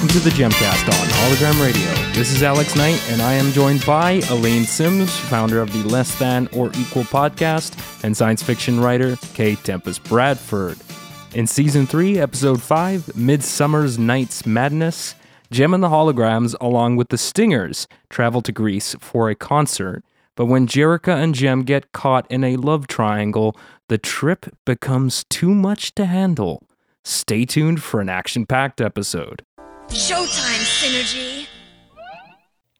welcome 0.00 0.18
to 0.18 0.30
the 0.30 0.34
Gemcast 0.34 0.86
on 0.86 1.08
Hologram 1.08 1.62
Radio. 1.62 2.12
This 2.14 2.32
is 2.32 2.42
Alex 2.42 2.74
Knight, 2.74 2.98
and 3.10 3.20
I 3.20 3.34
am 3.34 3.52
joined 3.52 3.84
by 3.84 4.22
Elaine 4.30 4.64
Sims, 4.64 5.14
founder 5.14 5.60
of 5.60 5.70
the 5.74 5.86
Less 5.86 6.18
Than 6.18 6.48
or 6.54 6.68
Equal 6.68 7.04
podcast, 7.04 8.02
and 8.02 8.16
science 8.16 8.42
fiction 8.42 8.80
writer 8.80 9.16
Kay 9.34 9.56
Tempest 9.56 10.02
Bradford. 10.04 10.78
In 11.34 11.46
season 11.46 11.86
3, 11.86 12.18
episode 12.18 12.62
5, 12.62 13.14
Midsummer's 13.14 13.98
Night's 13.98 14.46
Madness, 14.46 15.16
Jem 15.50 15.74
and 15.74 15.82
the 15.82 15.88
Holograms, 15.88 16.54
along 16.62 16.96
with 16.96 17.10
the 17.10 17.18
Stingers, 17.18 17.86
travel 18.08 18.40
to 18.40 18.52
Greece 18.52 18.96
for 19.00 19.28
a 19.28 19.34
concert. 19.34 20.02
But 20.34 20.46
when 20.46 20.66
Jerrica 20.66 21.14
and 21.14 21.34
Jem 21.34 21.62
get 21.62 21.92
caught 21.92 22.26
in 22.30 22.42
a 22.42 22.56
love 22.56 22.86
triangle, 22.86 23.54
the 23.88 23.98
trip 23.98 24.46
becomes 24.64 25.26
too 25.28 25.54
much 25.54 25.94
to 25.96 26.06
handle. 26.06 26.62
Stay 27.04 27.44
tuned 27.44 27.82
for 27.82 28.00
an 28.00 28.08
action 28.08 28.46
packed 28.46 28.80
episode. 28.80 29.42
Showtime 29.90 30.62
synergy. 30.80 31.46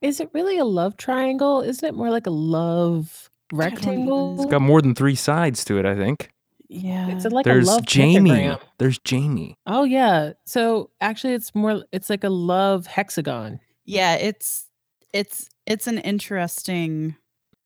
Is 0.01 0.20
it 0.20 0.30
really 0.32 0.59
a 0.59 0.64
love 0.64 0.96
triangle? 0.96 1.60
Isn't 1.60 1.87
it 1.87 1.95
more 1.95 2.10
like 2.10 2.27
a 2.27 2.30
love 2.30 3.30
rectangle? 3.52 4.37
It's 4.41 4.51
got 4.51 4.62
more 4.62 4.80
than 4.80 4.95
three 4.95 5.15
sides 5.15 5.65
to 5.66 5.78
it, 5.78 5.84
I 5.87 5.95
think. 5.95 6.30
yeah. 6.68 7.09
It's 7.10 7.24
like 7.27 7.45
There's 7.45 7.68
a 7.68 7.73
love 7.73 7.87
Jamie. 7.87 8.30
pentagram. 8.30 8.59
There's 8.78 8.98
Jamie. 9.01 9.56
Oh 9.66 9.84
yeah. 9.84 10.32
So 10.45 10.91
actually 11.01 11.34
it's 11.34 11.54
more 11.54 11.84
it's 11.92 12.09
like 12.09 12.24
a 12.24 12.30
love 12.30 12.87
hexagon. 12.87 13.60
Yeah, 13.84 14.15
it's 14.15 14.66
it's 15.12 15.48
it's 15.66 15.87
an 15.87 15.98
interesting 15.98 17.16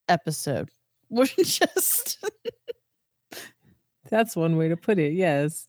episode. 0.09 0.71
We're 1.11 1.27
just 1.27 2.19
That's 4.11 4.35
one 4.37 4.57
way 4.57 4.69
to 4.69 4.77
put 4.77 4.99
it. 4.99 5.13
Yes. 5.13 5.69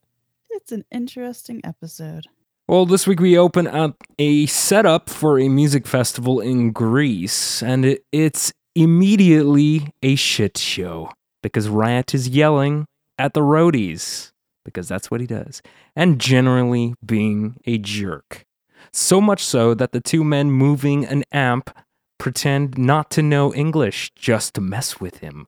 it's 0.50 0.72
an 0.72 0.84
interesting 0.92 1.62
episode. 1.64 2.26
Well, 2.68 2.88
this 2.88 3.06
week 3.06 3.20
we 3.20 3.38
open 3.38 3.68
up 3.68 4.04
a 4.18 4.48
setup 4.48 5.08
for 5.08 5.38
a 5.38 5.50
music 5.50 5.86
festival 5.86 6.40
in 6.40 6.72
Greece, 6.72 7.62
and 7.62 7.86
it, 7.86 8.04
it's 8.12 8.54
immediately 8.74 9.94
a 10.02 10.16
shit 10.16 10.58
show 10.58 11.12
because 11.44 11.70
Riot 11.70 12.16
is 12.16 12.28
yelling 12.28 12.88
at 13.20 13.36
the 13.36 13.42
roadies 13.42 14.32
because 14.64 14.88
that's 14.88 15.12
what 15.12 15.22
he 15.22 15.28
does, 15.28 15.62
and 15.96 16.20
generally 16.20 16.96
being 17.06 17.58
a 17.68 17.78
jerk. 17.78 18.46
So 18.92 19.22
much 19.22 19.44
so 19.44 19.76
that 19.76 19.92
the 19.92 20.02
two 20.02 20.24
men 20.24 20.50
moving 20.50 21.06
an 21.06 21.24
amp 21.32 21.70
pretend 22.18 22.80
not 22.80 23.12
to 23.12 23.22
know 23.22 23.54
English 23.54 24.12
just 24.16 24.56
to 24.56 24.62
mess 24.62 25.00
with 25.00 25.20
him. 25.20 25.46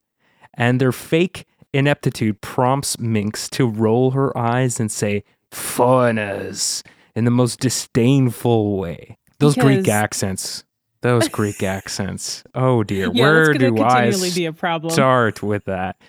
And 0.54 0.80
their 0.80 0.92
fake 0.92 1.48
ineptitude 1.74 2.42
prompts 2.42 3.00
Minx 3.00 3.50
to 3.50 3.66
roll 3.66 4.12
her 4.12 4.38
eyes 4.38 4.80
and 4.80 4.92
say, 4.92 5.24
foreigners, 5.52 6.84
in 7.18 7.26
the 7.26 7.32
most 7.32 7.60
disdainful 7.60 8.78
way. 8.78 9.18
Those 9.40 9.56
Greek 9.56 9.88
accents. 9.88 10.64
Those 11.02 11.28
Greek 11.28 11.64
accents. 11.78 12.44
Oh 12.56 12.84
dear. 12.84 13.10
yeah, 13.14 13.22
Where 13.24 13.54
do 13.54 13.78
I 13.84 14.04
continually 14.04 14.32
be 14.36 14.46
a 14.46 14.54
problem. 14.54 14.92
start 14.94 15.42
with 15.42 15.66
that? 15.66 16.00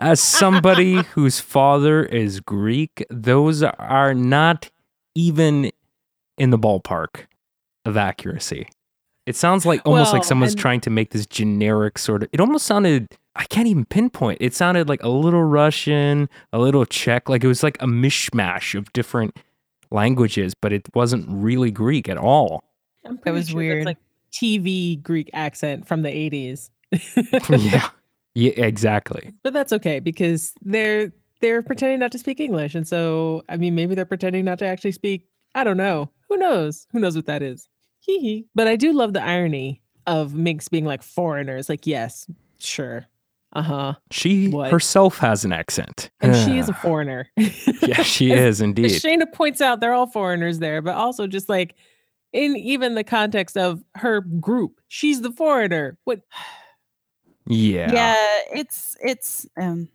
As 0.00 0.20
somebody 0.20 0.94
whose 1.14 1.40
father 1.40 2.02
is 2.04 2.40
Greek, 2.40 3.04
those 3.08 3.62
are 3.62 4.14
not 4.14 4.70
even 5.14 5.70
in 6.36 6.50
the 6.50 6.58
ballpark 6.58 7.26
of 7.84 7.96
accuracy. 7.96 8.68
It 9.26 9.36
sounds 9.36 9.66
like 9.66 9.80
almost 9.84 10.12
like 10.12 10.24
someone's 10.24 10.52
and- 10.52 10.60
trying 10.60 10.80
to 10.82 10.90
make 10.90 11.10
this 11.10 11.26
generic 11.26 11.98
sort 11.98 12.22
of. 12.24 12.28
It 12.32 12.40
almost 12.40 12.66
sounded. 12.66 13.08
I 13.36 13.44
can't 13.44 13.68
even 13.68 13.84
pinpoint. 13.84 14.38
It 14.40 14.54
sounded 14.54 14.88
like 14.88 15.02
a 15.04 15.08
little 15.08 15.44
Russian, 15.44 16.28
a 16.52 16.58
little 16.58 16.84
Czech. 16.84 17.28
Like 17.28 17.44
it 17.44 17.48
was 17.48 17.62
like 17.62 17.80
a 17.80 17.86
mishmash 17.86 18.76
of 18.76 18.92
different 18.92 19.36
languages, 19.90 20.54
but 20.54 20.72
it 20.72 20.88
wasn't 20.94 21.26
really 21.28 21.70
Greek 21.70 22.08
at 22.08 22.16
all. 22.16 22.64
I'm 23.04 23.18
was 23.32 23.48
sure 23.48 23.56
weird. 23.56 23.86
That's 23.86 23.86
like 23.86 23.98
TV 24.32 25.02
Greek 25.02 25.30
accent 25.32 25.86
from 25.86 26.02
the 26.02 26.10
80s. 26.10 26.70
yeah. 27.72 27.88
Yeah, 28.34 28.52
exactly. 28.56 29.32
But 29.42 29.52
that's 29.52 29.72
okay 29.72 30.00
because 30.00 30.52
they're 30.62 31.12
they're 31.40 31.62
pretending 31.62 31.98
not 31.98 32.12
to 32.12 32.18
speak 32.18 32.40
English. 32.40 32.74
And 32.74 32.86
so 32.86 33.42
I 33.48 33.56
mean 33.56 33.74
maybe 33.74 33.94
they're 33.94 34.04
pretending 34.04 34.44
not 34.44 34.58
to 34.60 34.66
actually 34.66 34.92
speak. 34.92 35.26
I 35.54 35.64
don't 35.64 35.76
know. 35.76 36.10
Who 36.28 36.36
knows? 36.36 36.86
Who 36.92 37.00
knows 37.00 37.16
what 37.16 37.26
that 37.26 37.42
is? 37.42 37.68
Hee 38.00 38.18
hee. 38.20 38.46
But 38.54 38.68
I 38.68 38.76
do 38.76 38.92
love 38.92 39.12
the 39.12 39.22
irony 39.22 39.82
of 40.06 40.34
Minx 40.34 40.68
being 40.68 40.84
like 40.84 41.02
foreigners. 41.02 41.68
Like, 41.68 41.86
yes, 41.86 42.30
sure. 42.58 43.06
Uh-huh. 43.58 43.94
She 44.10 44.48
What? 44.48 44.70
herself 44.70 45.18
has 45.18 45.44
an 45.44 45.52
accent. 45.52 46.10
And 46.20 46.34
she 46.36 46.58
is 46.58 46.68
a 46.68 46.74
foreigner. 46.74 47.28
Yeah, 47.36 48.02
she 48.02 48.32
As- 48.32 48.38
is 48.40 48.46
As 48.46 48.60
indeed. 48.60 48.90
Shana 48.90 49.32
points 49.32 49.60
out, 49.60 49.80
they're 49.80 49.94
all 49.94 50.06
foreigners 50.06 50.58
there, 50.58 50.82
but 50.82 50.94
also 50.94 51.26
just 51.26 51.48
like 51.48 51.74
in 52.32 52.56
even 52.56 52.94
the 52.94 53.04
context 53.04 53.56
of 53.56 53.82
her 53.94 54.20
group, 54.20 54.80
she's 54.88 55.20
the 55.22 55.32
foreigner. 55.32 55.96
What 56.04 56.20
Yeah. 57.46 57.90
Yeah, 57.92 58.40
it's 58.52 58.96
it's 59.00 59.46
um 59.58 59.88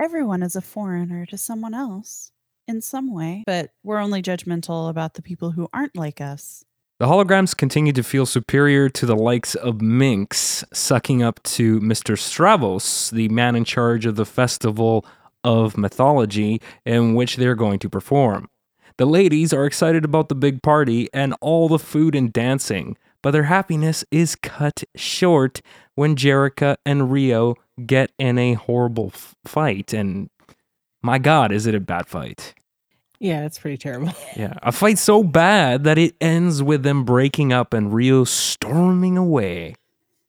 everyone 0.00 0.42
is 0.44 0.54
a 0.54 0.60
foreigner 0.60 1.26
to 1.26 1.36
someone 1.36 1.74
else 1.74 2.30
in 2.68 2.80
some 2.80 3.12
way, 3.12 3.42
but 3.46 3.70
we're 3.82 3.98
only 3.98 4.22
judgmental 4.22 4.88
about 4.90 5.14
the 5.14 5.22
people 5.22 5.50
who 5.50 5.68
aren't 5.72 5.96
like 5.96 6.20
us. 6.20 6.64
The 6.98 7.06
holograms 7.06 7.56
continue 7.56 7.92
to 7.92 8.02
feel 8.02 8.26
superior 8.26 8.88
to 8.88 9.06
the 9.06 9.14
likes 9.14 9.54
of 9.54 9.80
Minx, 9.80 10.64
sucking 10.72 11.22
up 11.22 11.40
to 11.44 11.78
Mr. 11.78 12.18
Stravos, 12.18 13.12
the 13.12 13.28
man 13.28 13.54
in 13.54 13.62
charge 13.62 14.04
of 14.04 14.16
the 14.16 14.26
festival 14.26 15.06
of 15.44 15.78
mythology 15.78 16.60
in 16.84 17.14
which 17.14 17.36
they're 17.36 17.54
going 17.54 17.78
to 17.78 17.88
perform. 17.88 18.48
The 18.96 19.06
ladies 19.06 19.52
are 19.52 19.64
excited 19.64 20.04
about 20.04 20.28
the 20.28 20.34
big 20.34 20.60
party 20.60 21.08
and 21.14 21.36
all 21.40 21.68
the 21.68 21.78
food 21.78 22.16
and 22.16 22.32
dancing, 22.32 22.96
but 23.22 23.30
their 23.30 23.44
happiness 23.44 24.04
is 24.10 24.34
cut 24.34 24.82
short 24.96 25.60
when 25.94 26.16
Jerrica 26.16 26.78
and 26.84 27.12
Rio 27.12 27.54
get 27.86 28.10
in 28.18 28.38
a 28.38 28.54
horrible 28.54 29.12
f- 29.14 29.36
fight. 29.44 29.92
And 29.92 30.30
my 31.00 31.18
God, 31.18 31.52
is 31.52 31.64
it 31.64 31.76
a 31.76 31.80
bad 31.80 32.08
fight? 32.08 32.54
Yeah, 33.20 33.44
it's 33.44 33.58
pretty 33.58 33.76
terrible. 33.76 34.12
Yeah, 34.36 34.54
a 34.62 34.72
fight 34.72 34.98
so 34.98 35.22
bad 35.24 35.84
that 35.84 35.98
it 35.98 36.14
ends 36.20 36.62
with 36.62 36.82
them 36.82 37.04
breaking 37.04 37.52
up 37.52 37.74
and 37.74 37.92
Rio 37.92 38.24
storming 38.24 39.16
away. 39.18 39.74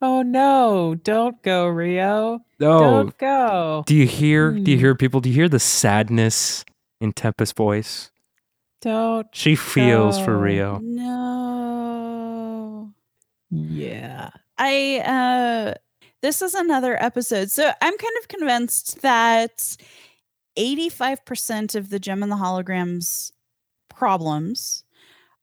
Oh 0.02 0.22
no, 0.22 0.96
don't 0.96 1.42
go, 1.44 1.68
Rio. 1.68 2.40
Oh, 2.62 2.70
Don't 2.80 3.18
go. 3.18 3.84
do 3.86 3.96
you 3.96 4.06
hear? 4.08 4.52
Do 4.52 4.72
you 4.72 4.78
Hmm. 4.78 4.82
hear 4.82 4.96
people? 4.96 5.20
Do 5.22 5.30
you 5.30 5.36
hear 5.36 5.50
the 5.50 5.60
sadness 5.60 6.64
in 7.02 7.12
Tempest's 7.14 7.54
voice? 7.54 8.10
Don't. 8.82 9.28
She 9.34 9.56
feels 9.58 10.18
for 10.20 10.36
Oh. 10.36 10.40
Rio. 10.40 10.80
No. 11.60 12.94
Yeah. 13.52 14.30
I 14.58 15.00
uh 15.06 15.74
this 16.22 16.42
is 16.42 16.54
another 16.54 17.02
episode. 17.02 17.50
So 17.52 17.72
I'm 17.82 17.98
kind 17.98 18.14
of 18.22 18.28
convinced 18.28 19.02
that 19.02 19.78
85% 20.60 21.76
of 21.76 21.90
the 21.90 22.00
Jem 22.00 22.22
and 22.22 22.32
the 22.32 22.36
holograms 22.36 23.32
problems 23.90 24.84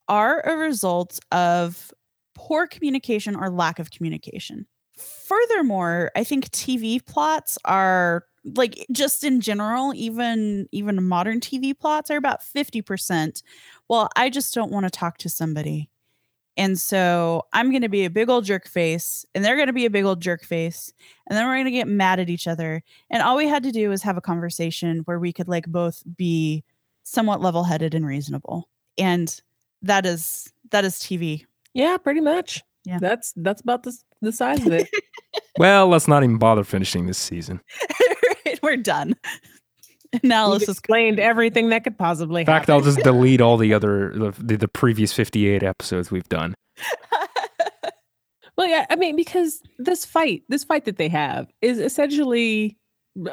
are 0.09 0.41
a 0.41 0.57
result 0.57 1.19
of 1.33 1.93
poor 2.35 2.67
communication 2.67 3.35
or 3.35 3.51
lack 3.51 3.79
of 3.79 3.91
communication. 3.91 4.67
Furthermore, 4.97 6.11
I 6.15 6.23
think 6.23 6.51
TV 6.51 7.05
plots 7.05 7.59
are 7.65 8.25
like 8.55 8.87
just 8.93 9.25
in 9.25 9.41
general, 9.41 9.93
even 9.95 10.69
even 10.71 11.03
modern 11.03 11.41
TV 11.41 11.77
plots 11.77 12.11
are 12.11 12.17
about 12.17 12.41
50%. 12.43 13.43
Well, 13.89 14.09
I 14.17 14.31
just 14.31 14.55
don't 14.55 14.71
want 14.71 14.85
to 14.85 14.91
talk 14.91 15.19
to 15.19 15.29
somebody. 15.29 15.91
And 16.57 16.79
so 16.79 17.43
I'm 17.53 17.71
going 17.71 17.83
to 17.83 17.89
be 17.89 18.05
a 18.05 18.11
big 18.11 18.31
old 18.31 18.45
jerk 18.45 18.67
face, 18.67 19.27
and 19.35 19.45
they're 19.45 19.57
going 19.57 19.67
to 19.67 19.73
be 19.73 19.87
a 19.87 19.91
big 19.91 20.05
old 20.05 20.21
jerk 20.21 20.45
face, 20.45 20.93
and 21.27 21.37
then 21.37 21.47
we're 21.47 21.57
going 21.57 21.67
to 21.67 21.71
get 21.71 21.89
mad 21.89 22.19
at 22.19 22.31
each 22.31 22.47
other. 22.47 22.83
And 23.11 23.23
all 23.23 23.37
we 23.37 23.47
had 23.47 23.63
to 23.65 23.73
do 23.73 23.91
was 23.91 24.03
have 24.03 24.17
a 24.17 24.23
conversation 24.23 25.01
where 25.01 25.19
we 25.19 25.33
could 25.33 25.49
like 25.49 25.67
both 25.67 26.03
be 26.17 26.65
somewhat 27.03 27.43
level-headed 27.43 27.95
and 27.95 28.07
reasonable. 28.07 28.69
And 28.99 29.39
that 29.83 30.07
is 30.07 30.53
that 30.71 30.85
is 30.85 30.97
TV. 30.97 31.45
Yeah, 31.75 31.99
pretty 31.99 32.21
much. 32.21 32.63
Yeah. 32.85 32.99
That's 33.01 33.33
that's 33.37 33.61
about 33.61 33.83
the 33.83 33.97
the 34.23 34.33
size 34.33 34.65
of 34.67 34.73
it. 34.73 34.89
Well, 35.59 35.89
let's 35.89 36.07
not 36.07 36.23
even 36.23 36.37
bother 36.37 36.65
finishing 36.65 37.07
this 37.07 37.17
season. 37.17 37.63
we're 38.63 38.77
done. 38.77 39.15
We've 40.23 40.31
Analysis. 40.31 40.69
explained 40.69 41.19
everything 41.21 41.69
that 41.71 41.85
could 41.85 41.97
possibly 41.99 42.43
In 42.43 42.47
fact, 42.47 42.67
happen. 42.69 42.75
I'll 42.75 42.81
just 42.93 43.03
delete 43.05 43.41
all 43.41 43.57
the 43.57 43.73
other 43.75 44.13
the, 44.15 44.35
the, 44.39 44.57
the 44.57 44.69
previous 44.69 45.13
fifty-eight 45.13 45.63
episodes 45.63 46.11
we've 46.11 46.29
done. 46.29 46.55
Well, 48.59 48.69
yeah, 48.69 48.87
I 48.89 48.97
mean, 48.97 49.17
because 49.17 49.61
this 49.79 50.07
fight, 50.07 50.43
this 50.49 50.65
fight 50.65 50.87
that 50.87 50.97
they 50.97 51.09
have 51.11 51.47
is 51.61 51.79
essentially 51.79 52.79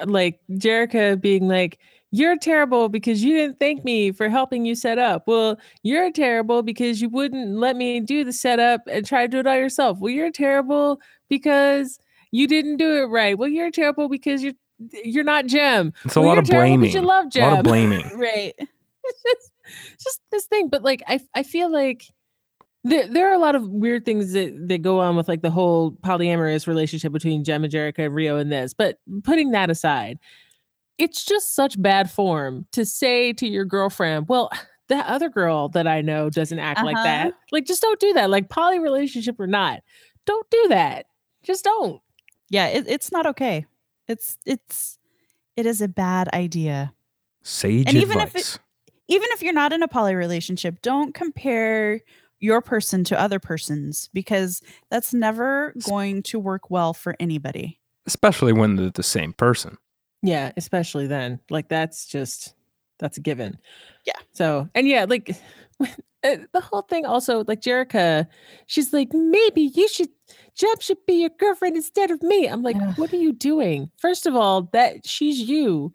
like 0.05 0.41
Jerrica 0.51 1.19
being 1.19 1.47
like, 1.47 1.79
You're 2.11 2.37
terrible 2.37 2.89
because 2.89 3.23
you 3.23 3.33
didn't 3.37 3.57
thank 3.57 3.85
me 3.85 4.11
for 4.11 4.27
helping 4.27 4.65
you 4.65 4.75
set 4.75 4.97
up. 4.99 5.23
Well, 5.25 5.57
you're 5.81 6.11
terrible 6.11 6.61
because 6.61 7.01
you 7.01 7.07
wouldn't 7.07 7.55
let 7.55 7.77
me 7.77 8.01
do 8.01 8.25
the 8.25 8.33
setup 8.33 8.81
and 8.91 9.05
try 9.05 9.21
to 9.21 9.27
do 9.29 9.39
it 9.39 9.47
all 9.47 9.55
yourself. 9.55 9.99
Well, 10.01 10.11
you're 10.11 10.29
terrible 10.31 10.99
because 11.29 11.99
you 12.31 12.45
didn't 12.45 12.75
do 12.77 12.97
it 13.03 13.05
right. 13.05 13.37
Well, 13.37 13.47
you're 13.49 13.71
terrible 13.71 14.09
because 14.09 14.43
you're 14.43 14.53
you're 15.03 15.23
not 15.23 15.45
Jem. 15.47 15.93
It's 16.05 16.15
a 16.15 16.19
Well, 16.19 16.29
lot 16.29 16.33
you're 16.35 16.41
of 16.43 16.47
terrible 16.49 16.67
'cause 16.85 16.91
blaming. 16.91 16.91
You 16.93 17.01
love 17.01 17.25
A 17.35 17.39
lot 17.39 17.57
of 17.59 17.63
blaming. 17.63 18.09
right. 18.17 18.53
It's 19.05 19.23
just- 19.23 19.51
just 20.03 20.21
this 20.31 20.45
thing. 20.45 20.69
But 20.69 20.83
like, 20.83 21.03
I 21.07 21.19
I 21.35 21.43
feel 21.43 21.69
like 21.71 22.05
there 22.85 23.07
there 23.07 23.29
are 23.29 23.33
a 23.33 23.37
lot 23.39 23.55
of 23.55 23.67
weird 23.67 24.05
things 24.05 24.31
that 24.33 24.53
that 24.69 24.81
go 24.81 24.99
on 24.99 25.15
with 25.15 25.27
like 25.27 25.41
the 25.41 25.51
whole 25.51 25.91
polyamorous 25.91 26.67
relationship 26.67 27.11
between 27.11 27.43
Jem 27.43 27.63
and 27.63 27.71
Jerrica 27.73 28.05
and 28.05 28.15
Rio 28.15 28.37
and 28.37 28.51
this. 28.51 28.73
But 28.73 28.99
putting 29.23 29.51
that 29.51 29.69
aside, 29.69 30.19
it's 30.97 31.23
just 31.25 31.53
such 31.55 31.81
bad 31.81 32.09
form 32.11 32.65
to 32.73 32.85
say 32.85 33.33
to 33.33 33.47
your 33.47 33.65
girlfriend, 33.65 34.27
well. 34.27 34.49
That 34.89 35.05
other 35.07 35.29
girl 35.29 35.69
that 35.69 35.87
I 35.87 36.01
know 36.01 36.29
doesn't 36.29 36.59
act 36.59 36.83
like 36.83 36.97
Uh-huh. 36.97 37.05
that. 37.05 37.33
Like, 37.53 37.65
just 37.65 37.81
don't 37.81 37.99
do 38.01 38.11
that. 38.13 38.29
Like, 38.29 38.49
poly 38.49 38.79
relationship 38.79 39.39
or 39.39 39.47
not, 39.47 39.79
don't 40.25 40.47
do 40.51 40.65
that. 40.69 41.05
Just 41.41 41.63
don't. 41.63 42.01
Yeah, 42.49 42.67
it, 42.67 42.85
it's 42.89 43.09
not 43.09 43.25
okay. 43.27 43.65
It's 44.07 44.37
it's 44.45 44.99
it 45.55 45.65
is 45.65 45.81
a 45.81 45.87
bad 45.87 46.29
idea. 46.33 46.93
Sage 47.41 47.87
And 47.87 47.97
even 47.97 48.19
if 48.19 48.29
advice. 48.29 48.59
Even 49.09 49.27
if 49.31 49.43
you're 49.43 49.53
not 49.53 49.73
in 49.73 49.83
a 49.83 49.87
poly 49.87 50.15
relationship, 50.15 50.81
don't 50.81 51.13
compare 51.13 51.99
your 52.39 52.61
person 52.61 53.03
to 53.05 53.19
other 53.19 53.37
persons 53.37 54.09
because 54.13 54.61
that's 54.89 55.13
never 55.13 55.73
going 55.87 56.23
to 56.23 56.39
work 56.39 56.69
well 56.69 56.93
for 56.93 57.15
anybody. 57.19 57.79
Especially 58.05 58.53
when 58.53 58.75
they're 58.75 58.89
the 58.89 59.03
same 59.03 59.33
person. 59.33 59.77
Yeah, 60.21 60.51
especially 60.55 61.07
then. 61.07 61.41
Like 61.49 61.67
that's 61.67 62.05
just 62.05 62.53
that's 62.97 63.17
a 63.17 63.21
given. 63.21 63.57
Yeah. 64.05 64.13
So 64.31 64.69
and 64.73 64.87
yeah, 64.87 65.05
like 65.07 65.35
the 66.23 66.61
whole 66.61 66.81
thing 66.83 67.05
also 67.05 67.43
like 67.47 67.61
Jerrica, 67.61 68.25
she's 68.67 68.93
like 68.93 69.09
maybe 69.13 69.63
you 69.75 69.87
should 69.87 70.09
Jem 70.55 70.79
should 70.79 71.03
be 71.05 71.15
your 71.15 71.31
girlfriend 71.39 71.75
instead 71.75 72.11
of 72.11 72.21
me. 72.23 72.47
I'm 72.47 72.61
like, 72.63 72.75
Ugh. 72.75 72.97
what 72.97 73.11
are 73.13 73.17
you 73.17 73.33
doing? 73.33 73.89
First 73.97 74.25
of 74.25 74.35
all, 74.35 74.69
that 74.73 75.05
she's 75.05 75.39
you. 75.39 75.91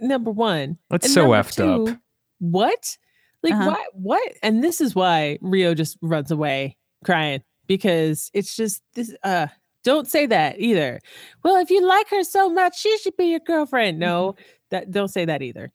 Number 0.00 0.30
one. 0.30 0.76
That's 0.90 1.06
And 1.06 1.14
so 1.14 1.28
effed 1.28 1.60
up. 1.90 1.96
What? 2.40 2.96
Like 3.42 3.54
Uh-huh. 3.54 3.70
what? 3.70 3.86
What? 3.94 4.32
And 4.42 4.62
this 4.64 4.80
is 4.80 4.94
why 4.94 5.38
Rio 5.40 5.74
just 5.74 5.96
runs 6.02 6.30
away 6.30 6.76
crying 7.04 7.42
because 7.66 8.30
it's 8.34 8.56
just 8.56 8.82
this. 8.94 9.14
Uh, 9.22 9.46
don't 9.84 10.08
say 10.08 10.26
that 10.26 10.58
either. 10.60 11.00
Well, 11.42 11.56
if 11.56 11.70
you 11.70 11.86
like 11.86 12.08
her 12.10 12.24
so 12.24 12.48
much, 12.50 12.78
she 12.80 12.96
should 12.98 13.16
be 13.16 13.26
your 13.26 13.40
girlfriend. 13.40 13.98
No, 13.98 14.32
Mm-hmm. 14.32 14.42
that 14.70 14.90
don't 14.90 15.08
say 15.08 15.24
that 15.26 15.42
either. 15.42 15.72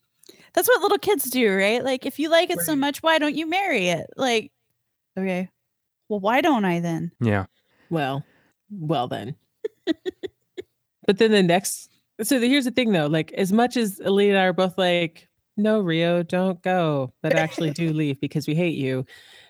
That's 0.53 0.67
what 0.67 0.81
little 0.81 0.97
kids 0.97 1.29
do, 1.29 1.55
right? 1.55 1.83
Like 1.83 2.05
if 2.05 2.19
you 2.19 2.29
like 2.29 2.49
it 2.49 2.59
so 2.61 2.75
much, 2.75 3.01
why 3.03 3.19
don't 3.19 3.35
you 3.35 3.47
marry 3.47 3.89
it? 3.89 4.07
Like 4.17 4.51
okay. 5.17 5.49
Well, 6.09 6.19
why 6.19 6.41
don't 6.41 6.65
I 6.65 6.79
then? 6.79 7.11
Yeah. 7.21 7.45
Well, 7.89 8.25
well 8.71 9.07
then. 9.07 9.35
but 11.05 11.17
then 11.17 11.31
the 11.31 11.43
next. 11.43 11.89
So 12.21 12.39
the, 12.39 12.49
here's 12.49 12.65
the 12.65 12.71
thing, 12.71 12.91
though. 12.91 13.07
Like 13.07 13.31
as 13.33 13.53
much 13.53 13.77
as 13.77 13.99
Elite 13.99 14.31
and 14.31 14.37
I 14.37 14.45
are 14.45 14.53
both 14.53 14.77
like, 14.77 15.27
no, 15.55 15.79
Rio, 15.79 16.23
don't 16.23 16.61
go, 16.61 17.13
but 17.21 17.33
actually 17.33 17.71
do 17.71 17.93
leave 17.93 18.19
because 18.19 18.47
we 18.47 18.55
hate 18.55 18.75
you. 18.75 19.05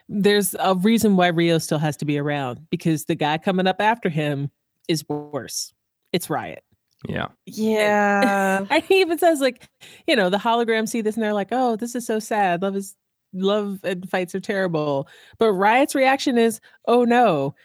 There's 0.09 0.55
a 0.59 0.75
reason 0.75 1.15
why 1.15 1.27
Rio 1.27 1.59
still 1.59 1.77
has 1.77 1.95
to 1.97 2.05
be 2.05 2.17
around 2.17 2.67
because 2.69 3.05
the 3.05 3.15
guy 3.15 3.37
coming 3.37 3.67
up 3.67 3.79
after 3.79 4.09
him 4.09 4.51
is 4.87 5.07
worse. 5.07 5.71
It's 6.11 6.29
Riot. 6.29 6.63
Yeah. 7.07 7.27
Yeah. 7.45 8.65
And 8.69 8.83
he 8.83 9.01
even 9.01 9.17
says, 9.17 9.39
like, 9.41 9.67
you 10.07 10.15
know, 10.15 10.29
the 10.29 10.37
holograms 10.37 10.89
see 10.89 11.01
this 11.01 11.15
and 11.15 11.23
they're 11.23 11.33
like, 11.33 11.49
oh, 11.51 11.75
this 11.75 11.95
is 11.95 12.05
so 12.05 12.19
sad. 12.19 12.61
Love 12.61 12.75
is 12.75 12.95
love 13.33 13.79
and 13.83 14.09
fights 14.09 14.33
are 14.35 14.39
terrible. 14.39 15.07
But 15.37 15.53
Riot's 15.53 15.95
reaction 15.95 16.37
is, 16.37 16.59
oh 16.87 17.03
no. 17.05 17.55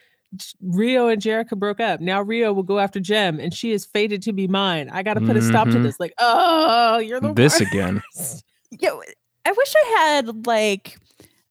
Rio 0.61 1.07
and 1.09 1.23
Jerrica 1.23 1.57
broke 1.57 1.81
up. 1.81 2.01
Now 2.01 2.21
Rio 2.21 2.53
will 2.53 2.65
go 2.65 2.79
after 2.81 2.99
Jem 3.01 3.39
and 3.39 3.55
she 3.55 3.71
is 3.73 3.85
fated 3.87 4.21
to 4.23 4.33
be 4.33 4.49
mine. 4.49 4.91
I 4.91 5.03
got 5.05 5.15
to 5.15 5.21
put 5.21 5.37
a 5.37 5.43
stop 5.43 5.69
to 5.69 5.75
Mhm. 5.75 5.83
this. 5.85 6.01
Like, 6.01 6.13
oh, 6.19 6.99
you're 6.99 7.21
the 7.21 7.33
This 7.33 7.61
worst. 7.61 7.73
again. 7.73 8.03
yeah, 8.71 8.89
w- 8.91 9.13
I 9.45 9.53
wish 9.53 9.75
I 9.77 9.95
had 9.99 10.47
like 10.47 10.99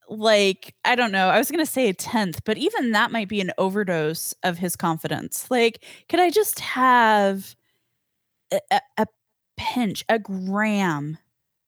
like 0.10 0.76
I 0.84 0.96
don't 0.96 1.12
know. 1.14 1.30
I 1.30 1.38
was 1.38 1.50
going 1.50 1.66
to 1.66 1.72
say 1.72 1.88
a 1.90 1.94
tenth, 1.94 2.44
but 2.44 2.58
even 2.58 2.92
that 2.92 3.12
might 3.12 3.30
be 3.30 3.40
an 3.42 3.52
overdose 3.58 4.34
of 4.44 4.58
his 4.58 4.76
confidence. 4.76 5.50
Like 5.50 5.84
could 6.10 6.20
I 6.20 6.30
just 6.30 6.60
have 6.60 7.56
a, 8.72 8.82
a, 8.98 9.06
pinch, 9.58 10.04
a 10.10 10.20
gram, 10.20 11.18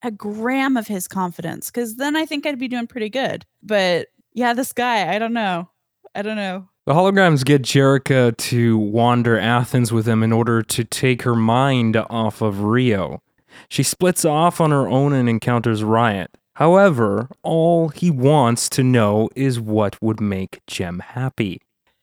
a 0.04 0.12
gram 0.12 0.78
of 0.78 0.88
his 0.88 1.08
confidence 1.08 1.70
cuz 1.72 1.96
then 1.96 2.16
I 2.16 2.26
think 2.26 2.46
I'd 2.46 2.60
be 2.60 2.68
doing 2.68 2.88
pretty 2.88 3.10
good. 3.10 3.46
But 3.62 4.08
yeah, 4.34 4.54
this 4.54 4.74
guy, 4.74 5.14
I 5.14 5.20
don't 5.20 5.34
know. 5.34 5.70
I 6.14 6.22
don't 6.22 6.36
know. 6.36 6.68
The 6.86 6.94
holograms 6.94 7.44
get 7.44 7.64
Jerrica 7.64 8.36
to 8.38 8.78
wander 8.78 9.40
Athens 9.40 9.92
with 9.92 10.06
them 10.06 10.22
in 10.22 10.32
order 10.32 10.62
to 10.62 10.84
take 10.84 11.24
her 11.24 11.36
mind 11.36 11.98
off 11.98 12.42
of 12.42 12.62
Rio. 12.62 13.22
She 13.70 13.82
splits 13.82 14.24
off 14.24 14.62
on 14.62 14.72
her 14.72 14.88
own 14.88 15.14
and 15.14 15.28
encounters 15.28 15.84
Riot. 15.84 16.30
However, 16.56 17.30
all 17.44 17.90
he 17.90 18.12
wants 18.12 18.70
to 18.70 18.84
know 18.84 19.30
is 19.36 19.60
what 19.60 20.02
would 20.02 20.22
make 20.22 20.62
Jem 20.68 21.00
happy. 21.00 21.62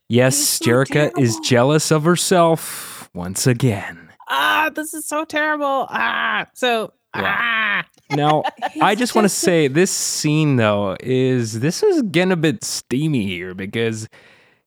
Yes, 0.09 0.59
Jerrica 0.59 1.11
is 1.19 1.39
jealous 1.39 1.91
of 1.91 2.05
herself 2.05 3.09
once 3.15 3.47
again. 3.47 4.12
Ah, 4.35 4.71
this 4.75 4.95
is 4.95 5.07
so 5.07 5.27
terrible. 5.27 5.87
Ah, 5.91 6.47
so 6.55 6.93
ah. 7.13 7.85
Now, 8.11 8.45
I 8.81 8.95
just 8.95 9.15
want 9.15 9.27
to 9.27 9.29
say 9.29 9.69
this 9.69 9.91
scene 9.91 10.57
though 10.57 10.97
is 11.01 11.61
this 11.61 11.83
is 11.83 12.01
getting 12.03 12.33
a 12.33 12.37
bit 12.37 12.65
steamy 12.65 13.27
here 13.27 13.53
because 13.55 14.09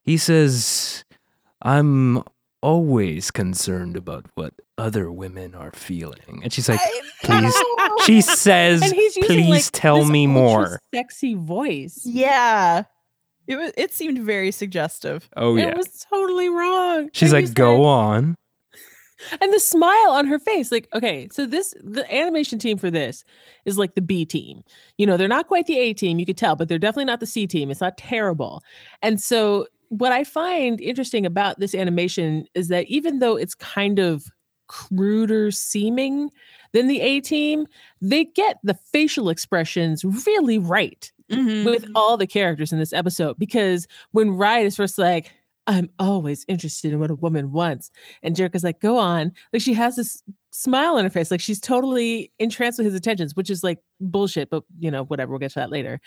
he 0.04 0.16
says, 0.18 1.04
"I'm 1.62 2.22
always 2.62 3.32
concerned 3.32 3.96
about 3.96 4.26
what 4.36 4.54
other 4.78 5.10
women 5.10 5.56
are 5.56 5.72
feeling," 5.72 6.42
and 6.44 6.52
she's 6.52 6.68
like, 6.68 6.80
"Please." 7.24 7.54
She 8.04 8.20
says, 8.20 8.82
And 8.82 8.92
he's 8.92 9.16
using, 9.16 9.34
"Please 9.36 9.48
like, 9.50 9.64
tell 9.72 9.98
this 10.00 10.10
me 10.10 10.28
more." 10.28 10.80
Sexy 10.94 11.34
voice. 11.34 12.02
Yeah. 12.04 12.84
It 13.48 13.56
was 13.56 13.72
it 13.76 13.92
seemed 13.92 14.18
very 14.20 14.52
suggestive. 14.52 15.28
Oh 15.36 15.56
yeah. 15.56 15.70
It 15.70 15.76
was 15.76 16.06
totally 16.08 16.48
wrong. 16.48 17.10
She's 17.12 17.30
And 17.30 17.38
like, 17.38 17.42
he's 17.42 17.54
"Go 17.54 17.84
on." 17.84 18.36
And 19.40 19.52
the 19.52 19.60
smile 19.60 20.10
on 20.10 20.26
her 20.26 20.38
face 20.38 20.70
like 20.72 20.88
okay 20.94 21.28
so 21.32 21.46
this 21.46 21.74
the 21.82 22.04
animation 22.14 22.58
team 22.58 22.78
for 22.78 22.90
this 22.90 23.24
is 23.64 23.78
like 23.78 23.94
the 23.94 24.00
b 24.02 24.24
team 24.24 24.62
you 24.98 25.06
know 25.06 25.16
they're 25.16 25.28
not 25.28 25.46
quite 25.48 25.66
the 25.66 25.78
a 25.78 25.92
team 25.92 26.18
you 26.18 26.26
could 26.26 26.36
tell 26.36 26.56
but 26.56 26.68
they're 26.68 26.78
definitely 26.78 27.04
not 27.04 27.20
the 27.20 27.26
c 27.26 27.46
team 27.46 27.70
it's 27.70 27.80
not 27.80 27.96
terrible 27.96 28.62
and 29.02 29.20
so 29.20 29.66
what 29.88 30.12
i 30.12 30.24
find 30.24 30.80
interesting 30.80 31.24
about 31.26 31.58
this 31.60 31.74
animation 31.74 32.46
is 32.54 32.68
that 32.68 32.86
even 32.86 33.18
though 33.18 33.36
it's 33.36 33.54
kind 33.54 33.98
of 33.98 34.24
cruder 34.68 35.50
seeming 35.50 36.28
than 36.72 36.88
the 36.88 37.00
a 37.00 37.20
team 37.20 37.66
they 38.02 38.24
get 38.24 38.58
the 38.64 38.74
facial 38.74 39.28
expressions 39.28 40.04
really 40.26 40.58
right 40.58 41.12
Mhm. 41.30 41.64
with 41.64 41.86
all 41.96 42.16
the 42.16 42.26
characters 42.26 42.72
in 42.72 42.78
this 42.78 42.92
episode 42.92 43.36
because 43.36 43.88
when 44.12 44.30
Riot 44.30 44.64
is 44.66 44.76
first 44.76 44.96
like, 44.96 45.32
I'm 45.66 45.90
always 45.98 46.44
interested 46.48 46.92
in 46.92 47.00
what 47.00 47.10
a 47.10 47.16
woman 47.16 47.52
wants. 47.52 47.90
And 48.22 48.36
Jerrica's 48.36 48.62
like, 48.62 48.80
go 48.80 48.98
on. 48.98 49.32
Like 49.52 49.62
she 49.62 49.74
has 49.74 49.96
this 49.96 50.22
smile 50.52 50.96
on 50.96 51.04
her 51.04 51.10
face. 51.10 51.30
Like 51.30 51.40
she's 51.40 51.60
totally 51.60 52.32
entranced 52.38 52.78
with 52.78 52.86
his 52.86 52.94
attentions, 52.94 53.34
which 53.34 53.50
is 53.50 53.64
like 53.64 53.78
bullshit, 54.00 54.48
but 54.48 54.62
you 54.78 54.90
know, 54.90 55.04
whatever. 55.04 55.30
We'll 55.30 55.40
get 55.40 55.52
to 55.52 55.60
that 55.60 55.70
later. 55.70 56.00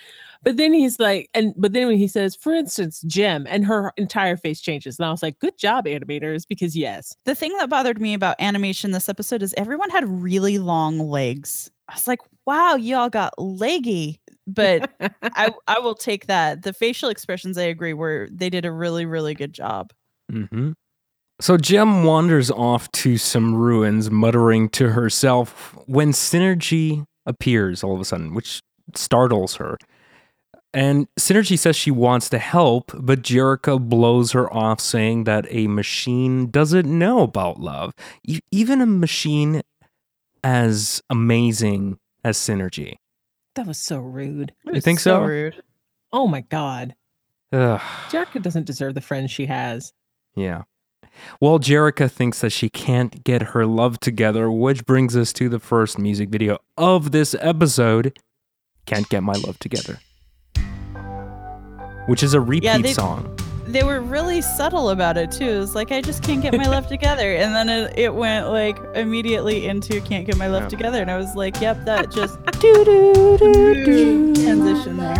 But 0.44 0.58
then 0.58 0.74
he's 0.74 1.00
like, 1.00 1.30
and 1.34 1.54
but 1.58 1.74
then 1.74 1.88
when 1.88 1.98
he 1.98 2.08
says, 2.08 2.36
for 2.36 2.54
instance, 2.54 3.02
Jem, 3.02 3.46
and 3.50 3.66
her 3.66 3.92
entire 3.98 4.38
face 4.38 4.62
changes. 4.62 4.98
And 4.98 5.06
I 5.06 5.12
was 5.12 5.22
like, 5.22 5.40
good 5.40 5.58
job, 5.58 5.86
animators, 5.86 6.48
because 6.48 6.76
yes. 6.76 7.16
The 7.26 7.36
thing 7.36 7.56
that 7.58 7.70
bothered 7.70 8.00
me 8.00 8.14
about 8.14 8.38
animation 8.40 8.92
this 8.92 9.10
episode 9.10 9.44
is 9.44 9.54
everyone 9.58 9.90
had 9.90 10.08
really 10.08 10.58
long 10.58 11.00
legs. 11.00 11.70
I 11.90 11.94
was 11.96 12.08
like, 12.08 12.22
wow, 12.46 12.76
y'all 12.76 13.10
got 13.10 13.34
leggy. 13.38 14.22
But 14.54 14.92
I, 15.22 15.52
I 15.68 15.80
will 15.80 15.96
take 15.96 16.28
that. 16.28 16.64
The 16.64 16.74
facial 16.74 17.10
expressions, 17.10 17.58
I 17.58 17.64
agree, 17.64 17.94
were 17.94 18.28
they 18.32 18.50
did 18.50 18.66
a 18.66 18.72
really, 18.72 19.06
really 19.06 19.34
good 19.34 19.54
job. 19.54 19.92
hmm 20.32 20.72
So 21.42 21.58
Jem 21.58 22.04
wanders 22.04 22.52
off 22.52 22.92
to 22.94 23.18
some 23.18 23.56
ruins, 23.56 24.10
muttering 24.12 24.70
to 24.70 24.90
herself 24.90 25.78
when 25.86 26.12
Synergy 26.12 27.06
appears 27.26 27.84
all 27.84 27.94
of 27.96 28.02
a 28.02 28.06
sudden, 28.06 28.34
which 28.34 28.62
startles 28.96 29.56
her. 29.56 29.78
And 30.72 31.08
Synergy 31.20 31.58
says 31.58 31.76
she 31.76 31.90
wants 31.90 32.30
to 32.30 32.38
help, 32.38 32.92
but 32.96 33.24
Jerrica 33.24 33.80
blows 33.80 34.34
her 34.34 34.52
off, 34.54 34.80
saying 34.80 35.24
that 35.24 35.48
a 35.50 35.68
machine 35.68 36.52
doesn't 36.52 36.86
know 36.86 37.22
about 37.22 37.60
love. 37.60 37.94
E- 38.24 38.42
even 38.52 38.80
a 38.80 38.86
machine 38.86 39.64
as 40.44 41.02
amazing 41.10 41.98
as 42.24 42.38
Synergy. 42.38 42.96
That 43.60 43.68
was 43.68 43.78
so 43.78 43.98
rude. 44.00 44.54
It 44.68 44.76
You 44.76 44.80
think 44.80 45.02
so? 45.02 45.22
rude. 45.22 45.62
Oh 46.14 46.28
my 46.30 46.40
God. 46.40 46.96
Ugh. 47.52 47.82
Jerrica 48.08 48.42
doesn't 48.42 48.66
deserve 48.66 48.94
the 48.96 49.02
friends 49.02 49.32
she 49.32 49.48
has. 49.48 49.92
Yeah. 50.34 50.62
Well, 51.42 51.60
Jerrica 51.60 52.10
thinks 52.10 52.40
that 52.40 52.52
she 52.52 52.70
can't 52.70 53.22
get 53.26 53.42
her 53.42 53.66
love 53.66 54.00
together, 54.00 54.50
which 54.50 54.86
brings 54.86 55.18
us 55.18 55.34
to 55.34 55.50
the 55.50 55.60
first 55.60 56.00
music 56.00 56.30
video 56.30 56.60
of 56.78 57.12
this 57.12 57.36
episode 57.42 58.18
Can't 58.86 59.10
Get 59.10 59.24
My 59.24 59.34
Love 59.34 59.60
Together, 59.60 60.00
which 62.08 62.24
is 62.24 62.34
a 62.34 62.40
repeat 62.40 62.82
they- 62.82 62.94
song. 62.94 63.38
They 63.72 63.84
were 63.84 64.02
really 64.02 64.42
subtle 64.42 64.90
about 64.90 65.18
it 65.18 65.32
too. 65.32 65.46
It 65.48 65.58
was 65.60 65.76
like 65.76 65.92
I 65.92 66.02
just 66.02 66.24
can't 66.24 66.42
get 66.42 66.54
my 66.56 66.68
left 66.68 66.90
together, 66.96 67.36
and 67.36 67.54
then 67.54 67.70
it, 67.70 67.98
it 67.98 68.14
went 68.14 68.50
like 68.50 68.78
immediately 68.96 69.68
into 69.68 70.02
can't 70.02 70.26
get 70.26 70.38
my 70.38 70.48
left 70.48 70.66
Yeah. 70.72 70.78
together, 70.78 71.02
and 71.02 71.12
I 71.12 71.18
was 71.18 71.36
like, 71.36 71.60
yep, 71.62 71.84
that 71.86 72.12
just 72.12 72.44
do 72.60 72.86
do 72.86 73.38
do 73.38 73.86
do 73.86 74.36
transition 74.36 74.98
there. 74.98 75.16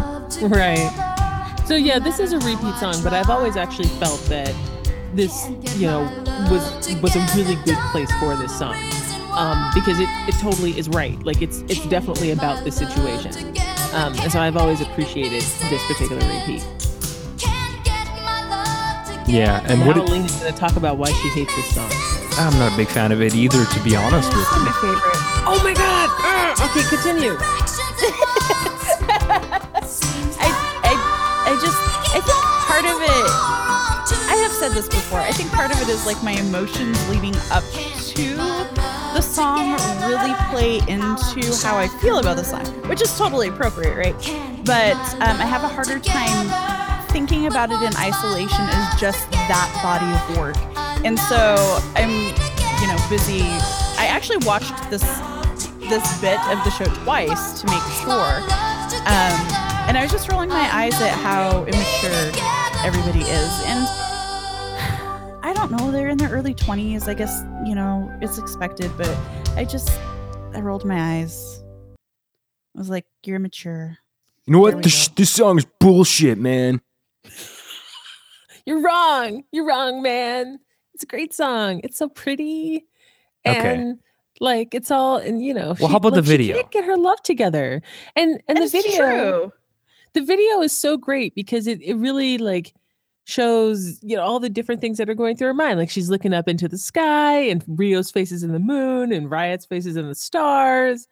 Right. 0.48 1.64
So 1.66 1.76
yeah, 1.76 2.00
this 2.00 2.20
is 2.20 2.34
a 2.34 2.40
repeat 2.40 2.76
song, 2.76 2.96
but 3.04 3.14
I've 3.14 3.30
always 3.30 3.56
actually 3.56 3.90
felt 4.00 4.20
that 4.26 4.54
this, 5.14 5.50
you 5.78 5.88
know, 5.88 6.02
was 6.52 6.64
was 7.02 7.16
a 7.16 7.26
really 7.38 7.56
good 7.66 7.78
place 7.92 8.12
for 8.20 8.36
this 8.36 8.58
song. 8.58 8.76
Um, 9.32 9.70
because 9.76 10.00
it, 10.00 10.10
it 10.28 10.34
totally 10.40 10.78
is 10.78 10.90
right. 10.90 11.18
Like 11.24 11.42
it's 11.42 11.60
it's 11.70 11.86
definitely 11.86 12.32
about 12.32 12.64
the 12.64 12.72
situation. 12.72 13.32
Um, 13.94 14.14
and 14.20 14.32
so 14.32 14.40
I've 14.40 14.58
always 14.58 14.82
appreciated 14.82 15.42
this 15.42 15.84
particular 15.88 16.18
repeat. 16.40 16.66
Yeah, 19.30 19.62
and 19.70 19.82
now 19.82 19.88
what 19.88 19.98
it, 19.98 20.10
Elena's 20.10 20.36
gonna 20.38 20.52
talk 20.58 20.76
about 20.76 20.98
why 20.98 21.12
she 21.12 21.30
hates 21.30 21.56
this 21.56 21.76
song. 21.76 21.90
I'm 22.42 22.58
not 22.58 22.74
a 22.74 22.76
big 22.76 22.88
fan 22.88 23.12
of 23.12 23.22
it 23.22 23.36
either, 23.36 23.64
to 23.64 23.80
be 23.84 23.96
honest 23.96 24.28
with 24.30 24.42
you. 24.42 24.66
My 24.66 24.72
favorite. 24.82 25.22
Oh 25.46 25.62
my 25.64 25.74
god! 25.74 26.10
Ugh. 26.18 26.58
okay, 26.66 26.82
continue. 26.90 27.38
I, 30.42 30.50
I, 30.82 30.94
I 31.46 31.54
just, 31.62 31.78
I 32.10 32.22
think 32.26 32.42
part 32.66 32.86
of 32.86 32.98
it, 33.06 33.30
I 34.32 34.36
have 34.42 34.52
said 34.52 34.72
this 34.72 34.88
before, 34.88 35.20
I 35.20 35.32
think 35.32 35.52
part 35.52 35.70
of 35.70 35.80
it 35.80 35.90
is 35.90 36.08
like 36.08 36.22
my 36.24 36.32
emotions 36.32 36.98
leading 37.10 37.36
up 37.52 37.64
to 38.16 38.36
the 39.14 39.22
song 39.22 39.74
really 40.10 40.34
play 40.50 40.78
into 40.92 41.56
how 41.64 41.78
I 41.78 41.88
feel 42.02 42.18
about 42.18 42.38
the 42.38 42.44
song, 42.44 42.66
which 42.90 43.02
is 43.04 43.16
totally 43.16 43.50
appropriate, 43.50 43.96
right? 43.96 44.16
But 44.66 44.98
um, 45.22 45.38
I 45.38 45.46
have 45.46 45.64
a 45.64 45.68
harder 45.68 46.00
time 46.00 46.79
thinking 47.28 47.48
about 47.48 47.70
it 47.70 47.82
in 47.82 47.94
isolation 47.98 48.64
is 48.64 48.88
just 48.98 49.30
that 49.52 49.68
body 49.84 50.08
of 50.08 50.40
work. 50.40 50.56
And 51.04 51.20
so 51.20 51.58
I'm, 52.00 52.32
you 52.80 52.88
know, 52.88 52.96
busy. 53.10 53.42
I 54.00 54.08
actually 54.08 54.46
watched 54.46 54.90
this 54.90 55.04
this 55.90 56.22
bit 56.22 56.40
of 56.48 56.64
the 56.64 56.70
show 56.70 56.86
twice 57.04 57.60
to 57.60 57.68
make 57.68 57.84
sure. 58.00 58.36
Um, 59.04 59.36
and 59.90 59.98
I 59.98 60.00
was 60.02 60.14
just 60.14 60.32
rolling 60.32 60.48
my 60.48 60.74
eyes 60.74 60.94
at 61.02 61.12
how 61.12 61.66
immature 61.66 62.32
everybody 62.86 63.26
is. 63.26 63.52
And 63.66 63.84
I 65.44 65.52
don't 65.54 65.74
know, 65.74 65.92
they're 65.92 66.08
in 66.08 66.18
their 66.18 66.30
early 66.30 66.54
20s. 66.54 67.10
I 67.10 67.16
guess, 67.16 67.44
you 67.66 67.76
know, 67.76 68.10
it's 68.22 68.38
expected, 68.38 68.92
but 68.98 69.14
I 69.58 69.66
just, 69.66 69.92
I 70.54 70.62
rolled 70.62 70.86
my 70.86 71.18
eyes. 71.18 71.62
I 72.78 72.80
was 72.80 72.90
like, 72.90 73.08
you're 73.26 73.40
mature. 73.40 73.98
You 74.46 74.54
know 74.54 74.60
what? 74.60 74.84
This, 74.84 75.10
this 75.10 75.30
song 75.32 75.58
is 75.58 75.66
bullshit, 75.82 76.38
man. 76.38 76.80
You're 78.66 78.82
wrong. 78.82 79.44
You're 79.52 79.66
wrong, 79.66 80.02
man. 80.02 80.60
It's 80.94 81.04
a 81.04 81.08
great 81.08 81.34
song. 81.34 81.82
It's 81.84 81.98
so 81.98 82.10
pretty. 82.10 82.86
Okay. 83.46 83.58
And 83.76 84.00
like 84.42 84.74
it's 84.76 84.92
all 84.92 85.18
and 85.18 85.44
you 85.44 85.54
know, 85.54 85.76
Well, 85.80 85.90
how 85.90 85.98
about 85.98 86.12
the 86.12 86.18
like, 86.18 86.26
she 86.26 86.32
video? 86.38 86.56
can't 86.58 86.72
get 86.72 86.84
her 86.86 86.98
love 86.98 87.22
together. 87.24 87.82
And 88.16 88.42
and 88.48 88.58
the 88.58 88.68
video 88.68 88.98
true. 88.98 89.54
the 90.14 90.22
video 90.24 90.62
is 90.62 90.78
so 90.78 90.98
great 90.98 91.34
because 91.36 91.68
it, 91.68 91.82
it 91.82 91.96
really 91.96 92.38
like 92.38 92.74
shows 93.26 94.00
you 94.02 94.16
know 94.18 94.24
all 94.24 94.40
the 94.40 94.50
different 94.50 94.82
things 94.82 94.98
that 94.98 95.08
are 95.08 95.14
going 95.14 95.38
through 95.38 95.46
her 95.46 95.54
mind 95.54 95.78
like 95.78 95.90
she's 95.90 96.10
looking 96.10 96.34
up 96.34 96.48
into 96.48 96.68
the 96.68 96.80
sky 96.80 97.38
and 97.42 97.64
rio's 97.68 98.10
face 98.10 98.32
is 98.32 98.42
in 98.42 98.54
the 98.54 98.60
moon 98.60 99.12
and 99.12 99.30
riot's 99.30 99.68
face 99.68 99.86
is 99.86 99.96
in 99.96 100.08
the 100.08 100.16
stars 100.16 101.08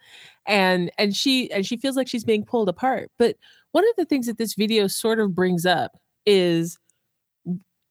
and 0.48 0.90
and 0.98 1.16
she 1.16 1.52
and 1.52 1.64
she 1.64 1.78
feels 1.78 1.96
like 1.96 2.08
she's 2.08 2.24
being 2.24 2.44
pulled 2.44 2.70
apart 2.70 3.12
but 3.20 3.36
one 3.72 3.84
of 3.88 3.96
the 3.98 4.06
things 4.06 4.26
that 4.26 4.40
this 4.40 4.56
video 4.56 4.88
sort 4.88 5.20
of 5.20 5.36
brings 5.36 5.64
up 5.64 5.92
is 6.28 6.78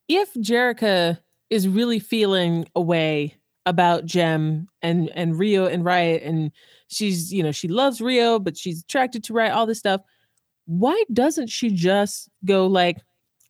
if 0.08 0.32
Jerrica 0.34 1.18
is 1.50 1.66
really 1.66 1.98
feeling 1.98 2.68
a 2.76 2.80
way 2.80 3.34
about 3.64 4.04
Jem 4.04 4.68
and 4.82 5.10
and 5.16 5.36
Rio 5.36 5.66
and 5.66 5.84
Riot 5.84 6.22
and 6.22 6.52
she's 6.86 7.32
you 7.32 7.42
know 7.42 7.50
she 7.50 7.66
loves 7.66 8.00
Rio 8.00 8.38
but 8.38 8.56
she's 8.56 8.82
attracted 8.82 9.24
to 9.24 9.32
Riot 9.32 9.52
all 9.52 9.66
this 9.66 9.80
stuff 9.80 10.02
why 10.66 11.02
doesn't 11.12 11.48
she 11.48 11.70
just 11.70 12.28
go 12.44 12.66
like 12.66 12.98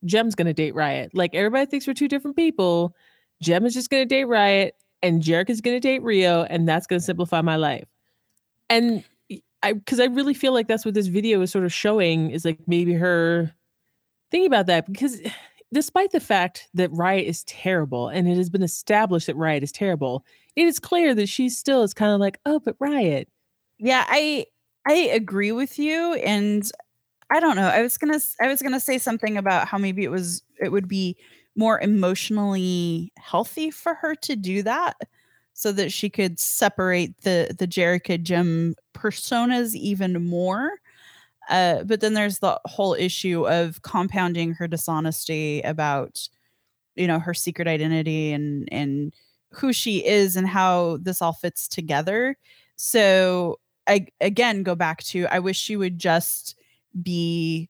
Jem's 0.05 0.35
gonna 0.35 0.53
date 0.53 0.75
Riot. 0.75 1.11
Like 1.13 1.33
everybody 1.33 1.65
thinks 1.65 1.87
we're 1.87 1.93
two 1.93 2.07
different 2.07 2.37
people. 2.37 2.95
Jem 3.41 3.65
is 3.65 3.73
just 3.73 3.89
gonna 3.89 4.05
date 4.05 4.25
Riot 4.25 4.75
and 5.01 5.21
Jerrica's 5.21 5.61
gonna 5.61 5.79
date 5.79 6.03
Rio 6.03 6.43
and 6.43 6.67
that's 6.67 6.87
gonna 6.87 6.99
simplify 6.99 7.41
my 7.41 7.55
life. 7.55 7.87
And 8.69 9.03
I 9.63 9.73
because 9.73 9.99
I 9.99 10.05
really 10.05 10.33
feel 10.33 10.53
like 10.53 10.67
that's 10.67 10.85
what 10.85 10.93
this 10.93 11.07
video 11.07 11.41
is 11.41 11.51
sort 11.51 11.65
of 11.65 11.73
showing 11.73 12.29
is 12.31 12.45
like 12.45 12.59
maybe 12.67 12.93
her 12.93 13.53
thinking 14.31 14.47
about 14.47 14.67
that 14.67 14.85
because 14.91 15.19
despite 15.73 16.11
the 16.11 16.19
fact 16.19 16.67
that 16.73 16.91
Riot 16.91 17.27
is 17.27 17.43
terrible 17.43 18.07
and 18.07 18.27
it 18.27 18.37
has 18.37 18.49
been 18.49 18.63
established 18.63 19.27
that 19.27 19.35
Riot 19.35 19.63
is 19.63 19.71
terrible, 19.71 20.25
it 20.55 20.65
is 20.65 20.79
clear 20.79 21.13
that 21.15 21.27
she 21.27 21.49
still 21.49 21.83
is 21.83 21.93
kind 21.93 22.13
of 22.13 22.19
like, 22.19 22.39
oh, 22.45 22.59
but 22.59 22.75
Riot. 22.79 23.27
Yeah, 23.79 24.05
I 24.07 24.45
I 24.87 24.93
agree 24.93 25.51
with 25.51 25.77
you 25.77 26.13
and 26.15 26.69
I 27.29 27.39
don't 27.39 27.55
know. 27.55 27.67
I 27.67 27.81
was 27.81 27.97
to 27.97 28.21
I 28.41 28.47
was 28.47 28.61
to 28.61 28.79
say 28.79 28.97
something 28.97 29.37
about 29.37 29.67
how 29.67 29.77
maybe 29.77 30.03
it 30.03 30.11
was 30.11 30.43
it 30.59 30.71
would 30.71 30.87
be 30.87 31.17
more 31.55 31.79
emotionally 31.79 33.11
healthy 33.17 33.71
for 33.71 33.95
her 33.95 34.15
to 34.15 34.35
do 34.35 34.63
that 34.63 34.95
so 35.53 35.71
that 35.71 35.91
she 35.91 36.09
could 36.09 36.39
separate 36.39 37.19
the 37.21 37.53
the 37.57 37.67
Jerrica 37.67 38.21
Jem 38.21 38.75
personas 38.93 39.75
even 39.75 40.25
more. 40.25 40.71
Uh, 41.49 41.83
but 41.83 42.01
then 42.01 42.13
there's 42.13 42.39
the 42.39 42.59
whole 42.65 42.93
issue 42.93 43.47
of 43.47 43.81
compounding 43.81 44.53
her 44.53 44.67
dishonesty 44.67 45.61
about 45.61 46.27
you 46.95 47.07
know 47.07 47.19
her 47.19 47.33
secret 47.33 47.67
identity 47.67 48.33
and 48.33 48.67
and 48.71 49.13
who 49.51 49.71
she 49.71 50.05
is 50.05 50.35
and 50.35 50.47
how 50.47 50.97
this 51.01 51.21
all 51.21 51.33
fits 51.33 51.67
together. 51.67 52.37
So 52.75 53.59
I 53.87 54.07
again 54.21 54.63
go 54.63 54.75
back 54.75 55.03
to 55.05 55.27
I 55.27 55.39
wish 55.39 55.57
she 55.57 55.77
would 55.77 55.99
just 55.99 56.55
be 57.01 57.69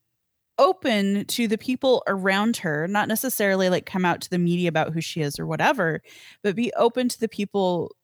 open 0.60 1.26
to 1.26 1.48
the 1.48 1.58
people 1.58 2.04
around 2.08 2.58
her, 2.58 2.88
not 2.88 3.08
necessarily 3.08 3.70
like 3.70 3.86
come 3.86 4.06
out 4.06 4.22
to 4.22 4.30
the 4.30 4.40
media 4.40 4.70
about 4.70 4.94
who 4.94 5.02
she 5.02 5.22
is 5.22 5.40
or 5.40 5.46
whatever, 5.46 6.02
but 6.42 6.56
be 6.56 6.72
open 6.78 7.10
to 7.10 7.20
the 7.20 7.28
people 7.28 7.96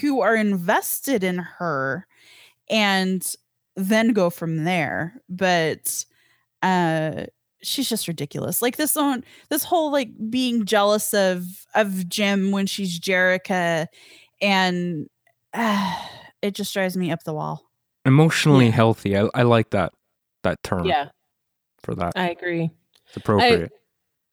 who 0.00 0.20
are 0.20 0.36
invested 0.36 1.24
in 1.24 1.38
her 1.38 2.06
and 2.68 3.34
then 3.78 4.12
go 4.12 4.28
from 4.28 4.64
there. 4.64 5.14
But 5.28 6.04
uh 6.62 7.26
she's 7.62 7.88
just 7.88 8.08
ridiculous. 8.08 8.60
Like 8.60 8.76
this 8.76 8.96
own 8.96 9.24
this 9.48 9.64
whole 9.64 9.90
like 9.90 10.10
being 10.28 10.64
jealous 10.64 11.14
of 11.14 11.44
of 11.74 12.08
Jem 12.08 12.50
when 12.50 12.66
she's 12.66 12.98
Jerrica 13.00 13.86
and 14.40 15.08
uh, 15.54 16.04
it 16.42 16.54
just 16.54 16.72
drives 16.74 16.96
me 16.96 17.10
up 17.10 17.24
the 17.24 17.32
wall. 17.34 17.62
Emotionally 18.04 18.66
Yeah. 18.66 18.72
healthy. 18.72 19.16
I, 19.16 19.28
I 19.34 19.42
like 19.42 19.70
that 19.70 19.92
that 20.42 20.62
term 20.62 20.86
Yeah, 20.86 21.08
for 21.82 21.94
that. 21.94 22.12
I 22.16 22.30
agree. 22.30 22.70
It's 23.08 23.16
appropriate. 23.16 23.72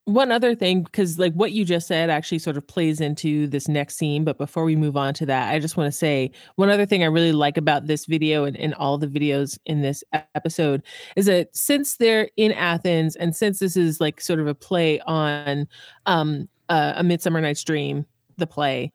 One 0.05 0.31
other 0.31 0.53
thing, 0.53 0.83
because 0.83 1.17
like 1.17 1.33
what 1.33 1.51
you 1.51 1.65
just 1.65 1.87
said 1.87 2.11
actually 2.11 2.37
sort 2.37 2.57
of 2.57 2.67
plays 2.67 3.01
into 3.01 3.47
this 3.47 3.67
next 3.67 3.97
scene. 3.97 4.23
But 4.23 4.37
before 4.37 4.63
we 4.63 4.75
move 4.75 4.95
on 4.95 5.15
to 5.15 5.25
that, 5.25 5.51
I 5.51 5.57
just 5.57 5.77
want 5.77 5.87
to 5.91 5.97
say 5.97 6.29
one 6.57 6.69
other 6.69 6.85
thing 6.85 7.01
I 7.01 7.07
really 7.07 7.31
like 7.31 7.57
about 7.57 7.87
this 7.87 8.05
video 8.05 8.43
and, 8.45 8.55
and 8.57 8.75
all 8.75 8.99
the 8.99 9.07
videos 9.07 9.57
in 9.65 9.81
this 9.81 10.03
episode 10.35 10.83
is 11.15 11.25
that 11.25 11.55
since 11.57 11.97
they're 11.97 12.29
in 12.37 12.51
Athens 12.51 13.15
and 13.15 13.35
since 13.35 13.57
this 13.57 13.75
is 13.75 13.99
like 13.99 14.21
sort 14.21 14.39
of 14.39 14.45
a 14.45 14.53
play 14.53 14.99
on 15.07 15.67
um, 16.05 16.47
uh, 16.69 16.93
A 16.97 17.03
Midsummer 17.03 17.41
Night's 17.41 17.63
Dream, 17.63 18.05
the 18.37 18.45
play, 18.45 18.93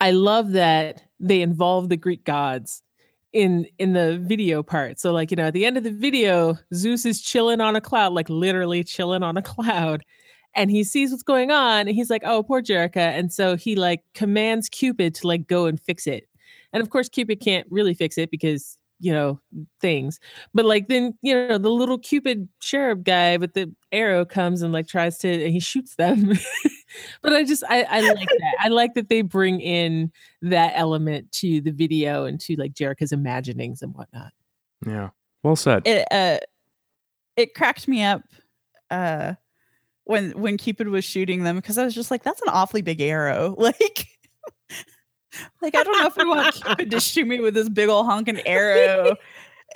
I 0.00 0.12
love 0.12 0.52
that 0.52 1.02
they 1.18 1.42
involve 1.42 1.88
the 1.88 1.96
Greek 1.96 2.22
gods 2.22 2.84
in 3.32 3.66
in 3.78 3.94
the 3.94 4.18
video 4.22 4.62
part. 4.62 5.00
So 5.00 5.12
like, 5.12 5.32
you 5.32 5.36
know, 5.36 5.48
at 5.48 5.54
the 5.54 5.66
end 5.66 5.76
of 5.76 5.82
the 5.82 5.90
video, 5.90 6.56
Zeus 6.72 7.04
is 7.04 7.20
chilling 7.20 7.60
on 7.60 7.74
a 7.74 7.80
cloud, 7.80 8.12
like 8.12 8.30
literally 8.30 8.84
chilling 8.84 9.24
on 9.24 9.36
a 9.36 9.42
cloud. 9.42 10.04
And 10.56 10.70
he 10.70 10.82
sees 10.84 11.10
what's 11.10 11.22
going 11.22 11.50
on 11.50 11.86
and 11.86 11.94
he's 11.94 12.10
like, 12.10 12.22
"Oh, 12.24 12.42
poor 12.42 12.62
Jerrica." 12.62 12.96
And 12.96 13.32
so 13.32 13.56
he 13.56 13.76
like 13.76 14.02
commands 14.14 14.68
Cupid 14.68 15.14
to 15.16 15.26
like 15.26 15.46
go 15.46 15.66
and 15.66 15.80
fix 15.80 16.06
it. 16.06 16.28
And 16.72 16.82
of 16.82 16.90
course 16.90 17.08
Cupid 17.08 17.40
can't 17.40 17.66
really 17.70 17.94
fix 17.94 18.18
it 18.18 18.30
because, 18.30 18.78
you 18.98 19.12
know, 19.12 19.40
things. 19.80 20.18
But 20.54 20.64
like 20.64 20.88
then, 20.88 21.16
you 21.22 21.34
know, 21.34 21.58
the 21.58 21.70
little 21.70 21.98
Cupid 21.98 22.48
cherub 22.60 23.04
guy 23.04 23.36
with 23.36 23.54
the 23.54 23.72
arrow 23.92 24.24
comes 24.24 24.62
and 24.62 24.72
like 24.72 24.88
tries 24.88 25.18
to 25.18 25.30
and 25.44 25.52
he 25.52 25.60
shoots 25.60 25.94
them. 25.96 26.32
but 27.22 27.32
I 27.32 27.44
just 27.44 27.62
I, 27.68 27.82
I 27.82 28.00
like 28.00 28.28
that. 28.28 28.54
I 28.60 28.68
like 28.68 28.94
that 28.94 29.08
they 29.08 29.22
bring 29.22 29.60
in 29.60 30.10
that 30.42 30.72
element 30.74 31.30
to 31.32 31.60
the 31.60 31.72
video 31.72 32.24
and 32.24 32.40
to 32.40 32.56
like 32.56 32.72
Jerrica's 32.72 33.12
imaginings 33.12 33.82
and 33.82 33.94
whatnot. 33.94 34.32
yeah. 34.86 35.10
Well 35.42 35.56
said. 35.56 35.82
It 35.86 36.08
uh 36.10 36.38
it 37.36 37.54
cracked 37.54 37.86
me 37.86 38.02
up 38.02 38.22
uh 38.90 39.34
when 40.06 40.30
when 40.40 40.56
Cupid 40.56 40.88
was 40.88 41.04
shooting 41.04 41.44
them 41.44 41.56
because 41.56 41.76
I 41.76 41.84
was 41.84 41.94
just 41.94 42.10
like, 42.10 42.22
that's 42.22 42.40
an 42.42 42.48
awfully 42.48 42.82
big 42.82 43.00
arrow. 43.00 43.54
Like 43.66 44.06
like 45.60 45.74
I 45.74 45.82
don't 45.82 45.98
know 46.00 46.06
if 46.06 46.18
I 46.18 46.24
want 46.24 46.54
Cupid 46.54 46.90
to 46.92 47.00
shoot 47.00 47.26
me 47.26 47.40
with 47.40 47.52
this 47.52 47.68
big 47.68 47.90
old 47.90 48.06
honking 48.06 48.40
arrow. 48.46 49.16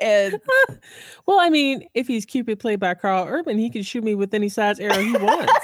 and 0.00 0.40
well, 1.26 1.38
I 1.38 1.50
mean, 1.50 1.86
if 1.92 2.06
he's 2.06 2.24
Cupid 2.24 2.58
played 2.60 2.80
by 2.80 2.94
Karl 2.94 3.26
Urban, 3.28 3.58
he 3.58 3.68
can 3.68 3.82
shoot 3.82 4.02
me 4.02 4.14
with 4.14 4.32
any 4.32 4.48
size 4.48 4.80
arrow 4.80 5.02
he 5.02 5.12
wants. 5.12 5.52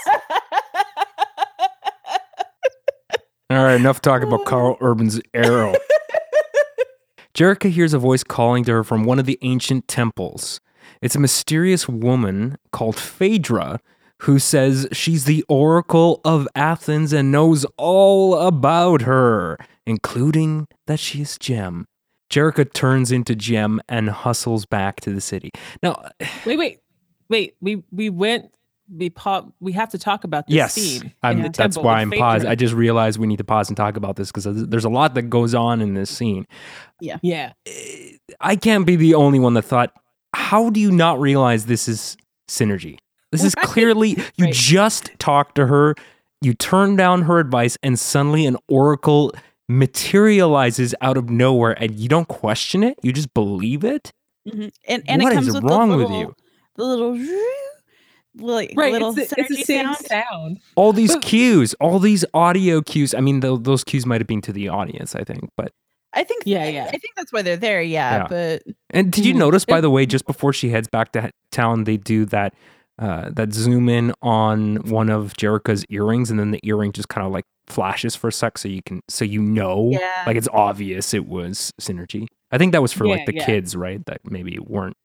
All 3.49 3.63
right, 3.63 3.77
enough 3.77 4.03
talk 4.03 4.23
about 4.23 4.45
Karl 4.45 4.77
Urban's 4.83 5.21
arrow. 5.33 5.75
Jerrica 7.33 7.71
hears 7.71 7.95
a 7.95 7.99
voice 7.99 8.25
calling 8.25 8.65
to 8.65 8.73
her 8.73 8.85
from 8.85 9.05
one 9.05 9.19
of 9.21 9.25
the 9.25 9.39
ancient 9.43 9.87
temples. 9.89 10.61
It's 11.01 11.15
a 11.15 11.21
mysterious 11.21 11.89
woman 11.89 12.59
called 12.73 12.97
Phaedra 12.97 13.81
who 14.23 14.39
says 14.39 14.89
she's 14.93 15.25
the 15.25 15.45
Oracle 15.49 16.21
of 16.25 16.49
Athens 16.55 17.13
and 17.13 17.31
knows 17.31 17.67
all 17.77 18.35
about 18.39 19.03
her, 19.03 19.59
including 19.87 20.67
that 20.87 20.99
she 20.99 21.23
is 21.23 21.39
Jem. 21.39 21.87
Jerrica 22.31 22.71
turns 22.73 23.13
into 23.13 23.37
Jem 23.37 23.81
and 23.89 24.11
hustles 24.11 24.67
back 24.67 25.01
to 25.03 25.13
the 25.13 25.21
city. 25.21 25.51
Now, 25.83 26.03
wait, 26.47 26.59
wait, 26.59 26.81
wait. 27.29 27.55
We 27.61 27.83
we 27.93 28.11
went. 28.11 28.53
We 28.89 29.11
pop. 29.11 29.53
We 29.59 29.73
have 29.73 29.91
to 29.91 29.99
talk 29.99 30.23
about 30.23 30.47
this 30.47 30.55
yes, 30.55 30.75
scene. 30.75 31.13
I'm, 31.21 31.51
that's 31.51 31.77
why 31.77 32.01
I'm 32.01 32.11
paused. 32.13 32.47
I 32.47 32.55
just 32.55 32.73
realized 32.73 33.19
we 33.19 33.27
need 33.27 33.39
to 33.39 33.45
pause 33.45 33.69
and 33.69 33.77
talk 33.77 33.97
about 33.97 34.15
this 34.15 34.31
because 34.31 34.45
there's 34.45 34.85
a 34.85 34.89
lot 34.89 35.15
that 35.15 35.23
goes 35.23 35.55
on 35.55 35.81
in 35.81 35.95
this 35.95 36.09
scene. 36.09 36.47
Yeah, 37.01 37.19
yeah. 37.21 37.53
Eh, 37.67 38.13
I 38.41 38.55
can't 38.55 38.87
be 38.87 38.95
the 38.95 39.15
only 39.15 39.41
one 39.41 39.55
that 39.55 39.63
thought, 39.63 39.93
how 40.35 40.71
do 40.71 40.79
you 40.79 40.93
not 40.93 41.19
realize 41.19 41.67
this 41.67 41.89
is 41.89 42.17
synergy? 42.49 42.99
This 43.33 43.45
is 43.45 43.55
Right. 43.57 43.67
clearly, 43.67 44.11
you 44.37 44.45
Right. 44.47 44.55
just 44.55 45.11
talked 45.19 45.57
to 45.57 45.67
her, 45.67 45.95
you 46.41 46.55
turn 46.55 46.97
down 46.97 47.23
her 47.23 47.39
advice, 47.39 47.77
and 47.83 47.99
suddenly 47.99 48.47
an 48.47 48.57
oracle 48.69 49.33
materializes 49.69 50.95
out 51.01 51.17
of 51.17 51.29
nowhere 51.31 51.73
and 51.83 51.95
you 51.99 52.09
don't 52.09 52.29
question 52.29 52.83
it. 52.85 52.99
You 53.03 53.13
just 53.13 53.33
believe 53.35 53.85
it. 53.85 54.13
Mhm. 54.49 54.71
and 54.87 55.03
and 55.09 55.23
What 55.23 55.33
it 55.33 55.39
is 55.41 55.45
comes 55.47 55.55
with 55.57 55.65
wrong 55.65 55.91
the 55.91 55.97
with 55.97 56.11
you? 56.11 56.33
the 56.77 56.85
little 56.85 57.19
like 58.39 58.73
Right. 58.77 58.93
little 58.93 59.09
it's, 59.19 59.31
the, 59.31 59.41
it's 59.41 59.49
the 59.49 59.63
same 59.65 59.87
sound. 59.87 59.97
sound. 60.07 60.59
All 60.77 60.93
these 60.93 61.17
cues, 61.23 61.75
all 61.81 61.99
these 61.99 62.25
audio 62.33 62.81
cues. 62.81 63.13
I 63.13 63.21
mean, 63.21 63.41
tho- 63.41 63.57
those 63.57 63.83
cues 63.83 64.07
might 64.07 64.21
have 64.21 64.29
been 64.29 64.43
to 64.43 64.53
the 64.53 64.69
audience, 64.69 65.17
I 65.17 65.25
think, 65.25 65.51
but 65.57 65.73
I 66.13 66.23
think 66.23 66.43
Yeah, 66.47 66.63
I- 66.63 66.69
yeah. 66.69 66.85
I 66.87 66.91
think 66.93 67.15
that's 67.17 67.33
why 67.33 67.43
they're 67.43 67.57
there. 67.57 67.83
Yeah, 67.83 68.19
Yeah. 68.19 68.27
but 68.29 68.63
And 68.91 69.11
did 69.11 69.27
you 69.27 69.35
Mhm. 69.35 69.39
notice, 69.39 69.65
by 69.65 69.81
the 69.81 69.91
way, 69.91 70.07
just 70.15 70.27
before 70.27 70.53
she 70.53 70.69
heads 70.69 70.87
back 70.87 71.11
to 71.13 71.31
town, 71.51 71.83
they 71.85 71.97
do 71.97 72.25
that 72.27 72.55
uh, 72.99 73.31
that 73.31 73.53
zoom 73.53 73.89
in 73.89 74.13
on 74.23 74.77
one 74.91 75.11
of 75.11 75.35
Jerrica's 75.37 75.85
earrings, 75.91 76.31
and 76.31 76.41
then 76.41 76.51
the 76.51 76.61
earring 76.63 76.93
just 76.93 77.09
kind 77.09 77.27
of 77.27 77.33
like 77.33 77.45
flashes 77.67 78.15
for 78.17 78.29
a 78.29 78.33
sec, 78.33 78.59
so 78.59 78.69
you 78.69 78.83
can 78.83 79.01
so 79.09 79.25
you 79.25 79.43
know, 79.43 79.91
Yeah. 79.93 80.23
like 80.27 80.37
it's 80.37 80.49
obvious 80.53 81.13
it 81.13 81.27
was 81.27 81.73
synergy. 81.81 82.27
I 82.53 82.59
think 82.59 82.73
that 82.73 82.81
was 82.83 82.93
for 82.93 83.07
Yeah, 83.07 83.13
like 83.15 83.27
the 83.27 83.35
yeah. 83.35 83.45
kids, 83.47 83.75
right? 83.77 84.05
That 84.07 84.21
maybe 84.25 84.59
weren't 84.61 84.97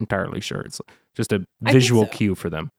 entirely 0.00 0.40
sure. 0.40 0.60
It's 0.60 0.80
just 1.16 1.32
a 1.32 1.44
visual 1.62 2.04
so. 2.04 2.10
cue 2.10 2.34
for 2.34 2.50
them. 2.50 2.70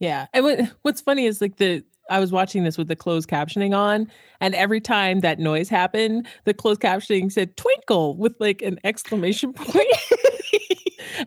Yeah. 0.00 0.26
And 0.34 0.44
what, 0.44 0.60
what's 0.82 1.00
funny 1.00 1.26
is 1.26 1.40
like 1.40 1.56
the 1.56 1.84
I 2.10 2.18
was 2.18 2.32
watching 2.32 2.64
this 2.64 2.76
with 2.76 2.88
the 2.88 2.96
closed 2.96 3.28
captioning 3.28 3.74
on, 3.76 4.10
and 4.40 4.54
every 4.56 4.80
time 4.80 5.20
that 5.20 5.38
noise 5.38 5.68
happened, 5.68 6.26
the 6.44 6.52
closed 6.52 6.80
captioning 6.80 7.30
said 7.30 7.56
twinkle 7.56 8.16
with 8.16 8.34
like 8.40 8.60
an 8.60 8.78
exclamation 8.84 9.52
point. 9.54 9.86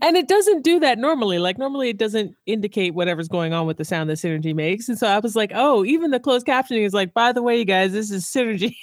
And 0.01 0.17
it 0.17 0.27
doesn't 0.27 0.63
do 0.63 0.79
that 0.79 0.97
normally. 0.97 1.39
Like 1.39 1.57
normally 1.57 1.89
it 1.89 1.97
doesn't 1.97 2.35
indicate 2.45 2.93
whatever's 2.93 3.27
going 3.27 3.53
on 3.53 3.67
with 3.67 3.77
the 3.77 3.85
sound 3.85 4.09
that 4.09 4.17
synergy 4.17 4.53
makes. 4.53 4.89
And 4.89 4.97
so 4.97 5.07
I 5.07 5.19
was 5.19 5.35
like, 5.35 5.51
oh, 5.53 5.85
even 5.85 6.11
the 6.11 6.19
closed 6.19 6.45
captioning 6.45 6.85
is 6.85 6.93
like, 6.93 7.13
by 7.13 7.31
the 7.31 7.41
way, 7.41 7.57
you 7.57 7.65
guys, 7.65 7.91
this 7.91 8.11
is 8.11 8.25
synergy. 8.25 8.75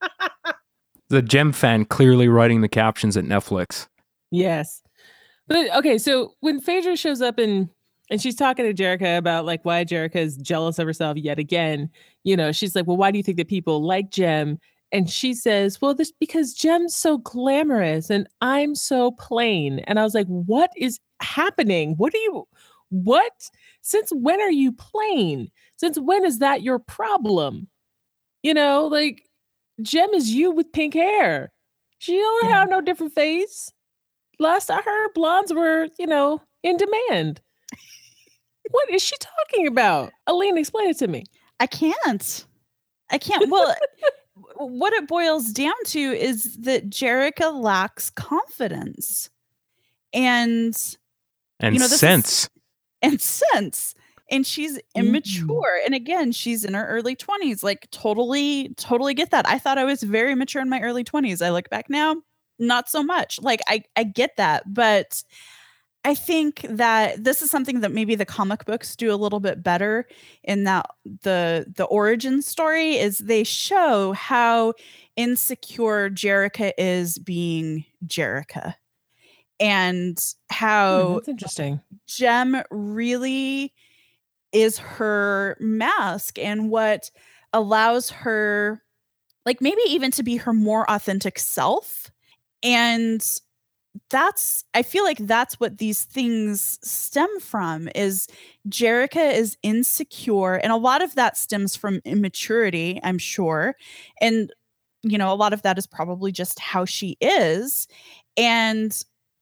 The 1.12 1.20
Jem 1.20 1.52
fan 1.52 1.84
clearly 1.84 2.26
writing 2.26 2.62
the 2.62 2.70
captions 2.70 3.18
at 3.18 3.24
Netflix. 3.26 3.86
Yes. 4.30 4.80
But 5.46 5.70
okay, 5.76 5.98
so 5.98 6.32
when 6.40 6.58
Phaedra 6.58 6.96
shows 6.96 7.20
up 7.20 7.36
and 7.36 7.68
and 8.10 8.20
she's 8.20 8.34
talking 8.34 8.64
to 8.64 8.72
Jerrica 8.72 9.18
about 9.18 9.44
like 9.44 9.62
why 9.62 9.84
Jerrica 9.84 10.16
is 10.16 10.38
jealous 10.38 10.78
of 10.78 10.86
herself 10.86 11.18
yet 11.18 11.38
again, 11.38 11.90
you 12.24 12.34
know, 12.34 12.50
she's 12.50 12.74
like, 12.74 12.86
"Well, 12.86 12.96
why 12.96 13.10
do 13.10 13.18
you 13.18 13.22
think 13.22 13.36
that 13.36 13.48
people 13.48 13.82
like 13.82 14.10
Jem?" 14.10 14.58
And 14.92 15.08
she 15.08 15.34
says, 15.34 15.80
"Well, 15.80 15.94
this 15.94 16.12
because 16.12 16.54
Jem's 16.54 16.94
so 16.94 17.18
glamorous 17.18 18.10
and 18.10 18.28
I'm 18.40 18.74
so 18.74 19.12
plain." 19.12 19.80
And 19.80 19.98
I 19.98 20.04
was 20.04 20.14
like, 20.14 20.26
"What 20.26 20.70
is 20.76 21.00
happening? 21.20 21.94
What 21.96 22.14
are 22.14 22.18
you 22.18 22.46
what? 22.90 23.50
Since 23.80 24.10
when 24.12 24.40
are 24.40 24.50
you 24.50 24.72
plain? 24.72 25.50
Since 25.76 25.98
when 25.98 26.24
is 26.24 26.38
that 26.40 26.62
your 26.62 26.78
problem?" 26.78 27.68
You 28.42 28.54
know, 28.54 28.86
like 28.86 29.22
Jem 29.80 30.10
is 30.14 30.30
you 30.30 30.50
with 30.50 30.72
pink 30.72 30.94
hair. 30.94 31.52
She 31.98 32.16
don't 32.16 32.50
have 32.50 32.68
no 32.68 32.80
different 32.80 33.14
face 33.14 33.72
last 34.42 34.70
I 34.70 34.80
heard, 34.82 35.14
blondes 35.14 35.54
were, 35.54 35.88
you 35.98 36.06
know, 36.06 36.42
in 36.62 36.76
demand. 36.76 37.40
what 38.70 38.90
is 38.90 39.02
she 39.02 39.16
talking 39.18 39.66
about? 39.66 40.12
Aline, 40.26 40.58
explain 40.58 40.90
it 40.90 40.98
to 40.98 41.08
me. 41.08 41.24
I 41.60 41.66
can't. 41.66 42.46
I 43.10 43.18
can't. 43.18 43.50
Well, 43.50 43.70
eh, 44.02 44.08
what 44.64 44.92
it 44.92 45.06
boils 45.08 45.46
down 45.52 45.74
to 45.86 45.98
is 45.98 46.56
that 46.58 46.90
Jerrica 46.90 47.52
lacks 47.60 48.10
confidence 48.10 49.30
and 50.12 50.76
And 51.60 51.74
You 51.74 51.80
know, 51.80 51.86
this 51.86 51.94
is- 51.94 52.00
sense. 52.00 52.50
and 53.02 53.20
sense. 53.20 53.94
And 54.30 54.46
she's 54.46 54.78
mm-hmm. 54.78 55.06
immature. 55.06 55.80
And 55.84 55.94
again, 55.94 56.32
she's 56.32 56.64
in 56.64 56.74
her 56.74 56.86
early 56.86 57.14
20s. 57.14 57.62
Like, 57.62 57.88
totally, 57.90 58.70
totally 58.76 59.14
get 59.14 59.30
that. 59.30 59.46
I 59.46 59.58
thought 59.58 59.78
I 59.78 59.84
was 59.84 60.02
very 60.02 60.34
mature 60.34 60.62
in 60.62 60.68
my 60.70 60.80
early 60.80 61.04
20s. 61.04 61.44
I 61.44 61.50
look 61.50 61.68
back 61.68 61.90
now, 61.90 62.16
not 62.58 62.88
so 62.88 63.02
much. 63.02 63.40
Like, 63.42 63.60
I, 63.68 63.82
I 63.96 64.04
get 64.04 64.36
that. 64.38 64.72
But 64.72 65.22
I 66.04 66.14
think 66.14 66.66
that 66.68 67.22
this 67.22 67.42
is 67.42 67.50
something 67.50 67.80
that 67.80 67.92
maybe 67.92 68.16
the 68.16 68.24
comic 68.24 68.64
books 68.64 68.96
do 68.96 69.12
a 69.12 69.16
little 69.16 69.38
bit 69.38 69.62
better 69.62 70.08
in 70.42 70.64
that 70.64 70.86
the 71.22 71.72
the 71.76 71.84
origin 71.84 72.42
story 72.42 72.96
is 72.96 73.18
they 73.18 73.44
show 73.44 74.12
how 74.12 74.74
insecure 75.16 76.10
Jerrica 76.10 76.72
is 76.76 77.18
being 77.18 77.84
Jerrica 78.04 78.74
and 79.60 80.18
how 80.50 81.06
hmm, 81.06 81.14
that's 81.14 81.28
interesting. 81.28 81.80
Jem 82.06 82.62
really 82.70 83.72
is 84.52 84.78
her 84.78 85.56
mask 85.60 86.38
and 86.38 86.68
what 86.68 87.10
allows 87.52 88.10
her, 88.10 88.82
like, 89.46 89.60
maybe 89.60 89.80
even 89.86 90.10
to 90.12 90.22
be 90.22 90.36
her 90.36 90.52
more 90.52 90.90
authentic 90.90 91.38
self. 91.38 92.10
And 92.62 93.24
that's, 94.10 94.64
I 94.74 94.82
feel 94.82 95.04
like 95.04 95.18
that's 95.18 95.60
what 95.60 95.78
these 95.78 96.04
things 96.04 96.78
stem 96.82 97.28
from 97.40 97.88
is 97.94 98.26
Jerrica 98.68 99.34
is 99.34 99.56
insecure. 99.62 100.54
And 100.54 100.72
a 100.72 100.76
lot 100.76 101.02
of 101.02 101.14
that 101.14 101.36
stems 101.36 101.76
from 101.76 102.00
immaturity, 102.04 103.00
I'm 103.02 103.18
sure. 103.18 103.74
And, 104.20 104.52
you 105.02 105.18
know, 105.18 105.32
a 105.32 105.36
lot 105.36 105.52
of 105.52 105.62
that 105.62 105.78
is 105.78 105.86
probably 105.86 106.32
just 106.32 106.58
how 106.58 106.84
she 106.84 107.16
is. 107.20 107.88
And 108.36 108.96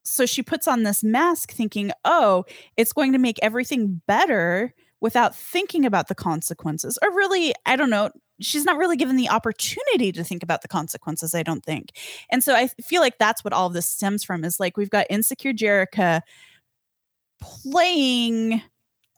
so 0.05 0.27
she 0.27 0.43
puts 0.43 0.67
on 0.67 0.83
this 0.83 1.05
mask 1.05 1.53
thinking, 1.53 1.93
oh, 2.05 2.45
it's 2.77 2.93
going 2.93 3.13
to 3.13 3.19
make 3.19 3.39
everything 3.43 4.01
better 4.07 4.75
without 5.01 5.35
thinking 5.35 5.85
about 5.85 6.09
the 6.09 6.15
consequences. 6.15 6.99
Or 7.03 7.15
really, 7.15 7.55
I 7.67 7.77
don't 7.77 7.91
know, 7.91 8.11
she's 8.41 8.65
not 8.65 8.77
really 8.77 8.97
given 8.97 9.17
the 9.17 9.29
opportunity 9.29 10.13
to 10.13 10.25
think 10.25 10.43
about 10.43 10.63
the 10.63 10.69
consequences, 10.69 11.35
I 11.35 11.43
don't 11.43 11.65
think. 11.65 11.93
And 12.31 12.43
so 12.43 12.55
I 12.55 12.69
feel 12.69 13.01
like 13.01 13.19
that's 13.19 13.45
what 13.45 13.53
all 13.53 13.67
of 13.67 13.73
this 13.73 13.89
stems 13.89 14.25
from 14.25 14.45
is 14.45 14.61
like 14.61 14.77
we've 14.77 14.91
got 14.91 15.07
insecure 15.11 15.53
Jerrica 15.53 16.23
playing 17.41 18.63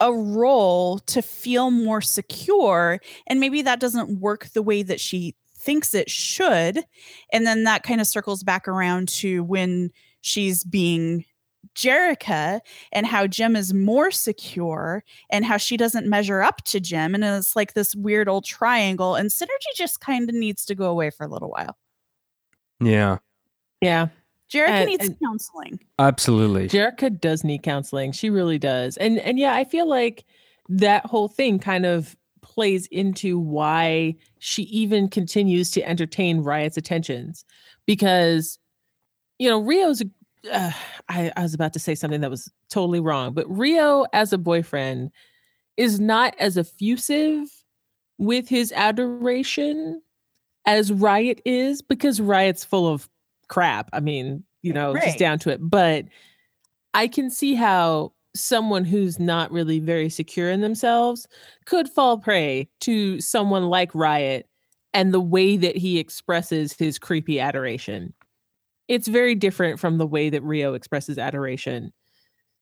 a 0.00 0.12
role 0.12 0.98
to 0.98 1.22
feel 1.22 1.70
more 1.70 2.00
secure. 2.00 3.00
And 3.26 3.40
maybe 3.40 3.62
that 3.62 3.80
doesn't 3.80 4.20
work 4.20 4.48
the 4.48 4.62
way 4.62 4.82
that 4.82 5.00
she 5.00 5.37
thinks 5.56 5.94
it 5.94 6.11
should. 6.11 6.85
And 7.32 7.46
then 7.46 7.64
that 7.64 7.85
kind 7.85 8.00
of 8.00 8.06
circles 8.06 8.42
back 8.42 8.66
around 8.66 9.08
to 9.08 9.44
when 9.44 9.90
she's 10.20 10.64
being 10.64 11.24
Jerrica 11.75 12.61
and 12.92 13.07
how 13.07 13.27
Jem 13.27 13.57
is 13.57 13.72
more 13.72 14.11
secure 14.11 15.05
and 15.31 15.44
how 15.44 15.57
she 15.57 15.77
doesn't 15.77 16.07
measure 16.09 16.42
up 16.42 16.62
to 16.64 16.81
Jem. 16.81 17.14
And 17.14 17.25
it's 17.25 17.57
like 17.57 17.75
this 17.75 17.94
weird 17.94 18.29
old 18.29 18.44
triangle. 18.44 19.14
And 19.14 19.31
synergy 19.31 19.48
just 19.77 20.01
kind 20.01 20.29
of 20.29 20.35
needs 20.35 20.64
to 20.66 20.75
go 20.75 20.90
away 20.90 21.11
for 21.11 21.25
a 21.25 21.29
little 21.29 21.51
while. 21.51 21.77
Yeah, 22.81 23.18
Yeah. 23.81 24.09
Jerrica 24.53 24.68
And- 24.68 24.90
needs 24.90 25.07
and- 25.07 25.18
counseling. 25.20 25.81
absolutely. 25.98 26.68
Jerrica 26.68 27.18
does 27.18 27.42
need 27.42 27.62
counseling. 27.62 28.12
She 28.12 28.29
really 28.29 28.59
does. 28.59 28.96
And 28.98 29.18
and 29.20 29.38
yeah, 29.38 29.55
I 29.55 29.64
feel 29.64 29.88
like 29.88 30.25
that 30.68 31.07
whole 31.07 31.29
thing 31.29 31.59
kind 31.59 31.87
of 31.87 32.14
plays 32.42 32.87
into 32.88 33.38
why 33.38 34.14
she 34.40 34.64
even 34.64 35.09
continues 35.09 35.70
to 35.70 35.83
entertain 35.88 36.40
Riot's 36.42 36.77
attentions 36.77 37.44
because 37.87 38.59
you 39.38 39.48
know, 39.48 39.59
Rio's 39.61 40.03
uh, 40.50 40.72
I, 41.09 41.33
I 41.37 41.42
was 41.42 41.55
about 41.55 41.72
to 41.74 41.78
say 41.78 41.94
something 41.94 42.20
that 42.20 42.31
was 42.31 42.50
totally 42.70 43.00
wrong, 43.00 43.35
but 43.35 43.48
Rio 43.50 44.07
as 44.12 44.33
a 44.33 44.38
boyfriend 44.38 45.11
is 45.76 46.00
not 46.00 46.35
as 46.38 46.57
effusive 46.57 47.48
with 48.18 48.48
his 48.48 48.72
adoration 48.72 50.02
as 50.66 50.92
Riot 50.92 51.40
is 51.44 51.83
because 51.83 52.20
Riot's 52.20 52.64
full 52.64 52.87
of 52.88 53.09
crap. 53.48 53.88
I 53.92 54.00
mean, 54.00 54.44
you 54.62 54.72
know, 54.72 54.94
Right. 54.94 55.05
just 55.05 55.18
down 55.18 55.38
to 55.40 55.50
it. 55.50 55.59
But 55.61 56.07
I 56.94 57.09
can 57.09 57.31
see 57.31 57.55
how 57.55 58.12
someone 58.35 58.85
who's 58.85 59.18
not 59.18 59.50
really 59.50 59.78
very 59.78 60.09
secure 60.09 60.50
in 60.50 60.61
themselves 60.61 61.26
could 61.66 61.88
fall 61.88 62.18
prey 62.18 62.68
to 62.81 63.20
someone 63.20 63.64
like 63.64 63.94
Riot 63.94 64.48
and 64.94 65.12
the 65.12 65.20
way 65.20 65.57
that 65.57 65.76
he 65.76 65.98
expresses 65.98 66.72
his 66.72 66.98
creepy 66.98 67.40
adoration. 67.40 68.14
It's 68.88 69.09
very 69.09 69.35
different 69.35 69.81
from 69.81 69.99
the 69.99 70.07
way 70.07 70.31
that 70.31 70.42
Rio 70.42 70.75
expresses 70.75 71.18
adoration. 71.18 71.92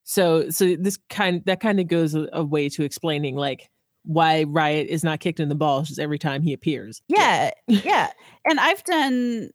So 0.05 0.51
so 0.51 0.77
this 0.77 0.99
kind 1.09 1.43
that 1.47 1.61
kind 1.61 1.81
of 1.81 1.89
goes 1.89 2.15
a, 2.15 2.29
a 2.33 2.45
way 2.45 2.69
to 2.71 2.83
explaining 2.85 3.37
like 3.37 3.71
why 4.05 4.45
Riot 4.45 4.89
is 4.89 5.05
not 5.05 5.21
kicked 5.21 5.41
in 5.41 5.49
the 5.49 5.55
balls 5.55 5.89
just 5.89 6.01
every 6.01 6.19
time 6.19 6.43
he 6.43 6.53
appears. 6.53 7.03
Yeah, 7.09 7.51
yeah. 7.67 8.11
And 8.49 8.59
I've 8.59 8.83
done, 8.85 9.51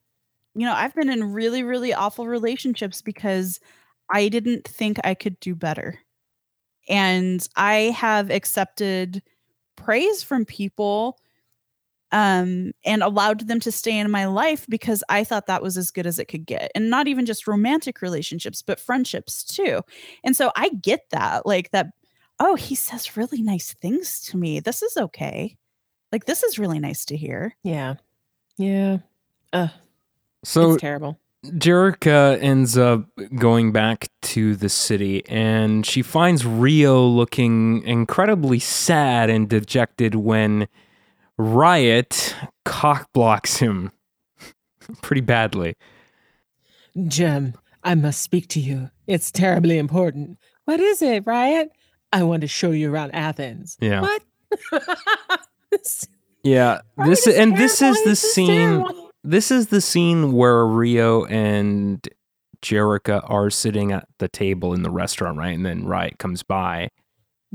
you 0.53 0.65
know, 0.65 0.73
I've 0.73 0.93
been 0.93 1.09
in 1.09 1.33
really, 1.33 1.63
really 1.63 1.91
awful 1.91 2.27
relationships 2.27 3.01
because 3.01 3.59
I 4.11 4.29
didn't 4.29 4.67
think 4.67 4.99
I 5.03 5.15
could 5.15 5.39
do 5.39 5.55
better. 5.55 5.99
And 6.87 7.45
I 7.55 7.95
have 7.97 8.29
accepted 8.29 9.23
praise 9.75 10.21
from 10.21 10.45
people 10.45 11.17
um 12.11 12.71
and 12.85 13.01
allowed 13.03 13.47
them 13.47 13.59
to 13.59 13.71
stay 13.71 13.97
in 13.97 14.11
my 14.11 14.25
life 14.25 14.65
because 14.69 15.03
I 15.09 15.23
thought 15.23 15.47
that 15.47 15.63
was 15.63 15.77
as 15.77 15.91
good 15.91 16.05
as 16.05 16.19
it 16.19 16.25
could 16.25 16.45
get. 16.45 16.71
And 16.75 16.89
not 16.89 17.07
even 17.07 17.25
just 17.25 17.47
romantic 17.47 18.01
relationships, 18.01 18.61
but 18.61 18.79
friendships 18.79 19.43
too. 19.43 19.81
And 20.23 20.35
so 20.35 20.51
I 20.55 20.69
get 20.69 21.01
that 21.11 21.45
like 21.45 21.71
that 21.71 21.87
oh, 22.39 22.55
he 22.55 22.75
says 22.75 23.15
really 23.15 23.41
nice 23.41 23.73
things 23.73 24.19
to 24.21 24.37
me. 24.37 24.59
This 24.59 24.81
is 24.83 24.97
okay. 24.97 25.55
Like 26.11 26.25
this 26.25 26.43
is 26.43 26.59
really 26.59 26.79
nice 26.79 27.05
to 27.05 27.17
hear. 27.17 27.55
Yeah. 27.63 27.95
Yeah. 28.57 28.97
Uh, 29.53 29.69
So 30.43 30.73
it's 30.73 30.81
terrible. 30.81 31.19
Jerrica 31.45 32.41
ends 32.41 32.77
up 32.77 33.05
going 33.35 33.71
back 33.71 34.09
to 34.23 34.55
the 34.55 34.69
city 34.69 35.25
and 35.27 35.85
she 35.85 36.01
finds 36.01 36.45
Rio 36.45 37.05
looking 37.05 37.83
incredibly 37.83 38.59
sad 38.59 39.29
and 39.29 39.47
dejected 39.47 40.15
when 40.15 40.67
Riot 41.37 42.35
cock 42.63 43.09
blocks 43.13 43.57
him 43.57 43.91
pretty 45.01 45.21
badly. 45.21 45.75
Jem, 47.07 47.53
I 47.83 47.95
must 47.95 48.21
speak 48.21 48.47
to 48.49 48.59
you. 48.59 48.89
It's 49.07 49.31
terribly 49.31 49.77
important. 49.77 50.37
What 50.65 50.79
is 50.79 51.01
it, 51.01 51.25
Riot? 51.25 51.71
I 52.13 52.23
want 52.23 52.41
to 52.41 52.47
show 52.47 52.71
you 52.71 52.91
around 52.93 53.11
Athens. 53.11 53.77
Yeah. 53.81 54.01
What? 54.01 54.21
This- 55.71 56.07
Yeah, 56.43 56.79
Riot 56.95 57.09
this 57.09 57.27
is 57.27 57.35
and 57.35 57.57
this 57.57 57.81
is 57.81 57.97
the 58.03 58.09
This 58.11 58.33
scene 58.33 58.47
terrible. 58.47 59.11
this 59.23 59.51
is 59.51 59.67
the 59.67 59.81
scene 59.81 60.31
where 60.31 60.65
Rio 60.65 61.25
and 61.25 62.07
Jerrica 62.61 63.29
are 63.29 63.49
sitting 63.49 63.91
at 63.91 64.07
the 64.19 64.29
table 64.29 64.73
in 64.73 64.83
the 64.83 64.89
restaurant, 64.91 65.37
right? 65.37 65.53
And 65.55 65.65
then 65.65 65.85
Riot 65.85 66.17
comes 66.17 66.43
by. 66.43 66.89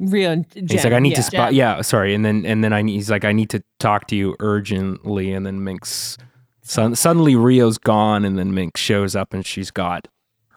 Rio 0.01 0.33
and 0.33 0.51
Jem, 0.51 0.67
He's 0.69 0.85
like, 0.85 0.93
I 0.93 0.99
need 0.99 1.11
yeah. 1.11 1.17
to 1.17 1.23
spot. 1.23 1.55
Yeah, 1.55 1.81
sorry. 1.83 2.15
And 2.15 2.25
then 2.25 2.45
and 2.47 2.65
then 2.65 2.73
I 2.73 2.83
need, 2.83 2.95
he's 2.95 3.11
like, 3.11 3.25
I 3.25 3.33
need 3.33 3.51
to 3.51 3.63
talk 3.79 4.07
to 4.09 4.17
you 4.17 4.35
urgently. 4.41 5.33
And 5.33 5.45
then 5.47 5.63
Minx, 5.63 6.17
son, 6.63 6.95
suddenly 6.97 7.37
Rio's 7.37 7.79
gone, 7.79 8.25
and 8.25 8.39
then 8.39 8.55
Minx 8.55 8.81
shows 8.81 9.15
up, 9.15 9.35
and 9.35 9.45
she's 9.45 9.71
got 9.71 10.09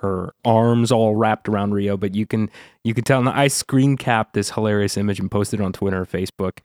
her 0.01 0.33
arms 0.43 0.91
all 0.91 1.15
wrapped 1.15 1.47
around 1.49 1.73
Rio. 1.73 1.97
But 1.97 2.15
you 2.15 2.25
can 2.25 2.49
you 2.83 2.93
can 2.93 3.03
tell. 3.03 3.19
And 3.19 3.29
I 3.29 3.47
screen 3.49 3.97
capped 3.97 4.33
this 4.33 4.51
hilarious 4.51 4.97
image 4.97 5.19
and 5.19 5.29
posted 5.29 5.59
it 5.59 5.63
on 5.63 5.73
Twitter 5.73 6.01
or 6.01 6.05
Facebook 6.05 6.59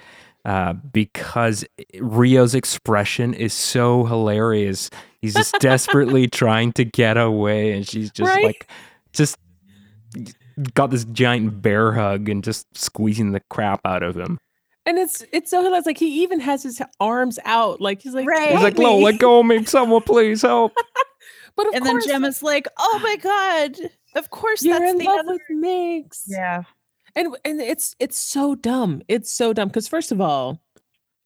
uh, 0.45 0.73
because 0.73 1.65
Rio's 2.01 2.55
expression 2.55 3.35
is 3.35 3.53
so 3.53 4.05
hilarious. 4.05 4.89
He's 5.21 5.35
just 5.35 5.57
desperately 5.61 6.29
trying 6.29 6.73
to 6.75 6.85
get 6.85 7.17
away, 7.17 7.73
and 7.73 7.87
she's 7.87 8.11
just 8.13 8.31
Right? 8.31 8.45
like, 8.45 8.71
just 9.13 9.37
got 10.75 10.91
this 10.91 11.05
giant 11.05 11.63
bear 11.63 11.93
hug 11.93 12.29
and 12.29 12.43
just 12.43 12.67
squeezing 12.77 13.33
the 13.33 13.41
crap 13.51 13.81
out 13.85 14.03
of 14.03 14.17
him. 14.17 14.39
And 14.87 14.99
it's 14.99 15.23
it's 15.33 15.51
so 15.51 15.63
hilarious. 15.63 15.87
Like 15.87 15.99
he 15.99 16.23
even 16.23 16.41
has 16.41 16.63
his 16.63 16.81
arms 16.99 17.39
out. 17.45 17.81
Like 17.81 18.01
he's 18.01 18.15
like, 18.15 18.27
Right. 18.27 18.53
He's 18.53 18.63
like, 18.63 18.79
"Lo, 18.79 18.99
me." 18.99 19.05
let 19.05 19.19
go 19.19 19.41
of 19.41 19.47
me! 19.47 19.65
Someone, 19.65 20.03
please 20.03 20.43
help!" 20.43 20.73
But 21.59 21.67
of 21.67 21.75
and 21.75 21.85
then 21.85 21.95
course, 21.95 22.07
Jem 22.07 22.25
is 22.25 22.41
like, 22.41 22.69
"Oh 22.79 23.01
my 23.03 23.17
god! 23.17 23.91
Of 24.15 24.31
course, 24.31 24.63
you're 24.63 24.79
that's 24.79 24.93
in 24.93 24.99
the 24.99 25.07
love 25.07 25.19
other." 25.19 25.33
with 25.33 25.43
Minx. 25.51 26.23
Yeah, 26.29 26.63
and 27.17 27.37
and 27.45 27.61
it's 27.61 27.97
it's 27.99 28.17
so 28.17 28.55
dumb. 28.55 29.03
It's 29.09 29.33
so 29.33 29.53
dumb 29.53 29.67
because 29.67 29.89
first 29.89 30.13
of 30.13 30.21
all, 30.21 30.61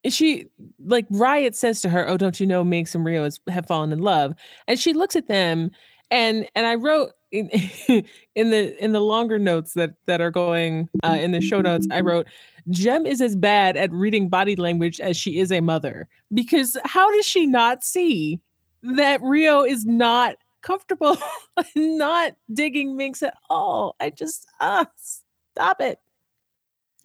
she 0.09 0.47
like 0.83 1.05
Riot 1.11 1.55
says 1.55 1.83
to 1.83 1.91
her, 1.91 2.09
"Oh, 2.09 2.17
don't 2.17 2.41
you 2.41 2.47
know 2.47 2.65
Minx 2.65 2.95
and 2.95 3.05
Rio 3.05 3.25
has, 3.25 3.41
have 3.51 3.67
fallen 3.67 3.93
in 3.93 3.99
love?" 3.99 4.35
And 4.67 4.79
she 4.79 4.95
looks 4.95 5.17
at 5.17 5.29
them, 5.29 5.71
and 6.13 6.47
and 6.55 6.67
I 6.67 6.77
wrote 6.77 7.11
in, 7.33 7.49
in 8.37 8.51
the 8.51 8.85
in 8.85 8.93
the 8.93 9.01
longer 9.01 9.39
notes 9.39 9.73
that 9.75 9.95
that 10.07 10.21
are 10.21 10.31
going 10.31 10.89
uh, 11.03 11.17
in 11.21 11.33
the 11.33 11.41
show 11.41 11.61
notes. 11.61 11.89
I 11.91 12.01
wrote, 12.01 12.29
"Jem 12.71 13.07
is 13.07 13.21
as 13.21 13.35
bad 13.35 13.77
at 13.77 13.91
reading 13.91 14.29
body 14.29 14.55
language 14.55 15.01
as 15.01 15.17
she 15.17 15.39
is 15.41 15.51
a 15.51 15.61
mother 15.61 16.07
because 16.33 16.77
how 16.85 17.11
does 17.17 17.27
she 17.27 17.47
not 17.47 17.83
see 17.83 18.41
that 18.85 19.21
Rio 19.23 19.65
is 19.65 19.85
not?" 19.85 20.37
comfortable 20.63 21.17
not 21.75 22.37
digging 22.53 22.97
Minx 22.97 23.21
at 23.21 23.35
all 23.51 23.97
i 23.99 24.11
just 24.11 24.47
ah 24.61 24.87
stop 24.97 25.81
it 25.81 25.99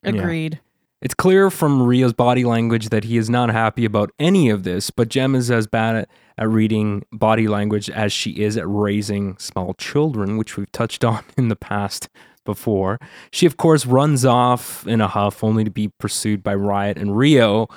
Yeah. 0.04 0.12
agreed. 0.12 0.60
It's 1.02 1.16
clear 1.16 1.50
from 1.50 1.82
Rio's 1.82 2.14
body 2.14 2.44
language 2.46 2.90
that 2.90 3.04
he 3.04 3.18
is 3.18 3.32
not 3.32 3.50
happy 3.50 3.84
about 3.84 4.12
any 4.20 4.50
of 4.52 4.62
this, 4.62 4.92
but 4.92 5.10
Jem 5.10 5.34
is 5.34 5.50
as 5.50 5.66
bad 5.66 5.96
at, 5.96 6.10
at 6.38 6.50
reading 6.50 7.04
body 7.12 7.48
language 7.48 7.90
as 7.90 8.14
she 8.14 8.32
is 8.32 8.58
at 8.58 8.68
raising 8.68 9.38
small 9.38 9.74
children, 9.76 10.38
which 10.38 10.58
we've 10.58 10.72
touched 10.72 11.04
on 11.04 11.24
in 11.38 11.48
the 11.48 11.56
past 11.56 12.10
before. 12.46 13.00
She, 13.32 13.46
of 13.46 13.58
course, 13.58 13.86
runs 13.86 14.24
off 14.26 14.86
in 14.88 15.02
a 15.02 15.08
huff, 15.08 15.44
only 15.44 15.64
to 15.64 15.72
be 15.72 15.90
pursued 16.00 16.44
by 16.44 16.56
Riot 16.56 16.98
and 16.98 17.18
Rio, 17.18 17.68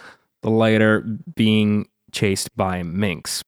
the 0.42 0.51
latter 0.51 1.01
being 1.35 1.88
chased 2.12 2.55
by 2.57 2.83
Minx. 2.83 3.42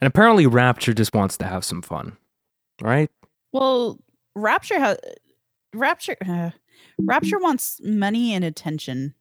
And 0.00 0.06
apparently, 0.06 0.46
Rapture 0.46 0.94
just 0.94 1.14
wants 1.14 1.36
to 1.38 1.46
have 1.46 1.64
some 1.64 1.82
fun, 1.82 2.16
right? 2.80 3.10
Well, 3.52 3.98
Rapture 4.34 4.78
has 4.78 4.98
Rapture. 5.74 6.16
Uh, 6.26 6.50
Rapture 7.00 7.38
wants 7.38 7.80
money 7.82 8.32
and 8.34 8.44
attention. 8.44 9.14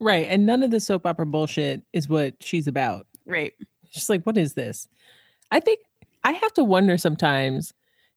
right 0.00 0.26
and 0.28 0.46
none 0.46 0.62
of 0.62 0.70
the 0.70 0.78
soap 0.78 1.04
opera 1.06 1.26
bullshit 1.26 1.82
is 1.92 2.08
what 2.08 2.34
she's 2.40 2.68
about 2.68 3.06
Right. 3.26 3.52
She's 3.90 4.08
like 4.08 4.22
what 4.24 4.36
is 4.36 4.54
this 4.54 4.88
i 5.50 5.60
think 5.60 5.80
i 6.24 6.32
have 6.32 6.52
to 6.54 6.64
wonder 6.64 6.96
sometimes 6.98 7.72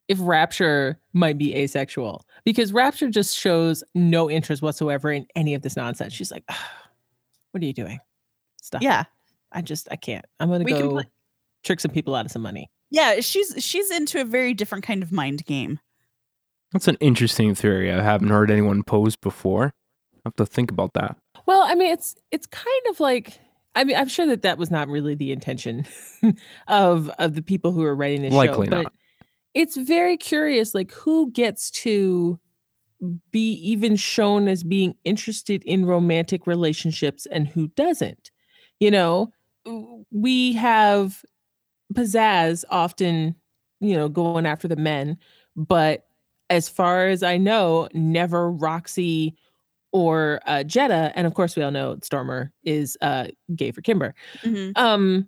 if 0.08 0.18
rapture 0.22 1.00
might 1.14 1.38
be 1.38 1.56
asexual 1.56 2.26
because 2.44 2.74
rapture 2.74 3.10
just 3.10 3.38
shows 3.38 3.84
no 3.96 4.30
interest 4.30 4.62
whatsoever 4.62 5.12
in 5.12 5.26
any 5.36 5.54
of 5.54 5.62
this 5.62 5.76
nonsense 5.76 6.14
she's 6.14 6.32
like 6.32 6.44
what 7.52 7.62
are 7.62 7.66
you 7.66 7.74
doing 7.74 8.00
stop 8.62 8.82
it. 8.82 8.86
Yeah. 8.86 9.04
i 9.52 9.62
just 9.62 9.88
i 9.92 9.96
can't 9.96 10.26
i'm 10.40 10.50
gonna 10.50 10.64
We 10.64 10.72
can 10.74 10.82
go 10.82 10.90
play- 10.92 11.10
trick 11.64 11.80
some 11.80 11.92
people 11.92 12.16
out 12.16 12.26
of 12.26 12.32
some 12.32 12.42
money 12.42 12.70
Yeah. 12.90 13.20
She's 13.22 13.54
she's 13.64 13.92
into 13.92 14.20
a 14.20 14.26
very 14.26 14.54
different 14.54 14.84
kind 14.84 15.02
of 15.04 15.12
mind 15.12 15.46
game. 15.46 15.80
That's 16.74 16.88
an 16.88 16.98
interesting 17.00 17.54
theory. 17.56 17.92
I 17.92 18.02
haven't 18.02 18.30
heard 18.30 18.50
anyone 18.50 18.84
pose 18.84 19.16
before. 19.16 19.66
I 20.16 20.20
have 20.26 20.36
to 20.38 20.46
think 20.46 20.72
about 20.72 20.94
that. 20.94 21.18
Well, 21.46 21.62
I 21.62 21.76
mean, 21.76 21.92
it's 21.92 22.16
it's 22.32 22.48
kind 22.48 22.84
of 22.90 23.00
like 23.00 23.40
I 23.76 23.84
mean, 23.84 23.96
I'm 23.96 24.08
sure 24.08 24.26
that 24.28 24.42
that 24.42 24.58
was 24.58 24.70
not 24.70 24.88
really 24.88 25.16
the 25.16 25.32
intention 25.32 25.86
of 26.68 27.10
of 27.20 27.36
the 27.36 27.42
people 27.42 27.72
who 27.72 27.84
are 27.84 27.96
writing 27.96 28.22
this 28.22 28.34
Likely 28.34 28.68
show, 28.68 28.72
but 28.72 28.84
not. 28.84 28.94
it's 29.54 29.78
very 29.78 30.18
curious, 30.18 30.76
like 30.76 30.92
who 30.92 31.32
gets 31.32 31.72
to 31.72 32.40
be 33.32 33.54
even 33.54 33.96
shown 33.96 34.48
as 34.48 34.64
being 34.64 34.96
interested 35.04 35.64
in 35.64 35.86
romantic 35.86 36.46
relationships 36.46 37.26
and 37.32 37.48
who 37.48 37.68
doesn't. 37.70 38.30
You 38.80 38.92
know, 38.92 39.32
we 40.12 40.54
have 40.54 41.24
pizzazz 41.94 42.64
often, 42.70 43.36
you 43.80 43.96
know, 43.96 44.10
going 44.10 44.46
after 44.46 44.68
the 44.68 44.76
men, 44.76 45.18
but 45.56 46.06
as 46.50 46.68
far 46.68 47.08
as 47.08 47.24
I 47.24 47.38
know, 47.38 47.88
never 47.94 48.52
Roxy 48.52 49.36
or 49.92 50.40
uh, 50.46 50.64
Jetta, 50.64 51.12
and 51.16 51.28
of 51.28 51.34
course 51.34 51.56
we 51.56 51.64
all 51.64 51.72
know 51.72 51.98
Stormer 52.02 52.52
is 52.64 52.98
uh, 53.02 53.28
gay 53.56 53.72
for 53.72 53.82
Kimber. 53.82 54.14
Mhm. 54.44 54.78
Um, 54.78 55.28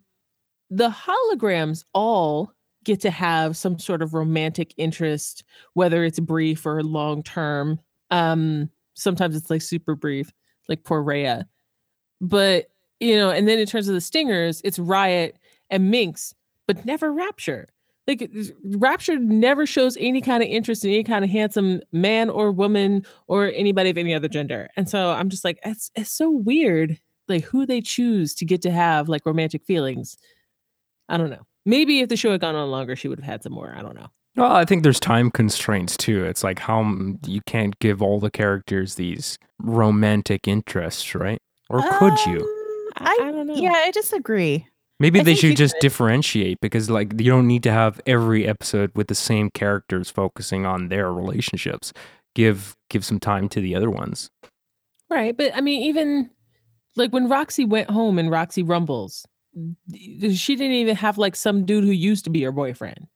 the 0.69 0.89
holograms 0.89 1.83
all 1.93 2.51
get 2.83 2.99
to 3.01 3.11
have 3.11 3.55
some 3.55 3.79
sort 3.79 4.01
of 4.01 4.13
romantic 4.13 4.73
interest, 4.77 5.43
whether 5.73 6.03
it's 6.03 6.19
brief 6.19 6.65
or 6.65 6.83
long 6.83 7.23
term. 7.23 7.79
Um, 8.11 8.69
sometimes 8.93 9.35
it's 9.35 9.49
like 9.49 9.61
super 9.61 9.95
brief, 9.95 10.31
like 10.67 10.83
poor 10.83 11.03
Raya. 11.03 11.45
But 12.21 12.67
you 12.99 13.17
know, 13.17 13.29
and 13.29 13.47
then 13.47 13.59
in 13.59 13.65
terms 13.65 13.87
of 13.87 13.93
the 13.93 14.01
stingers, 14.01 14.61
it's 14.63 14.79
Riot 14.79 15.37
and 15.69 15.91
Minx, 15.91 16.33
but 16.67 16.85
never 16.85 17.11
Rapture. 17.11 17.67
Like 18.07 18.29
Rapture 18.63 19.17
never 19.17 19.65
shows 19.65 19.95
any 19.99 20.21
kind 20.21 20.43
of 20.43 20.49
interest 20.49 20.83
in 20.83 20.91
any 20.91 21.03
kind 21.03 21.23
of 21.23 21.31
handsome 21.31 21.81
man 21.91 22.29
or 22.29 22.51
woman 22.51 23.05
or 23.27 23.51
anybody 23.53 23.89
of 23.89 23.97
any 23.97 24.13
other 24.13 24.27
gender. 24.27 24.69
And 24.75 24.89
so 24.89 25.11
I'm 25.11 25.29
just 25.29 25.45
like, 25.45 25.59
it's 25.63 25.89
it's 25.95 26.11
so 26.11 26.29
weird, 26.29 26.99
like 27.29 27.45
who 27.45 27.65
they 27.65 27.79
choose 27.79 28.33
to 28.35 28.45
get 28.45 28.61
to 28.63 28.71
have 28.71 29.07
like 29.07 29.25
romantic 29.25 29.63
feelings. 29.63 30.17
I 31.07 31.17
don't 31.17 31.29
know. 31.29 31.45
Maybe 31.65 32.01
if 32.01 32.09
the 32.09 32.17
show 32.17 32.31
had 32.31 32.41
gone 32.41 32.55
on 32.55 32.69
longer, 32.71 32.95
she 32.95 33.07
would 33.07 33.19
have 33.19 33.25
had 33.29 33.43
some 33.43 33.53
more. 33.53 33.73
I 33.77 33.81
don't 33.81 33.95
know. 33.95 34.07
Well, 34.35 34.51
I 34.51 34.65
think 34.65 34.83
there's 34.83 34.99
time 34.99 35.29
constraints 35.31 35.95
too. 35.95 36.25
It's 36.25 36.43
like 36.43 36.59
how 36.59 36.83
you 37.25 37.41
can't 37.45 37.77
give 37.79 38.01
all 38.01 38.19
the 38.19 38.31
characters 38.31 38.95
these 38.95 39.37
romantic 39.59 40.47
interests, 40.47 41.13
right? 41.15 41.39
Or 41.69 41.81
could 41.99 42.17
you? 42.25 42.39
Um, 42.39 43.07
I, 43.07 43.17
I, 43.21 43.27
I 43.27 43.31
don't 43.31 43.47
know. 43.47 43.55
yeah, 43.55 43.73
I 43.75 43.91
disagree. 43.91 44.67
Maybe 44.99 45.19
I 45.19 45.23
they 45.23 45.35
should 45.35 45.57
just 45.57 45.75
could. 45.75 45.81
differentiate 45.81 46.59
because 46.61 46.89
like 46.89 47.19
you 47.19 47.29
don't 47.29 47.47
need 47.47 47.63
to 47.63 47.71
have 47.71 47.99
every 48.05 48.47
episode 48.47 48.91
with 48.95 49.07
the 49.07 49.15
same 49.15 49.49
characters 49.49 50.09
focusing 50.09 50.65
on 50.65 50.89
their 50.89 51.11
relationships. 51.11 51.93
Give 52.35 52.75
give 52.89 53.03
some 53.03 53.19
time 53.19 53.49
to 53.49 53.61
the 53.61 53.75
other 53.75 53.89
ones. 53.89 54.29
Right. 55.09 55.35
But 55.35 55.55
I 55.55 55.61
mean, 55.61 55.83
even 55.83 56.29
like 56.95 57.11
when 57.11 57.27
Roxy 57.29 57.65
went 57.65 57.89
home 57.89 58.17
and 58.17 58.31
Roxy 58.31 58.63
Rumbles, 58.63 59.25
she 59.93 60.55
didn't 60.55 60.71
even 60.71 60.95
have 60.95 61.17
like 61.17 61.35
some 61.35 61.65
dude 61.65 61.83
who 61.83 61.91
used 61.91 62.23
to 62.25 62.29
be 62.29 62.43
her 62.43 62.51
boyfriend. 62.51 63.07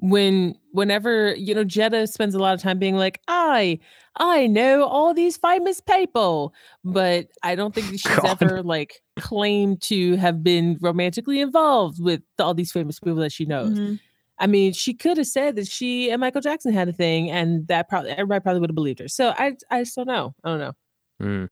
When 0.00 0.54
whenever, 0.72 1.34
you 1.34 1.54
know, 1.54 1.64
Jetta 1.64 2.06
spends 2.06 2.34
a 2.34 2.38
lot 2.38 2.54
of 2.54 2.62
time 2.62 2.78
being 2.78 2.96
like, 2.96 3.20
I 3.26 3.80
I 4.16 4.46
know 4.46 4.84
all 4.84 5.12
these 5.12 5.36
famous 5.36 5.80
people, 5.80 6.54
but 6.84 7.26
I 7.42 7.54
don't 7.56 7.74
think 7.74 7.86
she's 7.90 8.02
God. 8.06 8.40
ever 8.40 8.62
like 8.62 9.00
claimed 9.18 9.82
to 9.82 10.16
have 10.16 10.42
been 10.44 10.78
romantically 10.80 11.40
involved 11.40 12.02
with 12.02 12.22
all 12.38 12.54
these 12.54 12.70
famous 12.70 13.00
people 13.00 13.16
that 13.16 13.32
she 13.32 13.44
knows. 13.44 13.76
Mhm. 13.76 13.98
I 14.40 14.46
mean, 14.46 14.72
she 14.72 14.94
could 14.94 15.16
have 15.16 15.26
said 15.26 15.56
that 15.56 15.66
she 15.66 16.10
and 16.12 16.20
Michael 16.20 16.40
Jackson 16.40 16.72
had 16.72 16.88
a 16.88 16.92
thing, 16.92 17.28
and 17.28 17.66
that 17.66 17.88
probably 17.88 18.10
everybody 18.12 18.40
probably 18.40 18.60
would 18.60 18.70
have 18.70 18.76
believed 18.76 19.00
her. 19.00 19.08
So 19.08 19.34
I 19.36 19.56
I 19.70 19.82
just 19.82 19.96
don't 19.96 20.06
know. 20.06 20.32
I 20.44 20.48
don't 20.48 20.58
know. 20.60 20.72
Hmm. 21.20 21.44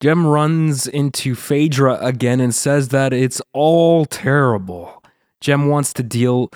Jem 0.00 0.26
runs 0.26 0.86
into 0.88 1.34
Phaedra 1.36 1.98
again 2.04 2.40
and 2.40 2.52
says 2.54 2.88
that 2.88 3.12
it's 3.12 3.40
all 3.52 4.04
terrible. 4.04 5.02
Jem 5.40 5.68
wants 5.68 5.92
to 5.94 6.02
deal. 6.02 6.50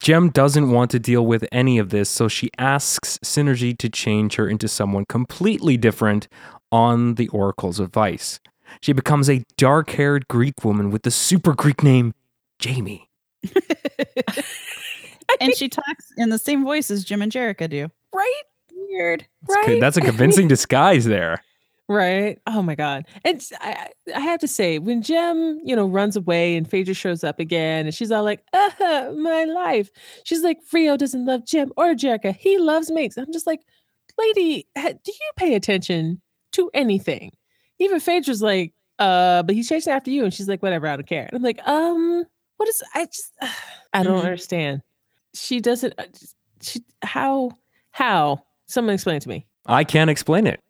Jem 0.00 0.30
doesn't 0.30 0.70
want 0.70 0.90
to 0.92 0.98
deal 0.98 1.26
with 1.26 1.44
any 1.50 1.78
of 1.78 1.90
this, 1.90 2.08
so 2.08 2.28
she 2.28 2.50
asks 2.58 3.18
Synergy 3.24 3.76
to 3.78 3.88
change 3.88 4.36
her 4.36 4.48
into 4.48 4.68
someone 4.68 5.04
completely 5.06 5.76
different 5.76 6.28
on 6.70 7.16
the 7.16 7.28
Oracle's 7.28 7.80
advice. 7.80 8.38
She 8.80 8.92
becomes 8.92 9.28
a 9.28 9.42
dark 9.56 9.90
haired 9.90 10.28
Greek 10.28 10.64
woman 10.64 10.90
with 10.90 11.02
the 11.02 11.10
super 11.10 11.54
Greek 11.54 11.82
name 11.82 12.14
Jamie. 12.58 13.08
and 15.40 15.54
she 15.56 15.68
talks 15.68 16.12
in 16.16 16.28
the 16.30 16.38
same 16.38 16.64
voice 16.64 16.90
as 16.90 17.04
Jem 17.04 17.22
and 17.22 17.32
Jerrica 17.32 17.68
do. 17.68 17.88
Right? 18.14 18.42
Weird. 18.72 19.26
That's, 19.42 19.60
co- 19.66 19.72
Right? 19.72 19.80
that's 19.80 19.96
a 19.96 20.00
convincing 20.00 20.48
disguise 20.48 21.04
there. 21.04 21.42
Right. 21.88 22.38
Oh 22.46 22.60
my 22.60 22.74
God. 22.74 23.06
And 23.24 23.42
I, 23.60 23.88
I 24.14 24.20
have 24.20 24.40
to 24.40 24.48
say, 24.48 24.78
when 24.78 25.00
Jem, 25.00 25.58
you 25.64 25.74
know, 25.74 25.86
runs 25.86 26.16
away 26.16 26.54
and 26.54 26.68
Phaedra 26.68 26.92
shows 26.92 27.24
up 27.24 27.38
again 27.40 27.86
and 27.86 27.94
she's 27.94 28.12
all 28.12 28.24
like, 28.24 28.44
uh, 28.52 29.10
my 29.16 29.44
life. 29.44 29.88
She's 30.24 30.42
like, 30.42 30.58
Rio 30.70 30.98
doesn't 30.98 31.24
love 31.24 31.46
Jem 31.46 31.72
or 31.78 31.94
Jerica. 31.94 32.36
He 32.36 32.58
loves 32.58 32.90
Minx. 32.90 33.16
I'm 33.16 33.32
just 33.32 33.46
like, 33.46 33.60
lady, 34.18 34.66
do 34.76 34.82
you 35.06 35.30
pay 35.36 35.54
attention 35.54 36.20
to 36.52 36.70
anything? 36.74 37.32
Even 37.78 38.00
Phaedra's 38.00 38.42
like, 38.42 38.74
uh, 38.98 39.42
but 39.44 39.54
he's 39.54 39.68
chasing 39.68 39.92
after 39.92 40.10
you. 40.10 40.24
And 40.24 40.34
she's 40.34 40.48
like, 40.48 40.62
whatever, 40.62 40.88
I 40.88 40.96
don't 40.96 41.06
care. 41.08 41.24
And 41.24 41.36
I'm 41.36 41.42
like, 41.42 41.66
um, 41.66 42.24
what 42.58 42.68
is, 42.68 42.82
I 42.94 43.06
just, 43.06 43.32
I 43.94 44.02
don't 44.02 44.20
Mhm. 44.20 44.24
understand. 44.24 44.82
She 45.34 45.60
doesn't, 45.60 45.94
uh, 45.96 46.04
she, 46.60 46.80
how, 47.02 47.52
how? 47.92 48.42
Someone 48.66 48.92
explain 48.94 49.16
it 49.16 49.22
to 49.22 49.28
me. 49.30 49.46
I 49.64 49.84
can't 49.84 50.10
explain 50.10 50.46
it. 50.46 50.60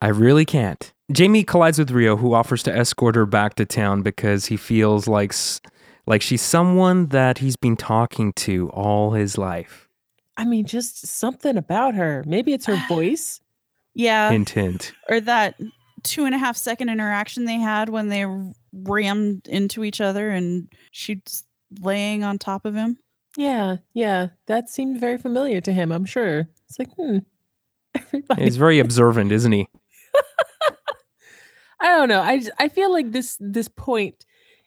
I 0.00 0.08
really 0.08 0.44
can't. 0.44 0.92
Jamie 1.10 1.44
collides 1.44 1.78
with 1.78 1.90
Rio, 1.90 2.16
who 2.16 2.34
offers 2.34 2.62
to 2.64 2.76
escort 2.76 3.14
her 3.14 3.26
back 3.26 3.54
to 3.54 3.64
town 3.64 4.02
because 4.02 4.46
he 4.46 4.56
feels 4.56 5.08
like 5.08 5.34
like 6.06 6.22
she's 6.22 6.42
someone 6.42 7.06
that 7.06 7.38
he's 7.38 7.56
been 7.56 7.76
talking 7.76 8.32
to 8.34 8.68
all 8.70 9.12
his 9.12 9.36
life. 9.36 9.88
I 10.36 10.44
mean, 10.44 10.66
just 10.66 11.06
something 11.06 11.56
about 11.56 11.94
her. 11.94 12.22
Maybe 12.26 12.52
it's 12.52 12.66
her 12.66 12.80
voice. 12.88 13.40
Yeah. 13.94 14.30
hint, 14.30 14.50
hint. 14.50 14.92
or 15.08 15.20
that 15.20 15.58
two 16.04 16.24
and 16.24 16.34
a 16.34 16.38
half 16.38 16.56
second 16.56 16.88
interaction 16.88 17.46
they 17.46 17.58
had 17.58 17.88
when 17.88 18.08
they 18.08 18.24
rammed 18.72 19.48
into 19.48 19.82
each 19.82 20.00
other 20.00 20.30
and 20.30 20.72
she's 20.92 21.44
laying 21.80 22.22
on 22.22 22.38
top 22.38 22.64
of 22.64 22.74
him. 22.74 22.98
Yeah, 23.36 23.76
yeah. 23.94 24.28
That 24.46 24.68
seemed 24.68 25.00
very 25.00 25.18
familiar 25.18 25.60
to 25.62 25.72
him, 25.72 25.90
I'm 25.90 26.04
sure. 26.04 26.48
It's 26.68 26.78
like, 26.78 26.90
hmm. 26.96 27.18
Everybody. 27.94 28.44
He's 28.44 28.56
very 28.56 28.78
observant, 28.78 29.32
isn't 29.32 29.52
he? 29.52 29.68
I 31.80 31.88
don't 31.96 32.08
know. 32.08 32.20
I 32.20 32.42
I 32.58 32.68
feel 32.68 32.92
like 32.92 33.12
this 33.12 33.36
this 33.40 33.68
point 33.68 34.24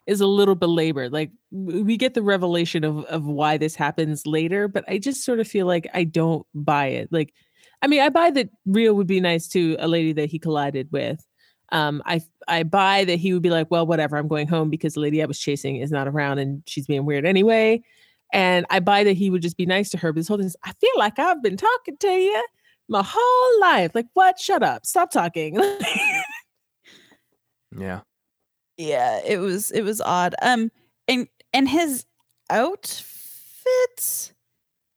is 0.08 0.22
a 0.22 0.28
little 0.28 0.56
belabored. 0.56 1.12
Like 1.12 1.32
we 1.52 1.98
get 1.98 2.14
the 2.14 2.22
revelation 2.22 2.84
of 2.84 3.04
of 3.06 3.26
why 3.26 3.58
this 3.58 3.76
happens 3.76 4.26
later, 4.26 4.68
but 4.68 4.86
I 4.88 4.98
just 4.98 5.24
sort 5.24 5.40
of 5.40 5.48
feel 5.48 5.66
like 5.68 5.88
I 5.94 6.04
don't 6.06 6.46
buy 6.56 6.88
it. 6.88 7.10
Like, 7.12 7.34
I 7.82 7.88
mean, 7.88 8.02
I 8.02 8.10
buy 8.10 8.32
that 8.32 8.50
Rio 8.66 8.94
would 8.94 9.08
be 9.08 9.20
nice 9.22 9.48
to 9.50 9.76
a 9.80 9.88
lady 9.88 10.14
that 10.14 10.30
he 10.30 10.40
collided 10.40 10.90
with. 10.92 11.26
Um, 11.72 12.02
I 12.06 12.22
I 12.48 12.64
buy 12.64 13.06
that 13.06 13.18
he 13.20 13.34
would 13.34 13.44
be 13.44 13.50
like, 13.50 13.70
well, 13.72 13.86
whatever, 13.88 14.18
I'm 14.18 14.28
going 14.28 14.48
home 14.48 14.70
because 14.70 14.94
the 14.96 15.00
lady 15.02 15.22
I 15.22 15.26
was 15.26 15.40
chasing 15.40 15.78
is 15.78 15.92
not 15.92 16.08
around 16.08 16.40
and 16.40 16.64
she's 16.68 16.88
being 16.88 17.06
weird 17.06 17.26
anyway. 17.26 17.84
And 18.34 18.66
I 18.70 18.80
buy 18.80 19.04
that 19.04 19.18
he 19.18 19.30
would 19.30 19.42
just 19.42 19.58
be 19.58 19.66
nice 19.66 19.90
to 19.92 19.98
her. 19.98 20.14
But 20.14 20.22
this 20.22 20.28
whole 20.30 20.38
thing 20.38 20.48
is, 20.48 20.56
I 20.64 20.72
feel 20.74 20.92
like 20.98 21.20
I've 21.20 21.44
been 21.44 21.58
talking 21.58 21.98
to 21.98 22.08
you 22.10 22.46
my 22.92 23.04
whole 23.04 23.62
life. 23.62 23.92
Like, 23.96 24.08
what? 24.14 24.40
Shut 24.40 24.62
up. 24.62 24.86
Stop 24.86 25.10
talking. 25.12 25.60
Yeah. 27.78 28.02
Yeah, 28.78 29.22
it 29.26 29.38
was 29.38 29.72
it 29.72 29.84
was 29.84 30.02
odd. 30.02 30.36
Um 30.42 30.72
and 31.08 31.28
and 31.54 31.70
his 31.70 32.06
outfit 32.50 34.34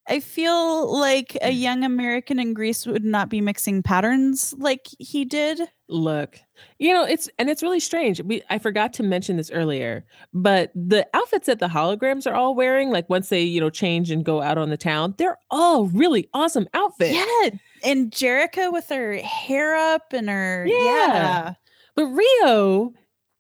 I 0.09 0.21
feel 0.21 0.99
like 0.99 1.37
a 1.41 1.51
young 1.51 1.85
American 1.85 2.39
in 2.39 2.53
Greece 2.53 2.85
would 2.85 3.05
not 3.05 3.29
be 3.29 3.41
mixing 3.41 3.83
patterns 3.83 4.55
like 4.59 4.89
he 4.99 5.25
did. 5.25 5.61
Look, 5.89 6.39
you 6.79 6.95
know, 6.95 7.05
it's 7.05 7.29
and 7.39 7.51
it's 7.51 7.63
really 7.63 7.81
strange. 7.81 8.23
We 8.23 8.43
I 8.49 8.59
forgot 8.59 8.95
to 8.95 9.03
mention 9.03 9.37
this 9.37 9.51
earlier, 9.51 10.05
but 10.33 10.73
the 10.75 11.07
outfits 11.13 11.47
that 11.47 11.59
the 11.59 11.69
holograms 11.69 12.27
are 12.31 12.35
all 12.35 12.55
wearing, 12.55 12.91
like 12.91 13.11
once 13.11 13.29
they, 13.29 13.43
you 13.43 13.61
know, 13.61 13.69
change 13.69 14.11
and 14.11 14.25
go 14.25 14.41
out 14.41 14.57
on 14.57 14.71
the 14.71 14.79
town, 14.79 15.15
they're 15.19 15.39
all 15.51 15.87
really 15.89 16.29
awesome 16.33 16.67
outfits. 16.73 17.15
Yeah. 17.15 17.51
And 17.85 18.11
Jerrica 18.11 18.73
with 18.73 18.89
her 18.89 19.17
hair 19.19 19.77
up 19.77 20.13
and 20.13 20.31
her 20.31 20.65
Yeah. 20.67 20.75
yeah. 20.77 21.55
But 21.97 22.07
Rio, 22.07 22.93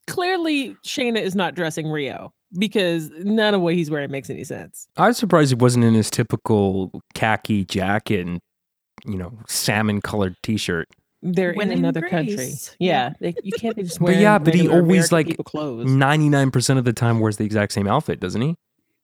clearly 0.07 0.77
Shana 0.87 1.23
is 1.23 1.35
not 1.35 1.55
dressing 1.55 1.89
Rio 1.91 2.35
because 2.59 3.11
none 3.21 3.55
of 3.55 3.63
what 3.63 3.75
he's 3.75 3.91
wearing 3.91 4.11
makes 4.11 4.29
any 4.29 4.45
sense. 4.45 4.87
I 4.97 5.09
was 5.09 5.17
surprised 5.17 5.51
he 5.51 5.57
wasn't 5.57 5.85
in 5.87 5.95
his 5.95 6.11
typical 6.11 6.93
khaki 7.15 7.65
jacket 7.65 8.27
and, 8.27 8.41
you 9.07 9.17
know, 9.17 9.33
salmon 9.49 10.01
colored 10.03 10.37
t 10.43 10.59
shirt. 10.59 10.89
They're 11.27 11.55
When 11.55 11.69
in 11.69 11.73
in 11.73 11.79
another 11.81 12.03
country. 12.03 12.37
Grace. 12.37 12.77
Yeah. 12.79 13.15
They, 13.19 13.35
you 13.43 13.53
can't 13.59 13.75
be 13.75 13.83
just 13.83 13.99
But 13.99 14.17
yeah, 14.17 14.39
but 14.39 14.55
he 14.55 14.69
always, 14.69 15.11
American 15.11 15.37
like, 15.39 15.45
clothes. 15.47 15.87
99% 15.89 16.79
of 16.79 16.85
the 16.85 16.93
time 16.93 17.19
wears 17.19 17.39
the 17.39 17.45
exact 17.45 17.73
same 17.73 17.87
outfit, 17.89 18.21
doesn't 18.21 18.41
he? 18.43 18.57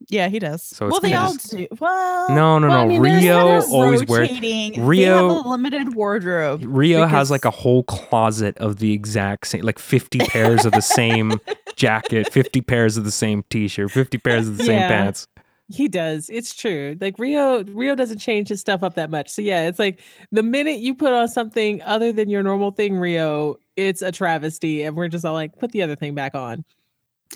Yeah, 0.09 0.29
he 0.29 0.39
does. 0.39 0.63
So 0.63 0.89
well, 0.89 1.01
they 1.01 1.09
kinda 1.11 1.23
all 1.27 1.33
just- 1.35 1.51
do. 1.51 1.67
Well, 1.79 2.29
No, 2.31 2.59
no, 2.59 2.69
well, 2.69 2.79
I 2.79 2.83
no. 2.85 2.89
mean, 2.89 3.03
Rio 3.03 3.61
always 3.71 4.05
wears. 4.07 4.31
rotating. 4.31 4.73
They 4.73 4.81
Rio- 4.81 5.29
have 5.37 5.45
a 5.45 5.49
limited 5.51 5.95
wardrobe. 5.95 6.63
Rio 6.65 7.07
has 7.07 7.31
like 7.31 7.45
a 7.45 7.51
whole 7.51 7.83
closet 7.85 8.57
of 8.59 8.77
the 8.79 8.93
exact 8.93 9.47
same, 9.47 9.63
like 9.63 9.79
50 9.79 10.21
pairs 10.21 10.65
of 10.65 10.73
the 10.73 10.81
same 10.81 11.39
jacket, 11.77 12.33
50 12.33 12.61
pairs 12.63 12.97
of 12.97 13.05
the 13.05 13.11
same 13.11 13.45
t 13.51 13.69
shirt, 13.69 13.91
50 13.91 14.17
pairs 14.19 14.49
of 14.49 14.57
the 14.57 14.65
same 14.65 14.79
Yeah. 14.81 14.89
pants. 14.89 15.27
He 15.73 15.87
does. 15.87 16.29
It's 16.31 16.55
true. 16.55 16.97
Like 17.01 17.19
Rio, 17.19 17.63
Rio 17.65 17.95
doesn't 17.95 18.19
change 18.19 18.49
his 18.49 18.61
stuff 18.61 18.83
up 18.83 18.95
that 18.95 19.09
much. 19.09 19.29
So 19.29 19.41
yeah, 19.41 19.69
it's 19.69 19.79
like 19.79 20.01
the 20.33 20.43
minute 20.43 20.81
you 20.81 20.95
put 20.95 21.13
on 21.13 21.29
something 21.29 21.81
other 21.83 22.13
than 22.13 22.29
your 22.29 22.43
normal 22.43 22.73
thing, 22.73 22.97
Rio, 22.97 23.57
it's 23.77 24.03
a 24.03 24.11
travesty, 24.11 24.83
and 24.83 24.97
we're 24.97 25.09
just 25.09 25.25
all 25.25 25.33
like, 25.33 25.59
put 25.59 25.71
the 25.71 25.83
other 25.83 25.95
thing 25.95 26.15
back 26.15 26.35
on. 26.35 26.65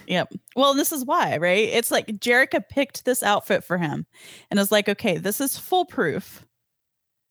Yep. 0.09 0.33
Well, 0.57 0.75
this 0.75 0.91
is 0.91 1.05
why, 1.05 1.37
right? 1.37 1.69
It's 1.69 1.93
like 1.93 2.09
Jerrica 2.09 2.69
picked 2.69 3.05
this 3.05 3.23
outfit 3.23 3.63
for 3.63 3.79
him 3.79 4.05
and 4.51 4.59
is 4.59 4.73
like, 4.73 4.89
okay, 4.89 5.17
this 5.17 5.41
is 5.41 5.57
foolproof. 5.57 6.45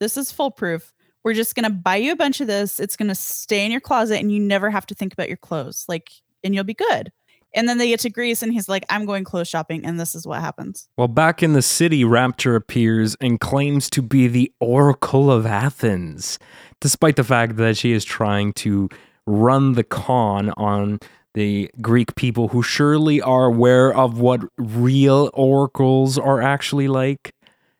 This 0.00 0.16
is 0.16 0.32
foolproof. 0.32 0.92
We're 1.22 1.34
just 1.34 1.54
to 1.64 1.70
buy 1.70 1.96
you 1.96 2.12
a 2.12 2.16
bunch 2.16 2.40
of 2.40 2.46
this. 2.46 2.80
It's 2.80 2.96
to 3.08 3.14
stay 3.14 3.64
in 3.64 3.70
your 3.70 3.80
closet 3.80 4.18
and 4.18 4.32
you 4.32 4.40
never 4.40 4.70
have 4.70 4.86
to 4.86 4.94
think 4.94 5.12
about 5.12 5.28
your 5.28 5.36
clothes. 5.36 5.84
Like, 5.88 6.10
and 6.42 6.54
you'll 6.54 6.64
be 6.64 6.74
good. 6.74 7.12
And 7.54 7.68
then 7.68 7.78
they 7.78 7.88
get 7.88 8.00
to 8.00 8.10
Greece 8.10 8.42
and 8.42 8.52
he's 8.52 8.68
like, 8.68 8.84
I'm 8.90 9.06
going 9.06 9.24
clothes 9.24 9.48
shopping. 9.48 9.84
And 9.84 9.98
this 9.98 10.14
is 10.14 10.26
what 10.26 10.40
happens. 10.40 10.88
Well, 10.96 11.08
back 11.08 11.42
in 11.42 11.52
the 11.52 11.62
city, 11.62 12.04
Rapture 12.04 12.56
appears 12.56 13.16
and 13.20 13.40
claims 13.40 13.88
to 13.90 14.02
be 14.02 14.26
the 14.26 14.52
Oracle 14.60 15.30
of 15.30 15.46
Athens, 15.46 16.38
despite 16.80 17.16
the 17.16 17.24
fact 17.24 17.56
that 17.56 17.76
she 17.76 17.92
is 17.92 18.04
trying 18.04 18.52
to 18.54 18.88
run 19.26 19.72
the 19.72 19.84
con 19.84 20.50
on 20.56 20.98
the 21.34 21.70
Greek 21.80 22.14
people 22.14 22.48
who 22.48 22.62
surely 22.62 23.20
are 23.20 23.46
aware 23.46 23.92
of 23.92 24.20
what 24.20 24.40
real 24.56 25.30
oracles 25.34 26.18
are 26.18 26.40
actually 26.40 26.88
like. 26.88 27.32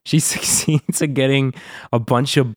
She 0.05 0.19
succeeds 0.21 1.03
at 1.03 1.15
getting 1.15 1.55
a 1.93 1.99
bunch 1.99 2.37
of 2.37 2.55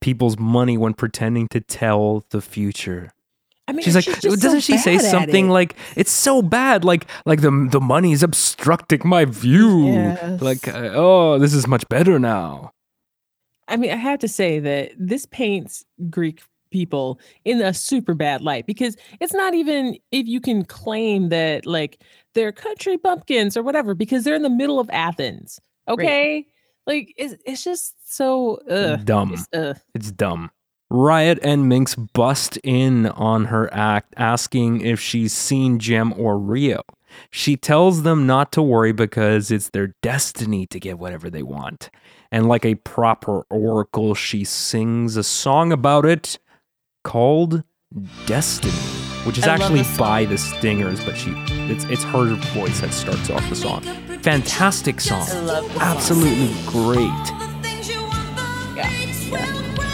people's 0.00 0.38
money 0.38 0.76
when 0.76 0.94
pretending 0.94 1.48
to 1.48 1.60
tell 1.60 2.24
the 2.30 2.40
future. 2.40 3.12
I 3.70 3.72
mean, 3.72 3.84
She's 3.84 3.94
like, 3.94 4.04
just 4.04 4.42
doesn't 4.42 4.62
she 4.62 4.78
say 4.78 4.98
something 4.98 5.46
it. 5.46 5.52
like, 5.52 5.76
"It's 5.94 6.10
so 6.10 6.42
bad, 6.42 6.84
like, 6.84 7.06
like 7.24 7.40
the 7.40 7.68
the 7.70 7.80
money 7.80 8.10
is 8.10 8.24
obstructing 8.24 9.02
my 9.04 9.24
view." 9.26 9.92
Yes. 9.92 10.42
Like, 10.42 10.66
uh, 10.66 10.90
oh, 10.92 11.38
this 11.38 11.54
is 11.54 11.68
much 11.68 11.88
better 11.88 12.18
now. 12.18 12.72
I 13.68 13.76
mean, 13.76 13.92
I 13.92 13.94
have 13.94 14.18
to 14.18 14.28
say 14.28 14.58
that 14.58 14.90
this 14.98 15.24
paints 15.26 15.84
Greek 16.10 16.42
people 16.72 17.20
in 17.44 17.62
a 17.62 17.72
super 17.72 18.14
bad 18.14 18.42
light 18.42 18.66
because 18.66 18.96
it's 19.20 19.32
not 19.32 19.54
even 19.54 19.96
if 20.10 20.26
you 20.26 20.40
can 20.40 20.64
claim 20.64 21.28
that 21.28 21.64
like 21.64 22.02
they're 22.34 22.50
country 22.50 22.96
bumpkins 22.96 23.56
or 23.56 23.62
whatever 23.62 23.94
because 23.94 24.24
they're 24.24 24.34
in 24.34 24.42
the 24.42 24.50
middle 24.50 24.80
of 24.80 24.90
Athens. 24.90 25.60
Okay, 25.86 26.44
like 26.88 27.14
it's 27.16 27.36
it's 27.46 27.62
just 27.62 27.94
so 28.12 28.58
ugh, 28.68 29.04
Dumb. 29.04 29.32
it's, 29.32 29.46
ugh. 29.54 29.76
It's 29.94 30.10
dumb. 30.10 30.50
Riot 30.90 31.38
and 31.42 31.68
Minx 31.68 31.94
bust 31.94 32.58
in 32.64 33.06
on 33.06 33.46
her 33.46 33.72
act, 33.72 34.12
asking 34.16 34.80
if 34.80 35.00
she's 35.00 35.32
seen 35.32 35.78
Jem 35.78 36.12
or 36.18 36.38
Rio. 36.38 36.82
She 37.30 37.56
tells 37.56 38.02
them 38.02 38.26
not 38.26 38.52
to 38.52 38.62
worry 38.62 38.92
because 38.92 39.50
it's 39.50 39.70
their 39.70 39.94
destiny 40.02 40.66
to 40.66 40.80
get 40.80 40.98
whatever 40.98 41.30
they 41.30 41.42
want. 41.42 41.90
And 42.32 42.48
like 42.48 42.64
a 42.64 42.76
proper 42.76 43.42
oracle, 43.50 44.14
she 44.14 44.44
sings 44.44 45.16
a 45.16 45.24
song 45.24 45.72
about 45.72 46.04
it 46.06 46.38
called 47.02 47.64
Destiny, 48.26 48.72
which 49.24 49.38
is 49.38 49.44
I 49.44 49.54
actually 49.54 49.82
by 49.98 50.24
the 50.24 50.38
Stingers, 50.38 51.04
but 51.04 51.16
she 51.16 51.32
it's 51.68 51.84
it's 51.84 52.04
her 52.04 52.34
voice 52.54 52.80
that 52.80 52.92
starts 52.92 53.30
off 53.30 53.48
the 53.48 53.56
song. 53.56 53.82
Fantastic 54.22 55.00
song. 55.00 55.26
I 55.28 55.40
love 55.40 55.64
this 55.64 55.74
song. 55.74 55.82
Absolutely 55.82 56.54
great. 56.66 57.49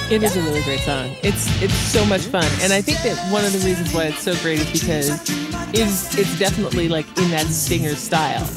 It 0.09 0.23
is 0.23 0.37
a 0.37 0.43
really 0.43 0.63
great 0.63 0.79
song. 0.81 1.17
It's 1.25 1.51
it's 1.61 1.75
so 1.75 2.05
much 2.05 2.23
fun, 2.23 2.47
and 2.61 2.73
I 2.73 2.81
think 2.81 2.99
that 3.03 3.19
one 3.33 3.45
of 3.45 3.53
the 3.53 3.59
reasons 3.67 3.93
why 3.93 4.05
it's 4.05 4.23
so 4.23 4.37
great 4.37 4.61
is 4.61 4.71
because 4.71 5.09
is 5.75 6.17
it's 6.17 6.39
definitely 6.39 6.89
like 6.89 7.07
in 7.19 7.29
that 7.31 7.47
Stinger 7.47 7.97
style. 7.97 8.49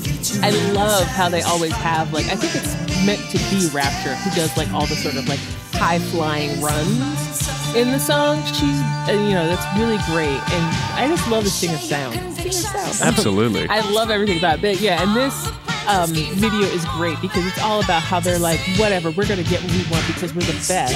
I 0.44 0.52
love 0.74 1.08
how 1.08 1.28
they 1.28 1.42
always 1.42 1.72
have 1.74 2.14
like 2.14 2.28
I 2.28 2.36
think 2.36 2.54
it's 2.56 2.76
meant 3.04 3.22
to 3.32 3.38
be 3.50 3.68
Rapture 3.76 4.14
who 4.14 4.36
does 4.36 4.56
like 4.58 4.72
all 4.72 4.86
the 4.86 4.96
sort 4.96 5.16
of 5.16 5.28
like 5.28 5.40
high 5.74 5.98
flying 5.98 6.62
runs 6.62 7.59
in 7.76 7.92
the 7.92 8.00
song. 8.00 8.44
She's 8.46 8.80
uh, 9.08 9.12
you 9.12 9.34
know 9.34 9.48
that's 9.48 9.66
really 9.78 10.00
great, 10.08 10.40
and 10.54 10.66
I 10.96 11.08
just 11.08 11.30
love 11.30 11.44
the 11.44 11.50
Stinger 11.50 11.78
sound. 11.78 12.16
Stinger 12.34 12.52
sound. 12.52 13.02
Absolutely. 13.02 13.68
I 13.70 13.82
love 13.92 14.10
everything 14.10 14.38
about 14.38 14.60
it. 14.60 14.62
But 14.62 14.82
yeah, 14.82 15.02
and 15.02 15.16
this 15.16 15.50
um, 15.90 16.12
video 16.12 16.68
is 16.68 16.86
great 16.86 17.20
because 17.22 17.46
it's 17.46 17.62
all 17.62 17.82
about 17.82 18.02
how 18.04 18.20
they're 18.20 18.40
like, 18.40 18.60
whatever, 18.78 19.10
we're 19.10 19.28
going 19.28 19.44
to 19.44 19.50
get 19.50 19.62
what 19.64 19.72
we 19.72 19.84
want 19.90 20.06
because 20.08 20.34
we're 20.34 20.42
the 20.42 20.54
best. 20.68 20.94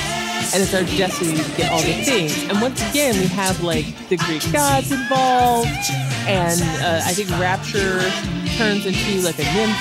And 0.53 0.61
it's 0.61 0.73
our 0.73 0.83
destiny 0.97 1.35
to 1.35 1.57
get 1.57 1.71
all 1.71 1.81
the 1.81 2.03
things. 2.03 2.43
And 2.49 2.61
once 2.61 2.79
again, 2.91 3.17
we 3.17 3.25
have 3.27 3.63
like 3.63 3.85
the 4.09 4.17
Greek 4.17 4.43
gods 4.51 4.91
involved. 4.91 5.67
And 6.27 6.61
uh, 6.83 7.01
I 7.03 7.13
think 7.13 7.29
Rapture 7.41 8.01
turns 8.57 8.85
into 8.85 9.21
like 9.25 9.39
a 9.39 9.43
nymph. 9.43 9.77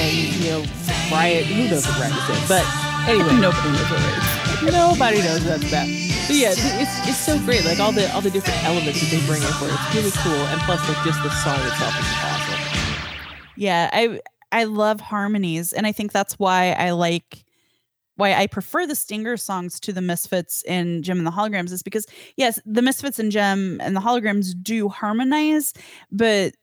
And, 0.00 0.16
you 0.16 0.50
know, 0.50 0.64
Riot, 1.12 1.46
who 1.46 1.68
knows 1.68 1.86
what 1.86 2.00
Riot 2.00 2.30
is. 2.30 2.48
But 2.48 2.66
anyway. 3.08 3.40
Nobody 3.40 3.70
knows 3.70 3.90
what 3.90 4.00
it 4.00 4.66
is. 4.66 4.72
Nobody 4.72 5.18
knows 5.18 5.44
what 5.44 5.60
that's 5.60 5.68
about. 5.68 6.09
But 6.30 6.36
yeah, 6.38 6.52
it's 6.54 7.08
it's 7.08 7.18
so 7.18 7.36
great. 7.40 7.64
Like 7.64 7.80
all 7.80 7.90
the 7.90 8.08
all 8.14 8.20
the 8.20 8.30
different 8.30 8.62
elements 8.62 9.00
that 9.00 9.10
they 9.10 9.26
bring 9.26 9.42
in 9.42 9.48
for 9.54 9.64
it. 9.64 9.72
It's 9.74 9.94
really 9.96 10.10
cool. 10.12 10.46
And 10.46 10.60
plus 10.60 10.78
like 10.88 11.04
just 11.04 11.20
the 11.24 11.30
song 11.30 11.58
itself 11.58 11.98
is 11.98 12.06
awesome. 12.22 13.10
Yeah, 13.56 13.90
I 13.92 14.20
I 14.52 14.62
love 14.62 15.00
harmonies, 15.00 15.72
and 15.72 15.88
I 15.88 15.92
think 15.92 16.12
that's 16.12 16.38
why 16.38 16.70
I 16.74 16.92
like 16.92 17.44
why 18.14 18.34
I 18.34 18.46
prefer 18.46 18.86
the 18.86 18.94
Stinger 18.94 19.36
songs 19.36 19.80
to 19.80 19.92
the 19.92 20.00
Misfits 20.00 20.62
and 20.68 21.02
Jem 21.02 21.18
and 21.18 21.26
the 21.26 21.32
Holograms 21.32 21.72
is 21.72 21.82
because 21.82 22.06
yes, 22.36 22.60
the 22.64 22.80
Misfits 22.80 23.18
and 23.18 23.32
Jem 23.32 23.80
and 23.80 23.96
the 23.96 24.00
Holograms 24.00 24.54
do 24.62 24.88
harmonize, 24.88 25.74
but 26.12 26.54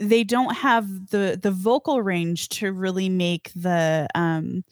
they 0.00 0.22
don't 0.22 0.54
have 0.54 0.86
the 1.08 1.40
the 1.42 1.50
vocal 1.50 2.02
range 2.02 2.50
to 2.50 2.74
really 2.74 3.08
make 3.08 3.52
the 3.56 4.06
um 4.14 4.64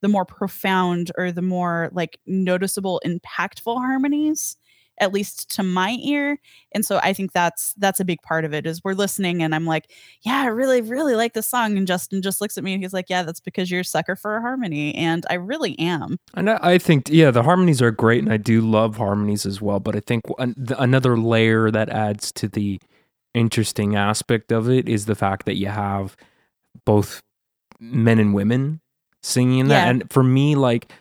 the 0.00 0.08
more 0.08 0.24
profound 0.24 1.10
or 1.16 1.32
the 1.32 1.42
more 1.42 1.90
like 1.92 2.18
noticeable 2.26 3.00
impactful 3.04 3.76
harmonies 3.76 4.56
at 5.00 5.12
least 5.12 5.48
to 5.48 5.62
my 5.62 5.96
ear 6.02 6.40
and 6.72 6.84
so 6.84 6.98
i 7.04 7.12
think 7.12 7.32
that's 7.32 7.72
that's 7.74 8.00
a 8.00 8.04
big 8.04 8.20
part 8.22 8.44
of 8.44 8.52
it 8.52 8.66
is 8.66 8.82
we're 8.82 8.94
listening 8.94 9.42
and 9.44 9.54
i'm 9.54 9.64
like 9.64 9.92
yeah 10.22 10.42
i 10.42 10.46
really 10.46 10.80
really 10.80 11.14
like 11.14 11.34
the 11.34 11.42
song 11.42 11.78
and 11.78 11.86
justin 11.86 12.20
just 12.20 12.40
looks 12.40 12.58
at 12.58 12.64
me 12.64 12.72
and 12.72 12.82
he's 12.82 12.92
like 12.92 13.06
yeah 13.08 13.22
that's 13.22 13.38
because 13.38 13.70
you're 13.70 13.82
a 13.82 13.84
sucker 13.84 14.16
for 14.16 14.36
a 14.36 14.40
harmony 14.40 14.92
and 14.96 15.24
i 15.30 15.34
really 15.34 15.78
am 15.78 16.18
And 16.34 16.50
I 16.50 16.78
think, 16.78 17.08
yeah, 17.10 17.30
the 17.30 17.42
harmonies 17.42 17.80
are 17.82 17.90
great, 17.90 18.22
and 18.22 18.32
I 18.32 18.36
do 18.36 18.60
love 18.60 18.96
harmonies 18.96 19.46
as 19.46 19.60
well. 19.60 19.80
But 19.80 19.96
I 19.96 20.00
think 20.00 20.22
an- 20.38 20.54
another 20.78 21.16
layer 21.16 21.70
that 21.70 21.88
adds 21.88 22.30
to 22.32 22.48
the 22.48 22.80
interesting 23.34 23.96
aspect 23.96 24.52
of 24.52 24.68
it 24.68 24.88
is 24.88 25.06
the 25.06 25.14
fact 25.14 25.46
that 25.46 25.56
you 25.56 25.66
have 25.66 26.16
both 26.84 27.22
men 27.80 28.18
and 28.18 28.34
women 28.34 28.80
singing 29.22 29.68
that. 29.68 29.84
Yeah. 29.84 29.90
And 29.90 30.10
for 30.10 30.22
me, 30.22 30.54
like 30.54 30.92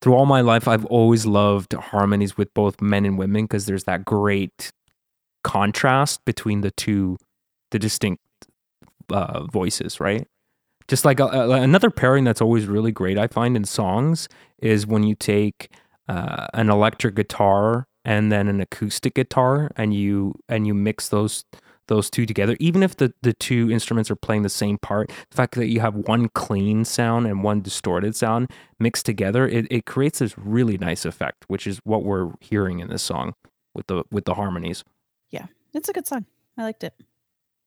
through 0.00 0.14
all 0.14 0.26
my 0.26 0.40
life, 0.40 0.68
I've 0.68 0.84
always 0.86 1.26
loved 1.26 1.72
harmonies 1.72 2.36
with 2.36 2.52
both 2.54 2.80
men 2.80 3.04
and 3.04 3.18
women 3.18 3.44
because 3.44 3.66
there's 3.66 3.84
that 3.84 4.04
great 4.04 4.70
contrast 5.42 6.24
between 6.24 6.60
the 6.60 6.70
two, 6.70 7.16
the 7.70 7.78
distinct 7.78 8.22
uh, 9.10 9.44
voices, 9.44 10.00
right? 10.00 10.26
Just 10.88 11.04
like 11.04 11.20
a, 11.20 11.24
a- 11.24 11.50
another 11.62 11.90
pairing 11.90 12.24
that's 12.24 12.42
always 12.42 12.66
really 12.66 12.92
great, 12.92 13.18
I 13.18 13.26
find 13.26 13.56
in 13.56 13.64
songs, 13.64 14.28
is 14.58 14.86
when 14.86 15.02
you 15.02 15.14
take 15.14 15.70
uh, 16.08 16.48
an 16.52 16.68
electric 16.68 17.14
guitar 17.14 17.86
and 18.04 18.30
then 18.30 18.48
an 18.48 18.60
acoustic 18.60 19.14
guitar, 19.14 19.70
and 19.76 19.94
you 19.94 20.34
and 20.46 20.66
you 20.66 20.74
mix 20.74 21.08
those 21.08 21.46
those 21.88 22.10
two 22.10 22.26
together. 22.26 22.56
Even 22.60 22.82
if 22.82 22.96
the 22.96 23.12
the 23.22 23.32
two 23.32 23.70
instruments 23.70 24.10
are 24.10 24.16
playing 24.16 24.42
the 24.42 24.48
same 24.48 24.78
part, 24.78 25.08
the 25.08 25.36
fact 25.36 25.54
that 25.54 25.68
you 25.68 25.80
have 25.80 25.94
one 25.94 26.28
clean 26.28 26.84
sound 26.84 27.26
and 27.26 27.42
one 27.42 27.60
distorted 27.60 28.16
sound 28.16 28.50
mixed 28.78 29.06
together, 29.06 29.46
it, 29.46 29.66
it 29.70 29.86
creates 29.86 30.18
this 30.18 30.36
really 30.36 30.78
nice 30.78 31.04
effect, 31.04 31.44
which 31.48 31.66
is 31.66 31.80
what 31.84 32.04
we're 32.04 32.32
hearing 32.40 32.80
in 32.80 32.88
this 32.88 33.02
song 33.02 33.34
with 33.74 33.86
the 33.86 34.04
with 34.10 34.24
the 34.24 34.34
harmonies. 34.34 34.84
Yeah. 35.30 35.46
It's 35.72 35.88
a 35.88 35.92
good 35.92 36.06
song 36.06 36.26
i 36.58 36.62
liked 36.62 36.84
it 36.84 36.94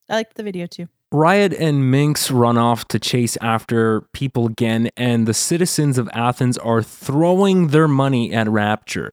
i 0.10 0.16
liked 0.16 0.36
the 0.36 0.44
video 0.44 0.66
too 0.66 0.88
Riot 1.10 1.54
and 1.54 1.90
Minx 1.90 2.30
run 2.30 2.58
off 2.58 2.86
to 2.90 3.00
chase 3.00 3.38
after 3.40 4.02
people 4.12 4.46
again, 4.46 4.90
and 4.98 5.26
the 5.26 5.34
citizens 5.34 5.98
of 5.98 6.10
Athens 6.12 6.58
are 6.58 6.84
throwing 6.84 7.70
their 7.70 7.88
money 7.88 8.34
at 8.34 8.50
Rapture. 8.50 9.12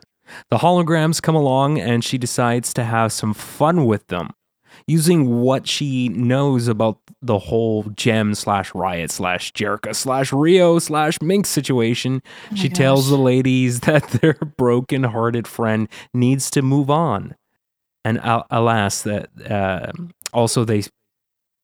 The 0.51 0.59
holograms 0.59 1.23
come 1.23 1.37
along, 1.37 1.79
and 1.79 2.03
she 2.03 2.19
decides 2.19 2.75
to 2.75 2.83
have 2.83 3.13
some 3.13 3.33
fun 3.33 3.87
with 3.87 4.09
them. 4.09 4.31
Using 4.87 5.41
what 5.41 5.67
she 5.67 6.11
knows 6.11 6.69
about 6.69 6.99
the 7.23 7.39
whole 7.39 7.85
Jem 7.97 8.35
slash 8.35 8.75
riot 8.75 9.11
slash 9.11 9.53
Jerica 9.53 9.95
slash 9.95 10.33
Rio 10.33 10.79
slash 10.79 11.21
Minx 11.23 11.49
situation. 11.49 12.23
my 12.51 12.57
she 12.57 12.69
tells 12.69 13.09
the 13.09 13.17
ladies 13.17 13.81
that 13.89 14.09
their 14.11 14.35
broken 14.35 15.05
hearted 15.05 15.49
friend 15.49 15.89
needs 16.13 16.51
to 16.51 16.61
move 16.63 16.91
on. 16.91 17.35
And 18.05 18.21
al- 18.21 18.47
alas, 18.51 19.03
that 19.03 19.31
uh, 19.51 19.93
also 20.35 20.65
they 20.65 20.83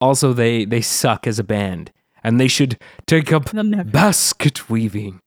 also 0.01 0.33
they 0.33 0.65
they 0.65 0.81
suck 0.81 1.27
as 1.27 1.37
a 1.39 1.43
band 1.43 1.91
and 2.23 2.39
they 2.39 2.47
should 2.47 2.77
take 3.05 3.31
up 3.31 3.49
basket 3.91 4.69
weaving 4.69 5.21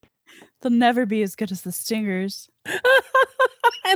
they'll 0.61 0.73
never 0.73 1.07
be 1.07 1.23
as 1.23 1.37
good 1.37 1.53
as 1.53 1.63
the 1.63 1.73
stingers 1.73 2.49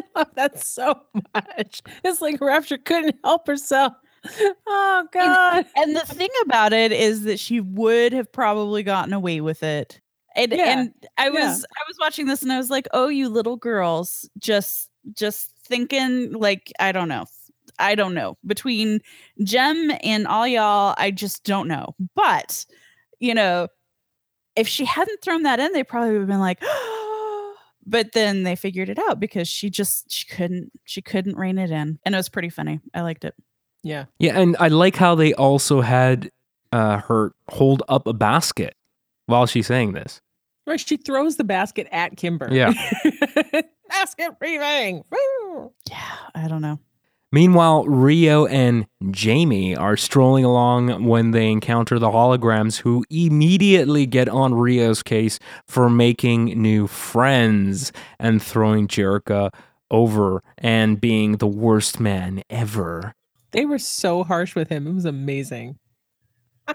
I 0.15 0.19
love 0.21 0.29
that 0.35 0.59
so 0.65 1.01
much. 1.35 1.83
It's 2.05 2.21
like 2.21 2.41
Rapture 2.41 2.79
couldn't 2.79 3.17
help 3.25 3.47
herself. 3.47 3.93
Oh 4.67 5.07
God. 5.13 5.65
and 5.77 5.95
the 5.97 6.01
thing 6.01 6.29
about 6.43 6.73
it 6.73 6.93
is 6.93 7.23
that 7.23 7.39
she 7.39 7.61
would 7.61 8.13
have 8.13 8.31
probably 8.33 8.83
gotten 8.83 9.13
away 9.13 9.41
with 9.41 9.63
it 9.63 10.01
and 10.35 10.53
Yeah, 10.53 10.81
and 10.81 10.93
i 11.19 11.31
was 11.31 11.41
yeah. 11.41 11.51
i 11.51 11.83
was 11.89 11.97
watching 12.01 12.27
this 12.27 12.43
and 12.43 12.53
i 12.53 12.59
was 12.59 12.69
like 12.71 12.87
oh 12.93 13.09
you 13.09 13.29
little 13.29 13.57
girls 13.57 14.29
just 14.39 14.91
just 15.15 15.51
thinking 15.67 16.33
like 16.33 16.73
i 16.81 16.93
don't 16.93 17.09
know 17.09 17.27
i 17.79 17.95
don't 17.95 18.15
know 18.15 18.37
between 18.47 19.01
jem 19.45 19.93
and 20.03 20.27
all 20.27 20.47
y'all 20.47 20.95
i 20.99 21.11
just 21.11 21.45
don't 21.45 21.69
know 21.69 21.95
but 22.15 22.67
you 23.21 23.35
know 23.35 23.69
if 24.57 24.67
she 24.67 24.85
hadn't 24.85 25.23
thrown 25.23 25.45
that 25.45 25.61
in 25.61 25.73
they 25.73 25.85
probably 25.85 26.11
would 26.12 26.20
have 26.20 26.29
been 26.29 26.41
like 26.41 26.61
but 27.91 28.12
then 28.12 28.43
they 28.43 28.55
figured 28.57 28.89
it 28.89 28.99
out 28.99 29.18
because 29.18 29.49
she 29.49 29.70
just 29.70 30.11
she 30.11 30.26
couldn't 30.26 30.70
she 30.84 31.01
couldn't 31.03 31.36
rein 31.36 31.59
it 31.59 31.70
in 31.70 31.99
and 32.05 32.14
it 32.14 32.18
was 32.18 32.28
pretty 32.28 32.49
funny 32.51 32.80
i 32.95 33.01
liked 33.01 33.24
it 33.24 33.34
Yeah. 33.82 34.05
yeah 34.18 34.39
and 34.39 34.57
i 34.61 34.68
like 34.68 34.97
how 34.97 35.14
they 35.14 35.32
also 35.34 35.80
had 35.80 36.30
uh, 36.72 36.99
her 36.99 37.32
hold 37.51 37.82
up 37.89 38.07
a 38.07 38.12
basket 38.12 38.74
while 39.26 39.47
she's 39.47 39.66
saying 39.66 39.93
this 39.93 40.20
Right. 40.66 40.78
She 40.78 40.99
throws 40.99 41.36
the 41.36 41.45
basket 41.45 41.86
at 41.91 42.18
Kimber. 42.18 42.51
Yeah. 42.53 42.74
basket 43.89 44.32
weaving. 44.39 45.03
Woo! 45.11 45.72
yeah 45.89 46.16
i 46.34 46.47
don't 46.47 46.61
know 46.61 46.78
Meanwhile, 47.31 47.85
Rio 47.85 48.47
and 48.47 48.87
Jamie 49.11 49.76
are 49.76 49.97
strolling 49.97 50.45
along 50.45 51.05
when 51.05 51.33
they 51.33 51.51
encounter 51.51 51.99
the 51.99 52.09
holograms, 52.09 52.79
who 52.79 53.05
immediately 53.11 54.07
get 54.07 54.29
on 54.29 54.55
Rio's 54.55 55.03
case 55.03 55.39
for 55.66 55.91
making 55.91 56.61
new 56.61 56.87
friends 56.87 57.93
and 58.18 58.43
throwing 58.43 58.89
Jerica 58.89 59.51
over 59.91 60.43
and 60.57 61.01
being 61.01 61.37
the 61.37 61.47
worst 61.47 62.01
man 62.01 62.43
ever. 62.49 63.14
They 63.51 63.64
were 63.64 63.79
so 63.79 64.24
harsh 64.24 64.55
with 64.55 64.68
him. 64.68 64.87
It 64.87 64.95
was 64.95 65.05
amazing. 65.05 65.79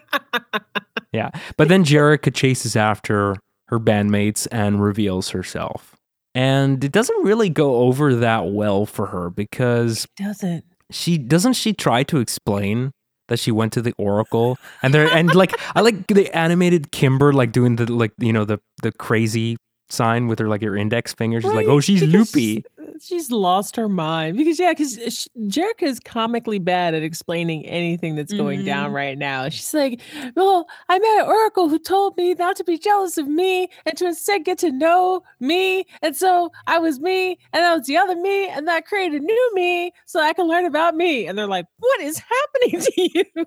Yeah. 1.13 1.29
But 1.57 1.69
then 1.69 1.85
Jerica 1.85 2.33
chases 2.33 2.75
after 2.75 3.35
her 3.67 3.79
bandmates 3.79 4.47
and 4.51 4.83
reveals 4.83 5.29
herself. 5.29 5.92
And 6.35 6.83
it 6.83 6.91
doesn't 6.91 7.23
really 7.23 7.49
go 7.49 7.75
over 7.75 8.15
that 8.15 8.47
well 8.47 8.85
for 8.85 9.07
her 9.07 9.29
because 9.29 10.07
Doesn't. 10.17 10.63
she 10.91 11.17
doesn't 11.17 11.53
she 11.53 11.73
try 11.73 12.03
to 12.03 12.17
explain 12.19 12.91
that 13.27 13.37
she 13.39 13.51
went 13.51 13.71
to 13.73 13.81
the 13.81 13.93
oracle? 13.97 14.57
And 14.81 14.93
there 14.93 15.07
and 15.07 15.33
like 15.35 15.53
I 15.75 15.81
like 15.81 16.07
the 16.07 16.35
animated 16.35 16.91
Kimber 16.91 17.33
like 17.33 17.51
doing 17.51 17.75
the 17.75 17.91
like 17.91 18.13
you 18.17 18.33
know 18.33 18.45
the 18.45 18.59
the 18.81 18.91
crazy 18.91 19.57
sign 19.89 20.27
with 20.27 20.39
her 20.39 20.47
like 20.47 20.63
her 20.63 20.75
index 20.75 21.13
finger 21.13 21.39
she's 21.39 21.51
like 21.51 21.67
oh 21.67 21.79
she's 21.79 22.01
loopy 22.01 22.63
She's 23.01 23.31
lost 23.31 23.75
her 23.75 23.89
mind 23.89 24.37
because 24.37 24.59
yeah, 24.59 24.71
because 24.71 24.97
Jerica 25.37 25.83
is 25.83 25.99
comically 25.99 26.59
bad 26.59 26.93
at 26.93 27.03
explaining 27.03 27.65
anything 27.65 28.15
that's 28.15 28.33
going 28.33 28.65
down 28.65 28.91
Mhm. 28.91 28.93
right 28.95 29.17
now. 29.17 29.49
She's 29.49 29.73
like, 29.73 30.01
"Well, 30.35 30.67
I 30.89 30.99
met 30.99 31.21
an 31.21 31.25
oracle 31.27 31.69
who 31.69 31.79
told 31.79 32.15
me 32.17 32.33
not 32.33 32.55
to 32.57 32.63
be 32.63 32.77
jealous 32.77 33.17
of 33.17 33.27
me 33.27 33.69
and 33.85 33.97
to 33.97 34.07
instead 34.07 34.45
get 34.45 34.57
to 34.59 34.71
know 34.71 35.23
me, 35.39 35.85
and 36.01 36.15
so 36.15 36.51
I 36.67 36.79
was 36.79 36.99
me, 36.99 37.37
and 37.51 37.63
that 37.63 37.77
was 37.77 37.87
the 37.87 37.97
other 37.97 38.15
me, 38.15 38.47
and 38.47 38.67
that 38.67 38.85
created 38.85 39.21
a 39.21 39.25
new 39.25 39.51
me, 39.55 39.91
so 40.05 40.19
I 40.19 40.33
can 40.33 40.47
learn 40.47 40.65
about 40.65 40.95
me." 40.95 41.25
And 41.25 41.37
they're 41.37 41.47
like, 41.47 41.65
"What 41.79 42.01
is 42.01 42.19
happening 42.19 42.81
to 42.85 42.91
you?" 43.35 43.45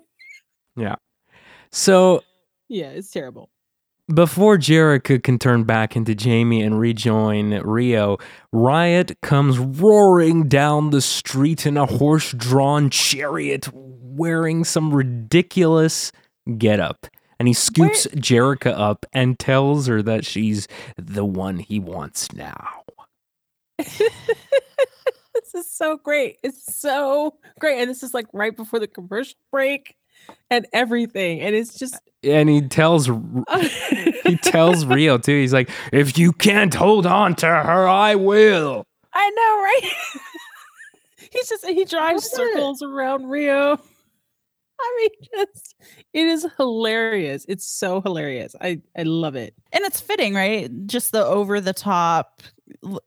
Yeah. 0.75 0.95
So 1.71 2.23
yeah, 2.69 2.89
it's 2.89 3.11
terrible. 3.11 3.49
Before 4.13 4.57
Jerica 4.57 5.21
can 5.21 5.37
turn 5.37 5.65
back 5.65 5.97
into 5.97 6.15
Jamie 6.15 6.61
and 6.61 6.79
rejoin 6.79 7.49
Rio, 7.59 8.17
Riot 8.53 9.19
comes 9.21 9.59
roaring 9.59 10.47
down 10.47 10.91
the 10.91 11.01
street 11.01 11.65
in 11.65 11.75
a 11.75 11.85
horse 11.85 12.31
drawn 12.31 12.89
chariot 12.89 13.67
wearing 13.73 14.63
some 14.63 14.93
ridiculous 14.93 16.13
getup. 16.57 17.07
And 17.37 17.49
he 17.49 17.53
scoops 17.53 18.07
Jerica 18.15 18.71
up 18.79 19.05
and 19.11 19.37
tells 19.37 19.87
her 19.87 20.01
that 20.01 20.25
she's 20.25 20.69
the 20.95 21.25
one 21.25 21.59
he 21.59 21.77
wants 21.77 22.31
now. 22.31 22.83
this 23.77 23.99
is 25.53 25.69
so 25.69 25.97
great. 25.97 26.37
It's 26.43 26.77
so 26.79 27.35
great. 27.59 27.81
And 27.81 27.89
this 27.89 28.03
is 28.03 28.13
like 28.13 28.27
right 28.31 28.55
before 28.55 28.79
the 28.79 28.87
commercial 28.87 29.37
break 29.51 29.97
and 30.49 30.65
everything. 30.73 31.41
And 31.41 31.55
it's 31.55 31.77
just 31.77 31.99
And 32.23 32.49
he 32.49 32.61
tells 32.61 33.07
he 34.25 34.37
tells 34.43 34.85
Rio 34.85 35.17
too. 35.17 35.39
He's 35.39 35.53
like, 35.53 35.69
"If 35.91 36.17
you 36.17 36.31
can't 36.33 36.73
hold 36.73 37.05
on 37.05 37.35
to 37.35 37.45
her, 37.47 37.87
I 37.87 38.15
will." 38.15 38.85
I 39.13 39.29
know, 39.29 39.61
right? 39.61 39.91
He's 41.31 41.49
just 41.49 41.65
he 41.65 41.85
drives 41.85 42.23
What 42.31 42.41
is 42.41 42.49
it? 42.49 42.53
circles 42.53 42.81
around 42.81 43.27
Rio. 43.29 43.73
I 44.79 44.97
mean, 44.99 45.09
just 45.35 45.75
it 46.13 46.27
is 46.27 46.47
hilarious. 46.57 47.45
It's 47.49 47.65
so 47.67 47.99
hilarious. 48.01 48.55
I 48.61 48.81
I 48.97 49.03
love 49.03 49.35
it. 49.35 49.53
and 49.73 49.83
it's 49.85 49.99
fitting, 49.99 50.33
right? 50.35 50.69
Just 50.85 51.11
the 51.11 51.25
over 51.25 51.59
the 51.59 51.73
top. 51.73 52.41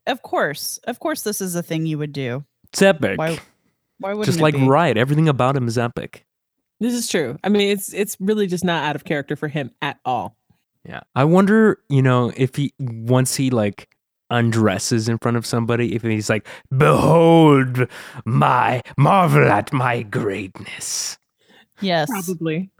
Of 0.06 0.22
course, 0.22 0.78
of 0.84 0.98
course, 0.98 1.22
this 1.22 1.40
is 1.40 1.54
a 1.54 1.62
thing 1.62 1.86
you 1.86 1.96
would 1.98 2.12
do. 2.12 2.44
It's 2.72 2.82
epic. 2.82 3.18
Why? 3.18 3.38
Why 3.98 4.14
would 4.14 4.24
Just 4.26 4.40
like 4.40 4.54
Riot, 4.58 4.96
everything 4.96 5.28
about 5.28 5.56
him 5.56 5.68
is 5.68 5.78
epic. 5.78 6.24
This 6.80 6.94
is 6.94 7.08
true. 7.08 7.38
I 7.44 7.50
mean, 7.50 7.68
it's 7.68 7.92
it's 7.92 8.16
really 8.20 8.46
just 8.46 8.64
not 8.64 8.84
out 8.84 8.96
of 8.96 9.04
character 9.04 9.36
for 9.36 9.48
him 9.48 9.70
at 9.82 9.98
all. 10.04 10.36
Yeah. 10.88 11.00
I 11.14 11.24
wonder, 11.24 11.78
you 11.88 12.02
know, 12.02 12.32
if 12.36 12.56
he 12.56 12.72
once 12.78 13.36
he 13.36 13.50
like 13.50 13.88
undresses 14.30 15.08
in 15.08 15.18
front 15.18 15.36
of 15.36 15.44
somebody, 15.44 15.94
if 15.94 16.02
he's 16.02 16.30
like, 16.30 16.46
Behold 16.76 17.86
my 18.24 18.82
marvel 18.96 19.46
at 19.46 19.72
my 19.72 20.02
greatness. 20.02 21.18
Yes. 21.80 22.08
Probably. 22.08 22.70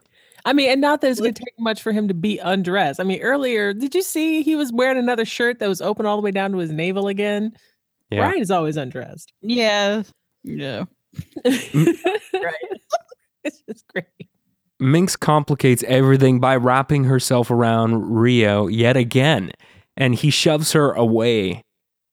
I 0.47 0.55
mean, 0.55 0.71
and 0.71 0.81
not 0.81 1.03
that 1.03 1.11
it's 1.11 1.21
going 1.21 1.35
to 1.35 1.43
take 1.43 1.59
much 1.59 1.83
for 1.83 1.93
him 1.93 2.09
to 2.09 2.15
be 2.15 2.39
undressed. 2.39 2.99
I 2.99 3.05
mean, 3.05 3.21
earlier, 3.21 3.75
did 3.75 3.95
you 3.95 4.03
see 4.03 4.43
he 4.43 4.57
was 4.57 4.73
wearing 4.73 4.97
another 4.97 5.27
shirt 5.27 5.59
that 5.59 5.69
was 5.69 5.83
open 5.83 6.07
all 6.07 6.17
the 6.17 6.23
way 6.23 6.31
down 6.31 6.53
to 6.53 6.59
his 6.59 6.71
navel 6.71 7.09
again? 7.09 7.53
Yeah. 8.11 8.21
Ryan 8.21 8.41
is 8.41 8.51
always 8.51 8.79
undressed. 8.79 9.35
Yeah. 9.43 10.03
Yeah. 10.43 10.85
right. 11.45 12.70
It's 13.45 13.63
just 13.69 13.87
great. 13.89 14.07
Minx 14.79 15.17
complicates 15.17 15.83
everything 15.87 16.41
by 16.41 16.57
wrapping 16.57 17.05
herself 17.05 17.51
around 17.51 18.11
Rio 18.15 18.67
yet 18.67 18.97
again, 18.97 19.51
and 19.97 20.15
he 20.15 20.31
shoves 20.31 20.73
her 20.73 20.93
away 20.93 21.63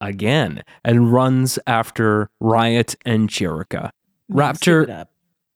again 0.01 0.63
and 0.83 1.11
runs 1.11 1.57
after 1.65 2.29
Riot 2.39 2.95
and 3.05 3.29
Jerica. 3.29 3.91
Rapture- 4.29 4.83
Step 4.85 5.09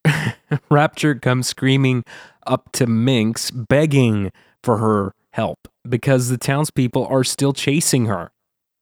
it 0.04 0.34
up. 0.50 0.62
Rapture 0.70 1.14
comes 1.14 1.46
screaming 1.48 2.02
up 2.46 2.72
to 2.72 2.86
Minx, 2.86 3.50
begging 3.50 4.32
for 4.62 4.78
her 4.78 5.14
help 5.32 5.68
because 5.88 6.28
the 6.28 6.38
townspeople 6.38 7.06
are 7.06 7.24
still 7.24 7.52
chasing 7.52 8.06
her. 8.06 8.30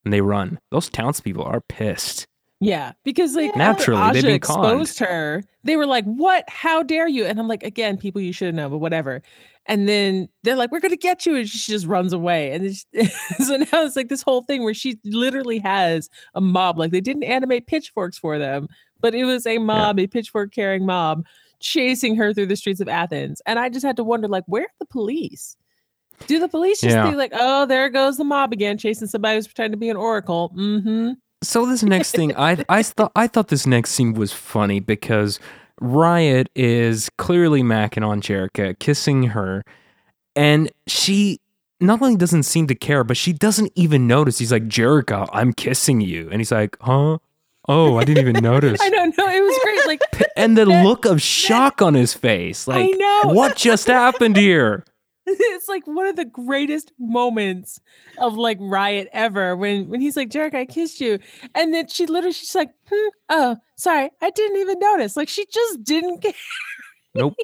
And 0.05 0.15
they 0.15 0.21
run. 0.23 0.59
Those 0.71 0.89
townspeople 0.89 1.45
are 1.45 1.61
pissed. 1.61 2.27
Yeah, 2.63 2.93
because 3.05 3.35
like 3.35 3.53
Yeah. 3.53 3.59
Naturally, 3.59 4.01
Aja 4.03 4.13
been 4.23 4.35
exposed 4.35 4.99
her, 4.99 5.43
they 5.65 5.77
were 5.77 5.87
like, 5.87 6.05
"What? 6.05 6.45
How 6.49 6.83
dare 6.83 7.09
you?" 7.09 7.25
And 7.25 7.41
I'm 7.41 7.49
like, 7.49 7.63
"Again, 7.63 7.97
people 7.97 8.21
you 8.21 8.33
should 8.35 8.55
know, 8.55 8.69
but 8.69 8.79
whatever." 8.79 9.23
And 9.67 9.89
then 9.89 10.29
they're 10.43 10.57
like, 10.57 10.71
"We're 10.71 10.81
gonna 10.81 10.97
get 10.97 11.25
you," 11.25 11.37
and 11.37 11.49
she 11.49 11.73
just 11.73 11.87
runs 11.87 12.13
away. 12.13 12.53
And 12.53 12.77
so 13.47 13.57
now 13.57 13.83
it's 13.85 13.97
like 13.97 14.09
this 14.09 14.21
whole 14.23 14.43
thing 14.43 14.63
where 14.63 14.75
she 14.75 14.99
literally 15.05 15.59
has 15.61 16.11
a 16.35 16.41
mob. 16.43 16.79
Like 16.79 16.91
they 16.93 17.01
didn't 17.01 17.25
animate 17.25 17.67
pitchforks 17.67 18.19
for 18.19 18.39
them, 18.39 18.69
but 19.01 19.15
it 19.15 19.25
was 19.25 19.47
a 19.47 19.57
mob, 19.59 19.99
a 19.99 20.07
pitchfork 20.07 20.53
carrying 20.53 20.85
mob, 20.85 21.25
chasing 21.61 22.15
her 22.17 22.35
through 22.35 22.47
the 22.47 22.57
streets 22.57 22.81
of 22.81 22.89
Athens. 22.89 23.41
And 23.47 23.59
I 23.59 23.71
just 23.71 23.87
had 23.87 23.97
to 23.97 24.05
wonder, 24.05 24.29
like, 24.29 24.45
where 24.47 24.65
are 24.65 24.69
the 24.81 24.87
police? 24.87 25.57
Do 26.27 26.39
the 26.39 26.49
police 26.49 26.83
just 26.83 26.97
Yeah. 26.97 27.05
think 27.05 27.17
like, 27.17 27.33
"Oh, 27.35 27.67
there 27.67 27.89
goes 27.91 28.19
the 28.19 28.25
mob 28.25 28.53
again, 28.53 28.79
chasing 28.79 29.09
somebody 29.09 29.37
who's 29.37 29.47
pretending 29.49 29.73
to 29.73 29.79
be 29.79 29.89
an 29.91 29.97
oracle"? 29.97 30.53
Mm-hmm. 30.57 31.13
So 31.43 31.67
this 31.67 31.83
next 31.83 32.13
thing, 32.13 32.35
I 32.37 32.65
I 32.69 32.83
thought 32.97 33.13
I 33.17 33.27
thought 33.27 33.49
this 33.49 33.67
next 33.67 33.91
scene 33.93 34.13
was 34.15 34.33
funny 34.33 34.81
because 34.81 35.39
Riot 35.81 36.51
is 36.55 37.09
clearly 37.17 37.63
macking 37.63 38.07
on 38.07 38.21
Jerica, 38.21 38.79
kissing 38.79 39.25
her, 39.25 39.65
and 40.37 40.71
she 40.87 41.41
not 41.81 42.03
only 42.03 42.17
doesn't 42.17 42.43
seem 42.43 42.67
to 42.67 42.75
care, 42.75 43.05
but 43.05 43.17
she 43.17 43.33
doesn't 43.33 43.73
even 43.75 44.07
notice. 44.07 44.39
He's 44.39 44.53
like, 44.53 44.65
Jerica, 44.69 45.29
I'm 45.33 45.53
kissing 45.55 46.01
you, 46.03 46.29
and 46.31 46.41
he's 46.41 46.53
like, 46.53 46.77
huh? 46.83 47.19
Oh, 47.69 47.97
I 47.99 48.05
didn't 48.05 48.27
even 48.29 48.43
notice. 48.43 48.81
I 48.83 48.91
don't 48.91 49.17
know. 49.17 49.29
It 49.29 49.41
was 49.41 49.59
great. 49.63 49.87
Like 49.87 50.01
And 50.37 50.57
the 50.59 50.67
look 50.67 51.05
of 51.05 51.23
shock 51.23 51.81
on 51.81 51.95
his 51.95 52.13
face, 52.15 52.67
I 52.69 52.73
like, 52.83 52.91
know. 52.99 53.23
what 53.33 53.57
just 53.57 53.87
happened 53.87 54.37
here? 54.37 54.85
It's 55.39 55.69
like 55.69 55.87
one 55.87 56.07
of 56.07 56.17
the 56.17 56.25
greatest 56.25 56.93
moments 56.99 57.81
of 58.19 58.37
like 58.37 58.59
riot 58.61 59.09
ever 59.13 59.57
when 59.57 59.89
when 59.89 60.01
he's 60.01 60.17
like 60.17 60.31
Jerica 60.31 60.55
I 60.57 60.67
kissed 60.67 61.01
you. 61.01 61.19
And 61.55 61.73
then 61.75 61.89
she 61.89 62.07
literally 62.07 62.33
she's 62.33 62.55
like 62.55 62.71
hmm, 62.89 63.09
oh 63.29 63.57
sorry 63.77 64.11
I 64.21 64.31
didn't 64.31 64.59
even 64.59 64.79
notice. 64.79 65.17
Like 65.17 65.29
she 65.29 65.47
just 65.53 65.85
didn't 65.85 66.21
care. 66.23 66.33
Nope, 67.15 67.35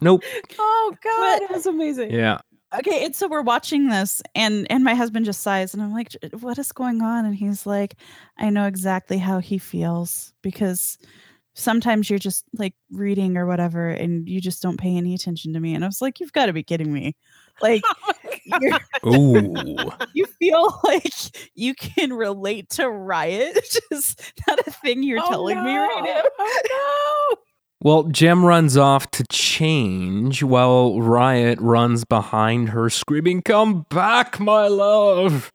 nope. 0.00 0.22
oh 0.58 0.94
god 1.02 1.38
But- 1.38 1.42
it 1.42 1.50
was 1.54 1.66
amazing. 1.66 2.10
Yeah, 2.12 2.38
Okay, 2.76 3.04
and 3.04 3.16
so 3.16 3.28
we're 3.28 3.40
watching 3.40 3.88
this, 3.88 4.22
and 4.34 4.66
and 4.70 4.84
my 4.84 4.94
husband 4.94 5.24
just 5.24 5.40
sighs, 5.40 5.72
and 5.72 5.82
I'm 5.82 5.92
like, 5.94 6.14
"What 6.40 6.58
is 6.58 6.70
going 6.70 7.00
on?" 7.00 7.24
And 7.24 7.34
he's 7.34 7.64
like, 7.64 7.94
"I 8.36 8.50
know 8.50 8.66
exactly 8.66 9.16
how 9.16 9.38
he 9.38 9.56
feels 9.56 10.34
because 10.42 10.98
sometimes 11.58 12.08
you're 12.08 12.18
just 12.18 12.44
like 12.54 12.74
reading 12.90 13.36
or 13.36 13.46
whatever, 13.46 13.88
and 13.88 14.28
you 14.28 14.40
just 14.40 14.62
don't 14.62 14.78
pay 14.78 14.96
any 14.96 15.14
attention 15.14 15.52
to 15.52 15.60
me." 15.60 15.74
And 15.74 15.84
I 15.84 15.88
was 15.88 16.00
like, 16.00 16.20
"You've 16.20 16.32
got 16.32 16.46
to 16.46 16.52
be 16.52 16.62
kidding 16.62 16.92
me! 16.92 17.14
Like, 17.60 17.82
oh 19.04 19.54
you're, 19.64 19.92
you 20.14 20.26
feel 20.38 20.80
like 20.84 21.12
you 21.54 21.74
can 21.74 22.12
relate 22.12 22.70
to 22.70 22.88
Riot? 22.88 23.58
just 23.90 24.32
not 24.48 24.60
a 24.66 24.70
thing 24.70 25.02
you're 25.02 25.20
Oh, 25.22 25.28
telling 25.28 25.62
me 25.62 25.76
right 25.76 26.02
now." 26.04 26.22
oh 26.38 27.28
no. 27.32 27.38
Well, 27.80 28.02
Jem 28.04 28.44
runs 28.44 28.76
off 28.76 29.08
to 29.12 29.24
change 29.30 30.42
while 30.42 31.00
Riot 31.00 31.60
runs 31.60 32.04
behind 32.04 32.70
her, 32.70 32.90
screaming, 32.90 33.40
Come 33.42 33.86
back, 33.88 34.40
my 34.40 34.66
love. 34.66 35.52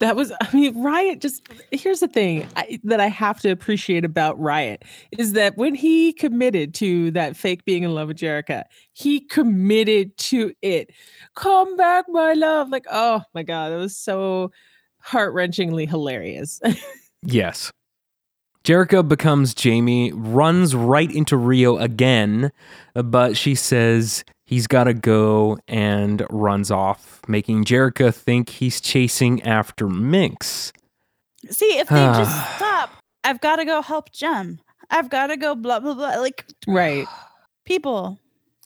That 0.00 0.16
was 0.16 0.32
I 0.40 0.48
mean 0.54 0.82
riot 0.82 1.20
just 1.20 1.46
here's 1.70 2.00
the 2.00 2.08
thing 2.08 2.46
I, 2.56 2.78
that 2.84 3.00
I 3.00 3.08
have 3.08 3.40
to 3.40 3.50
appreciate 3.50 4.04
about 4.04 4.38
riot 4.38 4.84
is 5.16 5.32
that 5.32 5.56
when 5.56 5.74
he 5.74 6.12
committed 6.12 6.74
to 6.74 7.10
that 7.12 7.36
fake 7.36 7.64
being 7.64 7.82
in 7.82 7.94
love 7.94 8.08
with 8.08 8.18
Jerica 8.18 8.64
he 8.92 9.20
committed 9.20 10.16
to 10.18 10.52
it 10.62 10.90
come 11.34 11.76
back 11.76 12.06
my 12.08 12.34
love 12.34 12.68
like 12.68 12.86
oh 12.90 13.22
my 13.34 13.42
god 13.42 13.72
it 13.72 13.76
was 13.76 13.96
so 13.96 14.52
heart-wrenchingly 15.00 15.88
hilarious 15.88 16.60
Yes. 17.22 17.72
Jerica 18.64 19.06
becomes 19.06 19.54
Jamie, 19.54 20.12
runs 20.12 20.74
right 20.74 21.10
into 21.10 21.36
Rio 21.36 21.78
again, 21.78 22.52
but 22.94 23.36
she 23.36 23.54
says 23.54 24.24
he's 24.48 24.66
got 24.66 24.84
to 24.84 24.94
go 24.94 25.58
and 25.68 26.24
runs 26.30 26.70
off, 26.70 27.20
making 27.28 27.64
Jerica 27.64 28.14
think 28.14 28.48
he's 28.48 28.80
chasing 28.80 29.42
after 29.42 29.86
Minx. 29.88 30.72
See, 31.50 31.78
if 31.78 31.88
they 31.88 31.96
just 31.96 32.30
stop 32.56 32.90
I've 33.24 33.40
got 33.40 33.56
to 33.56 33.66
go 33.66 33.82
help 33.82 34.10
Jem. 34.10 34.58
I've 34.90 35.10
got 35.10 35.26
to 35.26 35.36
go 35.36 35.54
blah 35.54 35.80
blah 35.80 35.94
blah. 35.94 36.16
Like 36.16 36.46
Right. 36.66 37.06
people 37.66 38.18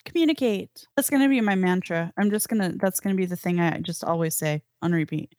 communicate. 0.04 0.86
That's 0.94 1.10
gonna 1.10 1.28
be 1.28 1.40
my 1.40 1.56
mantra. 1.56 2.12
I'm 2.16 2.30
just 2.30 2.48
gonna. 2.48 2.72
That's 2.80 3.00
gonna 3.00 3.16
be 3.16 3.26
the 3.26 3.36
thing 3.36 3.60
I 3.60 3.80
just 3.80 4.04
always 4.04 4.36
say 4.36 4.62
on 4.80 4.92
repeat. 4.92 5.34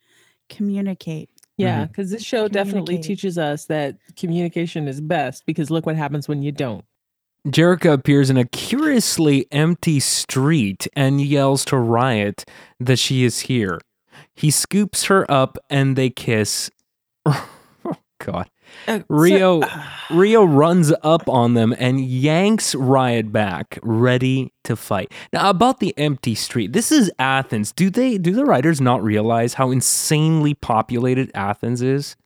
Communicate. 0.50 1.30
Yeah, 1.56 1.86
because 1.86 2.10
this 2.10 2.22
show 2.22 2.48
definitely 2.48 2.98
teaches 2.98 3.38
us 3.38 3.66
that 3.66 3.96
communication 4.16 4.88
is 4.88 5.00
best 5.00 5.46
because 5.46 5.70
look 5.70 5.86
what 5.86 5.96
happens 5.96 6.28
when 6.28 6.42
you 6.42 6.52
don't. 6.52 6.84
Jerica 7.46 7.92
appears 7.92 8.30
in 8.30 8.36
a 8.36 8.46
curiously 8.46 9.46
empty 9.52 10.00
street 10.00 10.88
and 10.96 11.20
yells 11.20 11.64
to 11.66 11.76
Riot 11.76 12.44
that 12.80 12.98
she 12.98 13.24
is 13.24 13.40
here. 13.40 13.80
He 14.34 14.50
scoops 14.50 15.04
her 15.04 15.30
up 15.30 15.58
and 15.68 15.94
they 15.94 16.08
kiss. 16.10 16.70
oh, 17.26 17.46
God. 18.18 18.48
Uh, 18.88 19.00
so- 19.00 19.04
Rio 19.08 19.62
Rio 20.10 20.44
runs 20.44 20.92
up 21.02 21.28
on 21.28 21.54
them 21.54 21.74
and 21.78 22.00
yanks 22.00 22.74
Riot 22.74 23.30
back, 23.30 23.78
ready 23.82 24.52
to 24.64 24.74
fight. 24.74 25.12
Now 25.32 25.50
about 25.50 25.80
the 25.80 25.96
empty 25.98 26.34
street. 26.34 26.72
This 26.72 26.90
is 26.90 27.10
Athens. 27.18 27.72
Do 27.72 27.90
they 27.90 28.18
do 28.18 28.32
the 28.32 28.44
writers 28.44 28.80
not 28.80 29.02
realize 29.02 29.54
how 29.54 29.70
insanely 29.70 30.54
populated 30.54 31.30
Athens 31.34 31.82
is? 31.82 32.16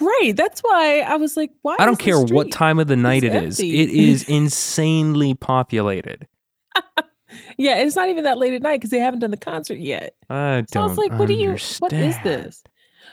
Right. 0.00 0.32
That's 0.34 0.60
why 0.60 1.00
I 1.00 1.16
was 1.16 1.36
like, 1.36 1.50
why? 1.62 1.76
I 1.78 1.86
don't 1.86 2.00
is 2.00 2.04
care 2.04 2.20
what 2.20 2.50
time 2.50 2.78
of 2.78 2.86
the 2.86 2.96
night 2.96 3.24
it 3.24 3.34
is. 3.34 3.58
empty. 3.58 3.80
It 3.80 3.90
is 3.90 4.28
insanely 4.28 5.34
populated. 5.34 6.26
Yeah, 7.58 7.78
it's 7.78 7.96
not 7.96 8.08
even 8.08 8.24
that 8.24 8.38
late 8.38 8.54
at 8.54 8.62
night 8.62 8.76
because 8.76 8.90
they 8.90 9.00
haven't 9.00 9.20
done 9.20 9.30
the 9.30 9.36
concert 9.36 9.78
yet. 9.78 10.14
I 10.30 10.64
don't 10.70 10.72
So 10.72 10.84
it's 10.86 10.96
like, 10.96 11.18
what 11.18 11.26
do 11.28 11.34
you? 11.34 11.56
What 11.80 11.92
is 11.92 12.16
this? 12.22 12.62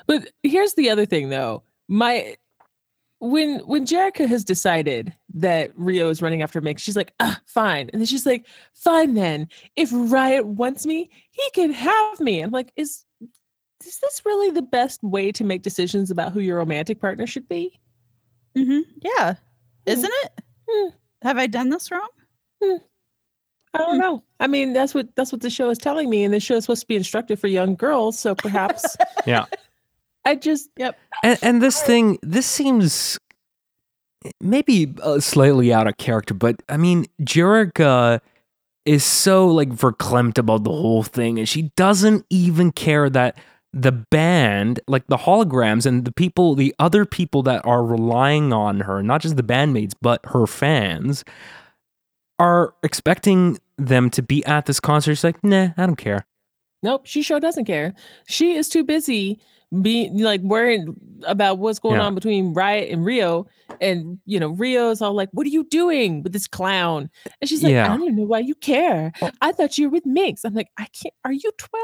But 0.08 0.30
here's 0.44 0.74
the 0.76 0.90
other 0.90 1.06
thing, 1.06 1.30
though. 1.30 1.64
My 1.88 2.36
when 3.20 3.60
when 3.60 3.86
Jerica 3.86 4.28
has 4.28 4.44
decided 4.44 5.14
that 5.34 5.72
Rio 5.76 6.10
is 6.10 6.22
running 6.22 6.42
after 6.42 6.62
Mick, 6.62 6.80
she's 6.80 6.96
like, 6.96 7.14
ah, 7.20 7.40
fine, 7.46 7.90
and 7.92 8.02
then 8.02 8.06
she's 8.06 8.26
like, 8.26 8.46
fine 8.74 9.14
then. 9.14 9.48
If 9.76 9.90
Riot 9.92 10.46
wants 10.46 10.86
me, 10.86 11.10
he 11.32 11.50
can 11.54 11.72
have 11.72 12.20
me. 12.20 12.42
I'm 12.42 12.52
like, 12.52 12.72
is 12.76 13.05
is 13.86 14.00
this 14.00 14.22
really 14.26 14.52
the 14.52 14.62
best 14.62 15.04
way 15.04 15.32
to 15.32 15.44
make 15.44 15.62
decisions 15.62 16.12
about 16.12 16.32
who 16.32 16.40
your 16.40 16.58
romantic 16.58 17.00
partner 17.00 17.28
should 17.28 17.48
be? 17.48 17.80
Mm-hmm. 18.58 18.82
Yeah, 19.02 19.36
isn't 19.86 20.12
it? 20.24 20.42
Hmm. 20.70 20.90
Have 21.22 21.38
I 21.38 21.48
done 21.48 21.70
this 21.70 21.92
wrong? 21.92 22.08
I 22.64 23.78
don't 23.78 23.96
Hmm. 23.96 24.02
know. 24.02 24.24
I 24.40 24.48
mean, 24.48 24.74
that's 24.74 24.94
what 24.94 25.14
that's 25.16 25.32
what 25.32 25.42
the 25.42 25.50
show 25.50 25.70
is 25.70 25.78
telling 25.78 26.10
me, 26.10 26.24
and 26.24 26.34
the 26.34 26.40
show 26.40 26.56
is 26.56 26.64
supposed 26.66 26.82
to 26.82 26.88
be 26.88 26.96
instructive 26.96 27.40
for 27.40 27.48
young 27.48 27.76
girls. 27.76 28.18
So 28.18 28.36
perhaps, 28.36 28.96
Yeah. 29.26 29.46
I 30.24 30.36
just 30.36 30.70
And, 31.24 31.38
and 31.44 31.62
this 31.62 31.82
thing, 31.84 32.18
this 32.24 32.48
seems 32.48 33.20
maybe 34.42 34.92
uh, 35.04 35.20
slightly 35.20 35.72
out 35.72 35.88
of 35.88 35.98
character, 35.98 36.34
but 36.34 36.64
I 36.68 36.78
mean, 36.78 37.06
Jerica 37.22 38.22
is 38.86 39.04
so 39.04 39.48
like 39.48 39.70
verklempt 39.70 40.38
about 40.40 40.64
the 40.64 40.72
whole 40.72 41.04
thing, 41.04 41.38
and 41.38 41.48
she 41.48 41.64
doesn't 41.76 42.26
even 42.30 42.72
care 42.72 43.10
that 43.10 43.38
the 43.78 43.92
band, 43.92 44.80
like 44.88 45.06
the 45.08 45.18
holograms 45.18 45.86
and 45.86 46.06
the 46.06 46.12
people, 46.12 46.56
the 46.56 46.74
other 46.80 47.06
people 47.06 47.44
that 47.44 47.64
are 47.66 47.84
relying 47.86 48.54
on 48.54 48.80
her, 48.80 49.04
not 49.04 49.20
just 49.22 49.36
the 49.36 49.44
bandmates, 49.44 49.92
but 50.02 50.22
her 50.28 50.48
fans, 50.48 51.26
are 52.40 52.74
expecting 52.84 53.60
them 53.78 54.10
to 54.10 54.24
be 54.24 54.46
at 54.46 54.66
this 54.66 54.80
concert. 54.80 55.16
She's 55.16 55.24
like, 55.26 55.44
nah, 55.44 55.70
I 55.76 55.86
don't 55.86 55.98
care. 55.98 56.26
Nope, 56.84 57.06
she 57.06 57.22
sure 57.22 57.40
doesn't 57.42 57.66
care. 57.66 57.94
She 58.28 58.56
is 58.56 58.70
too 58.70 58.86
busy 58.86 59.42
being 59.82 60.20
like 60.20 60.40
worrying 60.42 60.96
about 61.28 61.58
what's 61.58 61.80
going 61.80 61.96
Yeah. 61.96 62.06
on 62.06 62.16
between 62.16 62.54
Riot 62.54 62.90
and 62.92 63.04
Rio. 63.04 63.46
And 63.82 64.20
you 64.26 64.40
know, 64.40 64.50
Rio's 64.50 65.02
all 65.02 65.14
like, 65.14 65.30
What 65.34 65.46
are 65.48 65.50
you 65.50 65.66
doing 65.66 66.24
with 66.24 66.32
this 66.32 66.48
clown? 66.48 67.10
And 67.42 67.50
she's 67.50 67.62
like, 67.64 67.72
Yeah. 67.72 67.86
I 67.86 67.98
don't 67.98 68.04
even 68.04 68.16
know 68.16 68.24
why 68.26 68.40
you 68.40 68.56
care. 68.56 69.12
Oh. 69.22 69.32
I 69.42 69.52
thought 69.52 69.78
you 69.78 69.88
were 69.90 69.94
with 69.94 70.06
Minx. 70.06 70.46
I'm 70.46 70.54
like, 70.54 70.70
I 70.78 70.86
can't 70.94 71.14
are 71.26 71.34
you 71.34 71.52
12? 71.58 71.84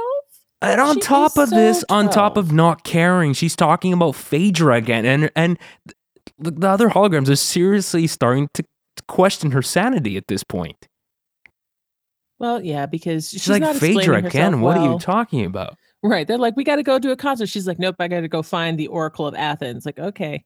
And 0.61 0.79
on 0.79 0.95
She 0.95 1.01
top 1.01 1.37
of 1.37 1.49
so 1.49 1.55
this, 1.55 1.83
on 1.89 2.09
top 2.09 2.37
of 2.37 2.51
not 2.51 2.83
caring, 2.83 3.33
she's 3.33 3.55
talking 3.55 3.93
about 3.93 4.15
Phaedra 4.15 4.75
again, 4.75 5.05
and 5.05 5.31
and 5.35 5.57
the, 6.37 6.51
the 6.51 6.67
other 6.69 6.89
holograms 6.89 7.29
are 7.29 7.35
seriously 7.35 8.05
starting 8.07 8.47
to, 8.53 8.63
question 9.07 9.51
her 9.51 9.61
sanity 9.61 10.17
at 10.17 10.27
this 10.27 10.43
point. 10.43 10.87
Well, 12.39 12.63
yeah, 12.63 12.85
because 12.85 13.29
she's, 13.29 13.41
She's, 13.41 13.49
like 13.49 13.61
not 13.61 13.75
Phaedra 13.75 14.17
again. 14.17 14.53
herself 14.53 14.61
What 14.61 14.77
are 14.77 14.91
you 14.93 14.99
talking 14.99 15.45
about? 15.45 15.75
Right. 16.03 16.27
They're 16.27 16.37
like, 16.37 16.55
we 16.55 16.63
got 16.63 16.77
to 16.77 16.83
go 16.83 16.97
to 16.97 17.11
a 17.11 17.15
concert. 17.15 17.47
She's 17.47 17.67
like, 17.67 17.77
nope, 17.77 17.95
I 17.99 18.07
got 18.07 18.21
to 18.21 18.27
go 18.27 18.41
find 18.41 18.77
the 18.79 18.87
Oracle 18.87 19.27
of 19.27 19.35
Athens. 19.35 19.85
Like, 19.85 19.99
okay. 19.99 20.43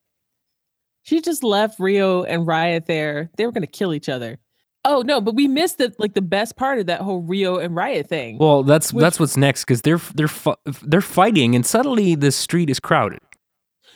She 1.03 1.21
just 1.21 1.43
left 1.43 1.79
Rio 1.79 2.23
and 2.23 2.47
Riot 2.47 2.87
there. 2.87 3.29
They 3.37 3.45
were 3.45 3.51
going 3.51 3.61
to 3.61 3.67
kill 3.67 3.93
each 3.93 4.09
other. 4.09 4.39
Oh 4.87 5.01
no, 5.01 5.19
but 5.19 5.35
we 5.35 5.47
missed 5.47 5.79
the 5.79 5.93
like 5.99 6.13
the 6.13 6.21
best 6.21 6.55
part 6.55 6.79
of 6.79 6.85
that 6.85 7.01
whole 7.01 7.21
Rio 7.21 7.57
and 7.57 7.75
Riot 7.75 8.07
thing. 8.07 8.37
Well, 8.37 8.63
that's 8.63 8.93
Which- 8.93 9.01
that's 9.01 9.19
what's 9.19 9.35
next 9.35 9.63
because 9.65 9.81
they're 9.81 9.99
they're 10.13 10.27
fu- 10.27 10.55
they're 10.83 11.01
fighting, 11.01 11.55
and 11.55 11.65
suddenly 11.65 12.15
the 12.15 12.31
street 12.31 12.69
is 12.69 12.79
crowded. 12.79 13.19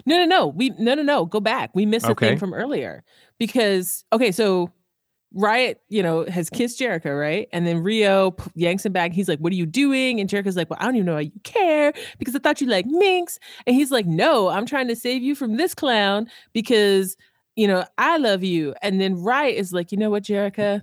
no, 0.05 0.17
no, 0.17 0.25
no. 0.25 0.47
We 0.47 0.71
no, 0.79 0.95
no, 0.95 1.03
no. 1.03 1.25
Go 1.25 1.39
back. 1.39 1.71
We 1.75 1.85
missed 1.85 2.05
Okay. 2.07 2.29
thing 2.29 2.37
from 2.39 2.53
earlier 2.53 3.03
because 3.37 4.03
okay, 4.11 4.31
so 4.31 4.71
Riot, 5.31 5.79
you 5.89 6.01
know, 6.01 6.25
has 6.25 6.49
kissed 6.49 6.79
Jerica, 6.79 7.17
right? 7.17 7.47
And 7.53 7.67
then 7.67 7.83
Rio 7.83 8.35
yanks 8.55 8.83
him 8.83 8.93
back. 8.93 9.11
He's 9.13 9.29
like, 9.29 9.37
"What 9.37 9.53
are 9.53 9.55
you 9.55 9.67
doing?" 9.67 10.19
And 10.19 10.27
Jerica's 10.27 10.55
like, 10.57 10.71
"Well, 10.71 10.79
I 10.81 10.85
don't 10.85 10.95
even 10.95 11.05
know 11.05 11.13
why 11.15 11.19
you 11.21 11.39
care 11.43 11.93
because 12.17 12.35
I 12.35 12.39
thought 12.39 12.61
you 12.61 12.67
like 12.67 12.87
Minx." 12.87 13.37
And 13.67 13.75
he's 13.75 13.91
like, 13.91 14.07
"No, 14.07 14.47
I'm 14.49 14.65
trying 14.65 14.87
to 14.87 14.95
save 14.95 15.21
you 15.21 15.35
from 15.35 15.57
this 15.57 15.75
clown 15.75 16.27
because 16.51 17.15
you 17.60 17.68
know 17.68 17.86
I 17.97 18.18
love 18.18 18.43
you." 18.43 18.74
And 18.82 18.99
then 19.01 19.16
Riot 19.22 19.57
is 19.57 19.72
like, 19.74 19.91
"You 19.91 19.97
know 19.97 20.10
what, 20.10 20.24
Jerica? 20.24 20.82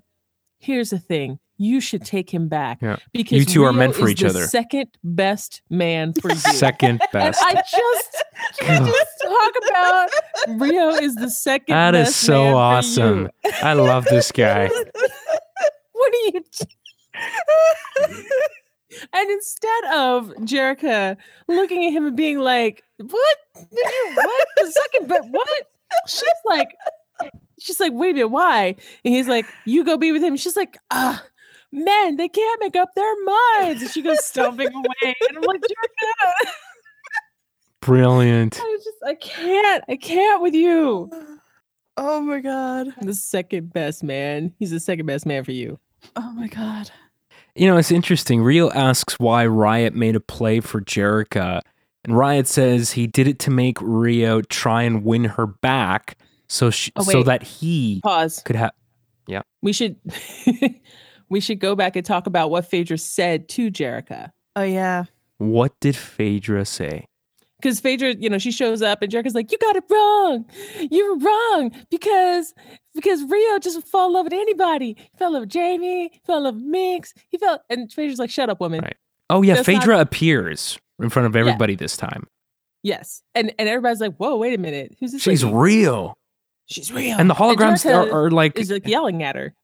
Here's 0.59 0.91
the 0.91 0.99
thing." 0.99 1.39
You 1.59 1.81
should 1.81 2.05
take 2.05 2.29
him 2.29 2.49
back 2.49 2.81
Yeah. 2.83 2.97
because 3.15 3.39
You 3.39 3.47
two 3.47 3.65
are 3.65 3.73
meant 3.73 3.95
for 3.95 4.11
each 4.11 4.21
the 4.21 4.29
other. 4.29 4.47
Second 4.47 4.89
best 5.03 5.63
man 5.71 6.13
for 6.13 6.29
you. 6.29 6.37
Second 6.37 7.01
And 7.01 7.11
best. 7.15 7.43
I 7.43 7.55
just 7.55 8.25
can 8.61 8.85
we 8.85 8.91
just 8.91 9.11
talk 9.23 9.53
about 9.71 10.11
Rio 10.61 10.89
is 10.91 11.15
the 11.15 11.31
second. 11.31 11.75
That 11.75 11.95
is 11.95 12.15
so 12.15 12.55
awesome. 12.59 13.31
I 13.63 13.73
love 13.73 14.05
this 14.05 14.31
guy. 14.45 14.69
What 15.93 16.13
are 16.13 16.27
you? 16.35 16.43
and 19.15 19.31
instead 19.31 19.85
of 19.95 20.29
Jerica 20.41 21.17
looking 21.49 21.87
at 21.87 21.93
him 21.93 22.05
and 22.07 22.17
being 22.17 22.39
like, 22.39 22.85
"What? 22.99 23.37
Did 23.55 23.69
you 23.73 24.13
what? 24.15 24.49
The 24.59 24.73
second, 24.73 25.09
but 25.09 25.23
what?" 25.31 25.49
She's 26.07 26.23
like, 26.45 26.69
she's 27.59 27.81
like, 27.81 27.93
"Wait 27.93 28.11
a 28.11 28.15
minute, 28.15 28.29
why?" 28.29 28.77
And 29.05 29.15
he's 29.15 29.29
like, 29.29 29.47
"You 29.65 29.85
go 29.85 29.97
be 29.97 30.13
with 30.13 30.23
him." 30.23 30.37
She's 30.37 30.57
like, 30.57 30.79
"Ah." 30.91 31.25
men, 31.73 32.17
they 32.17 32.29
can't 32.29 32.61
make 32.61 32.77
up 32.77 32.95
their 32.95 33.15
minds. 33.25 33.83
And 33.83 33.91
she 33.91 34.03
goes 34.03 34.25
stomping 34.25 34.73
away. 34.73 35.15
And 35.29 35.39
I'm 35.39 35.43
like, 35.43 35.61
Jerica, 35.61 36.51
Brilliant. 37.81 38.61
I 38.61 38.65
was 38.65 38.85
just, 38.85 38.99
I 39.07 39.15
can't, 39.15 39.85
I 39.89 39.97
can't 39.97 40.43
with 40.43 40.55
you. 40.55 41.11
Oh 41.97 42.21
my 42.21 42.41
god. 42.41 42.89
The 43.01 43.15
second 43.15 43.73
best 43.73 44.03
man. 44.03 44.53
He's 44.59 44.71
the 44.71 44.81
second 44.81 45.07
best 45.07 45.25
man 45.25 45.45
for 45.45 45.53
you. 45.53 45.79
Oh 46.17 46.33
my 46.33 46.49
god. 46.49 46.91
You 47.55 47.69
know, 47.69 47.77
it's 47.77 47.91
interesting. 47.91 48.43
Rio 48.43 48.71
asks 48.71 49.15
why 49.19 49.47
Riot 49.47 49.95
made 49.95 50.17
a 50.17 50.21
play 50.21 50.61
for 50.61 50.81
Jerica, 50.81 51.61
and 52.07 52.17
Riot 52.17 52.47
says 52.47 52.93
he 52.93 53.07
did 53.07 53.29
it 53.29 53.39
to 53.41 53.51
make 53.51 53.77
Rio 53.83 54.41
try 54.41 54.83
and 54.85 55.05
win 55.05 55.25
her 55.25 55.47
back, 55.47 56.17
so 56.49 56.71
she, 56.71 56.93
Oh, 56.97 57.03
so 57.03 57.23
that 57.25 57.43
he 57.43 58.01
Pause. 58.03 58.43
could 58.45 58.57
have. 58.57 58.73
Yeah. 59.27 59.43
We 59.61 59.73
should 59.73 59.97
we 61.29 61.41
should 61.41 61.59
go 61.59 61.75
back 61.75 61.97
and 61.97 62.05
talk 62.07 62.27
about 62.27 62.51
what 62.51 62.67
Phaedra 62.67 62.99
said 62.99 63.49
to 63.51 63.71
Jerica. 63.71 64.31
Oh 64.55 64.63
yeah. 64.63 65.05
What 65.39 65.79
did 65.81 65.97
Phaedra 65.97 66.65
say? 66.65 67.05
Because 67.61 67.81
Phaedra, 67.81 68.15
you 68.17 68.29
know, 68.31 68.39
she 68.39 68.53
shows 68.53 68.83
up 68.83 69.03
and 69.03 69.11
Jerica's 69.11 69.35
like, 69.35 69.51
You 69.51 69.59
got 69.59 69.77
it 69.77 69.85
wrong. 69.91 70.45
You 70.91 71.13
were 71.15 71.19
wrong 71.19 71.73
because 71.91 72.55
because 72.95 73.23
Rio 73.25 73.59
just 73.59 73.87
fell 73.89 74.07
in 74.07 74.13
love 74.13 74.25
with 74.25 74.33
anybody. 74.33 74.97
He 74.99 75.19
fell 75.19 75.29
in 75.29 75.35
love 75.35 75.43
with 75.43 75.51
Jamie, 75.51 76.11
he 76.13 76.21
fell 76.25 76.39
in 76.39 76.45
love 76.45 76.55
with 76.55 76.65
Minx. 76.65 77.13
He 77.29 77.39
fell 77.39 77.61
and 77.69 77.93
Phaedra's 77.93 78.19
like, 78.19 78.31
Shut 78.31 78.49
up, 78.49 78.61
woman. 78.61 78.81
Right. 78.83 78.97
Oh 79.29 79.43
yeah, 79.43 79.55
That's 79.55 79.67
not- 79.69 79.81
Phaedra 79.81 80.01
appears 80.01 80.79
in 81.01 81.09
front 81.11 81.27
of 81.27 81.37
everybody 81.37 81.75
this 81.75 81.97
time. 81.97 82.27
Yes. 82.83 83.23
And 83.35 83.53
and 83.59 83.69
everybody's 83.69 84.01
like, 84.01 84.17
Whoa, 84.17 84.37
wait 84.37 84.55
a 84.55 84.59
minute. 84.59 84.97
Who's 85.01 85.13
this? 85.13 85.23
She's 85.23 85.43
lady?" 85.45 85.57
real, 85.57 86.19
She's 86.67 86.93
real. 86.93 87.17
and 87.19 87.29
the 87.29 87.35
holograms 87.35 87.85
Jerica 87.85 88.13
are, 88.13 88.27
are 88.27 88.31
like. 88.31 88.59
is 88.59 88.71
like 88.71 88.87
yelling 88.87 89.23
at 89.23 89.37
her. 89.37 89.55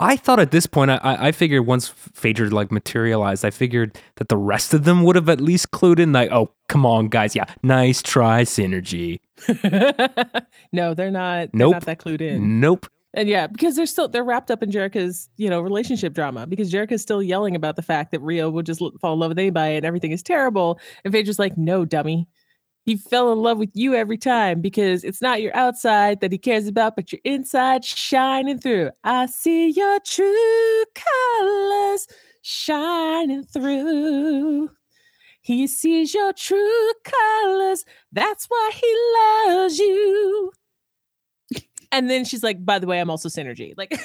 I 0.00 0.16
thought 0.16 0.40
at 0.40 0.50
this 0.50 0.66
point, 0.66 0.90
I- 0.90 1.00
I, 1.02 1.30
figured 1.32 1.66
once 1.66 1.86
Phaedra 1.88 2.48
like 2.50 2.72
materialized, 2.72 3.44
I 3.44 3.50
figured 3.50 3.96
that 4.16 4.28
the 4.28 4.36
rest 4.36 4.74
of 4.74 4.82
them 4.84 5.04
would 5.04 5.14
have 5.14 5.28
at 5.28 5.40
least 5.40 5.70
clued 5.70 6.00
in, 6.00 6.12
like, 6.12 6.32
oh, 6.32 6.50
come 6.68 6.84
on, 6.84 7.06
guys, 7.08 7.36
yeah, 7.36 7.44
nice 7.62 8.02
try, 8.02 8.42
synergy. 8.42 9.20
no, 10.72 10.94
they're 10.94 11.12
not. 11.12 11.50
They're 11.52 11.58
Nope. 11.58 11.72
not 11.74 11.84
that 11.84 11.98
clued 12.00 12.20
in. 12.20 12.58
Nope. 12.60 12.86
And 13.16 13.28
yeah, 13.28 13.46
because 13.46 13.76
they're 13.76 13.86
still 13.86 14.08
they're 14.08 14.24
wrapped 14.24 14.50
up 14.50 14.62
in 14.62 14.70
Jerica's 14.70 15.28
you 15.36 15.48
know 15.48 15.60
relationship 15.60 16.12
drama 16.14 16.46
because 16.46 16.70
Jerica's 16.72 17.00
still 17.00 17.22
yelling 17.22 17.54
about 17.54 17.76
the 17.76 17.82
fact 17.82 18.10
that 18.10 18.20
Rio 18.20 18.50
will 18.50 18.62
just 18.62 18.82
fall 19.00 19.14
in 19.14 19.20
love 19.20 19.30
with 19.30 19.38
anybody 19.38 19.76
and 19.76 19.86
everything 19.86 20.12
is 20.12 20.22
terrible. 20.22 20.80
And 21.04 21.12
Phaedra's 21.14 21.38
like, 21.38 21.56
no, 21.56 21.84
dummy, 21.84 22.26
he 22.84 22.96
fell 22.96 23.32
in 23.32 23.38
love 23.38 23.58
with 23.58 23.70
you 23.72 23.94
every 23.94 24.18
time 24.18 24.60
because 24.60 25.04
it's 25.04 25.22
not 25.22 25.40
your 25.40 25.56
outside 25.56 26.20
that 26.20 26.32
he 26.32 26.38
cares 26.38 26.66
about, 26.66 26.96
but 26.96 27.12
your 27.12 27.20
inside 27.24 27.84
shining 27.84 28.58
through. 28.58 28.90
I 29.04 29.26
see 29.26 29.70
your 29.70 30.00
true 30.00 30.84
colors 30.94 32.06
shining 32.42 33.44
through. 33.44 34.70
He 35.40 35.66
sees 35.66 36.12
your 36.12 36.32
true 36.34 36.92
colors. 37.04 37.84
That's 38.12 38.46
why 38.46 38.70
he 38.74 38.94
loves 39.48 39.78
you. 39.78 40.52
And 41.94 42.10
then 42.10 42.24
she's 42.24 42.42
like, 42.42 42.64
by 42.64 42.78
the 42.78 42.86
way, 42.86 43.00
I'm 43.00 43.08
also 43.08 43.28
Synergy. 43.28 43.72
Like, 43.76 43.98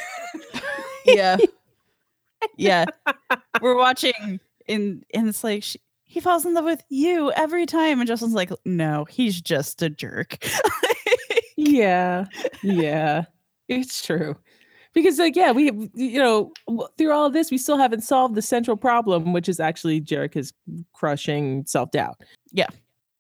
yeah 1.05 1.37
yeah 2.57 2.85
we're 3.61 3.75
watching 3.75 4.39
and 4.67 5.03
and 5.13 5.27
it's 5.27 5.43
like 5.43 5.63
she, 5.63 5.79
he 6.05 6.19
falls 6.19 6.45
in 6.45 6.53
love 6.53 6.63
with 6.63 6.83
you 6.89 7.31
every 7.33 7.65
time 7.65 7.99
and 7.99 8.07
justin's 8.07 8.33
like 8.33 8.51
no 8.63 9.05
he's 9.09 9.41
just 9.41 9.81
a 9.81 9.89
jerk 9.89 10.37
yeah, 11.59 12.25
yeah, 12.63 13.25
it's 13.67 14.05
true. 14.05 14.35
Because, 14.93 15.19
like, 15.19 15.35
yeah, 15.35 15.51
we, 15.51 15.71
you 15.93 16.17
know, 16.17 16.51
through 16.97 17.11
all 17.11 17.25
of 17.25 17.33
this, 17.33 17.51
we 17.51 17.57
still 17.57 17.77
haven't 17.77 18.01
solved 18.01 18.33
the 18.35 18.41
central 18.41 18.75
problem, 18.75 19.33
which 19.33 19.47
is 19.47 19.59
actually 19.59 20.01
Jerica's 20.01 20.51
crushing 20.93 21.65
self 21.65 21.91
doubt. 21.91 22.21
Yeah. 22.51 22.67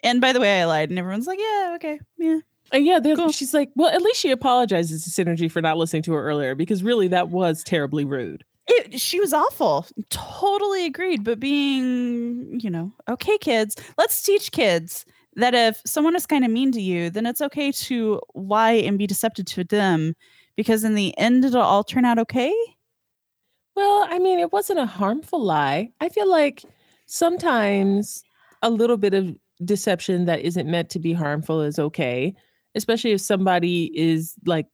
And 0.01 0.21
by 0.21 0.31
the 0.31 0.39
way 0.39 0.61
i 0.61 0.65
lied 0.65 0.89
and 0.89 0.97
everyone's 0.97 1.27
like 1.27 1.39
yeah 1.41 1.73
okay 1.75 1.99
yeah 2.17 2.39
And 2.71 2.85
yeah, 2.85 2.99
Cool. 2.99 3.31
she's 3.31 3.53
like, 3.53 3.69
well, 3.75 3.89
at 3.89 4.01
least 4.01 4.19
she 4.19 4.31
apologizes 4.31 5.03
to 5.03 5.09
Synergy 5.09 5.51
for 5.51 5.61
not 5.61 5.77
listening 5.77 6.03
to 6.03 6.13
her 6.13 6.23
earlier 6.23 6.55
because 6.55 6.83
really 6.83 7.07
that 7.09 7.29
was 7.29 7.63
terribly 7.63 8.05
rude. 8.05 8.43
it, 8.67 8.99
she 9.01 9.19
was 9.19 9.33
awful 9.33 9.85
totally 10.11 10.85
agreed 10.85 11.23
but 11.23 11.39
being 11.39 12.59
you 12.59 12.69
know 12.69 12.93
okay 13.07 13.35
kids 13.39 13.75
let's 13.97 14.21
teach 14.21 14.51
kids 14.51 15.05
that 15.35 15.55
if 15.55 15.81
someone 15.87 16.15
is 16.15 16.27
kind 16.27 16.45
of 16.45 16.51
mean 16.51 16.71
to 16.71 16.79
you 16.81 17.09
then 17.09 17.25
it's 17.25 17.41
okay 17.41 17.71
to 17.71 18.21
lie 18.35 18.73
and 18.73 18.99
be 18.99 19.07
deceptive 19.07 19.45
to 19.45 19.63
them 19.63 20.13
because 20.55 20.83
in 20.83 20.93
the 20.93 21.17
end 21.17 21.43
it'll 21.43 21.61
all 21.61 21.83
turn 21.83 22.05
out 22.05 22.19
okay 22.19 22.53
Well, 23.75 24.05
I 24.09 24.19
mean, 24.19 24.39
it 24.39 24.51
wasn't 24.51 24.79
a 24.79 24.85
harmful 24.85 25.41
lie. 25.41 25.89
I 26.01 26.09
feel 26.09 26.29
like 26.29 26.63
sometimes 27.05 28.23
a 28.61 28.69
little 28.69 28.97
bit 28.97 29.13
of 29.13 29.35
deception 29.65 30.25
that 30.25 30.41
isn't 30.41 30.69
meant 30.69 30.89
to 30.91 30.99
be 30.99 31.13
harmful 31.13 31.61
is 31.61 31.79
okay, 31.79 32.35
especially 32.75 33.11
if 33.11 33.21
somebody 33.21 33.91
is 33.97 34.35
like 34.45 34.67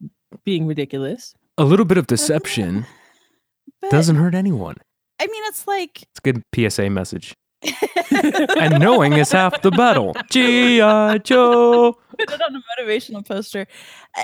being 0.44 0.68
ridiculous. 0.68 1.34
A 1.58 1.64
little 1.64 1.86
bit 1.86 1.98
of 1.98 2.08
deception 2.16 2.86
but 3.82 3.92
doesn't 3.92 4.16
hurt 4.16 4.36
anyone. 4.36 4.76
i 5.20 5.28
mean 5.28 5.44
it's 5.48 5.68
like 5.68 6.02
It's 6.04 6.20
a 6.24 6.32
good 6.34 6.44
PSA 6.54 6.90
message. 6.90 7.34
And 8.58 8.80
knowing 8.80 9.14
is 9.14 9.32
half 9.32 9.62
the 9.62 9.72
battle. 9.72 10.16
G.I. 10.32 11.18
Joe. 11.20 11.98
put 12.18 12.30
it 12.32 12.42
on 12.42 12.56
a 12.56 12.62
motivational 12.82 13.26
poster. 13.26 13.66
I, 14.16 14.24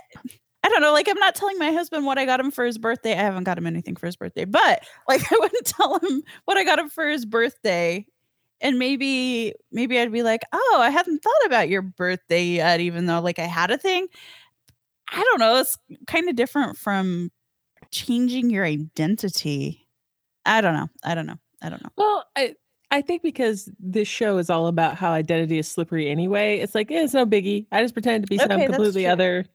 I 0.63 0.69
don't 0.69 0.82
know. 0.82 0.93
Like, 0.93 1.09
I'm 1.09 1.17
not 1.17 1.34
telling 1.36 1.57
my 1.57 1.72
husband 1.72 2.05
what 2.05 2.17
I 2.19 2.26
got 2.26 2.39
him 2.39 2.51
for 2.51 2.63
his 2.63 2.78
birthday. 2.78 3.13
I 3.13 3.24
haven't 3.24 3.45
got 3.45 3.57
him 3.57 3.65
anything 3.65 3.95
for 3.95 4.05
his 4.05 4.15
birthday, 4.15 4.45
but 4.45 4.84
like, 5.07 5.22
I 5.32 5.36
wouldn't 5.39 5.65
tell 5.65 5.97
him 5.99 6.22
what 6.45 6.57
I 6.57 6.63
got 6.63 6.78
him 6.80 6.89
for 6.89 7.07
his 7.07 7.26
birthday. 7.26 8.05
And 8.62 8.78
maybe, 8.78 9.53
maybe 9.72 9.99
I'd 9.99 10.12
be 10.12 10.24
like, 10.24 10.41
oh, 10.53 10.78
I 10.82 10.89
hadn't 10.89 11.24
thought 11.24 11.45
about 11.45 11.68
your 11.70 11.82
birthday 11.82 12.43
yet, 12.45 12.80
even 12.80 13.05
though 13.07 13.20
like 13.20 13.39
I 13.39 13.45
had 13.45 13.72
a 13.72 13.78
thing. 13.78 14.07
I 15.12 15.22
don't 15.24 15.39
know. 15.39 15.57
It's 15.57 15.78
kind 16.07 16.30
of 16.30 16.36
different 16.36 16.78
from 16.78 17.32
changing 17.91 18.49
your 18.49 18.64
identity. 18.64 19.88
I 20.45 20.62
don't 20.62 20.74
know. 20.74 20.88
I 21.03 21.16
don't 21.16 21.26
know. 21.26 21.38
I 21.62 21.70
don't 21.70 21.84
know. 21.84 21.89
Well, 21.97 22.26
I 22.36 22.55
I 22.91 23.01
think 23.01 23.22
because 23.24 23.70
this 23.80 24.07
show 24.07 24.38
is 24.38 24.49
all 24.49 24.68
about 24.68 24.95
how 24.95 25.12
identity 25.12 25.57
is 25.57 25.68
slippery 25.68 26.09
anyway, 26.09 26.59
it's 26.59 26.76
like, 26.76 26.89
yeah, 26.89 27.03
it's 27.03 27.14
no 27.14 27.26
biggie. 27.26 27.66
I 27.72 27.82
just 27.82 27.93
pretend 27.93 28.24
to 28.24 28.28
be 28.30 28.38
some 28.38 28.51
Okay, 28.51 28.66
completely 28.66 29.05
other 29.07 29.45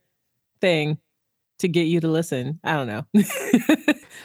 thing 0.60 0.98
to 1.58 1.68
get 1.68 1.82
you 1.86 2.00
to 2.00 2.08
listen. 2.08 2.60
I 2.64 2.72
don't 2.74 2.86
know. 2.86 3.04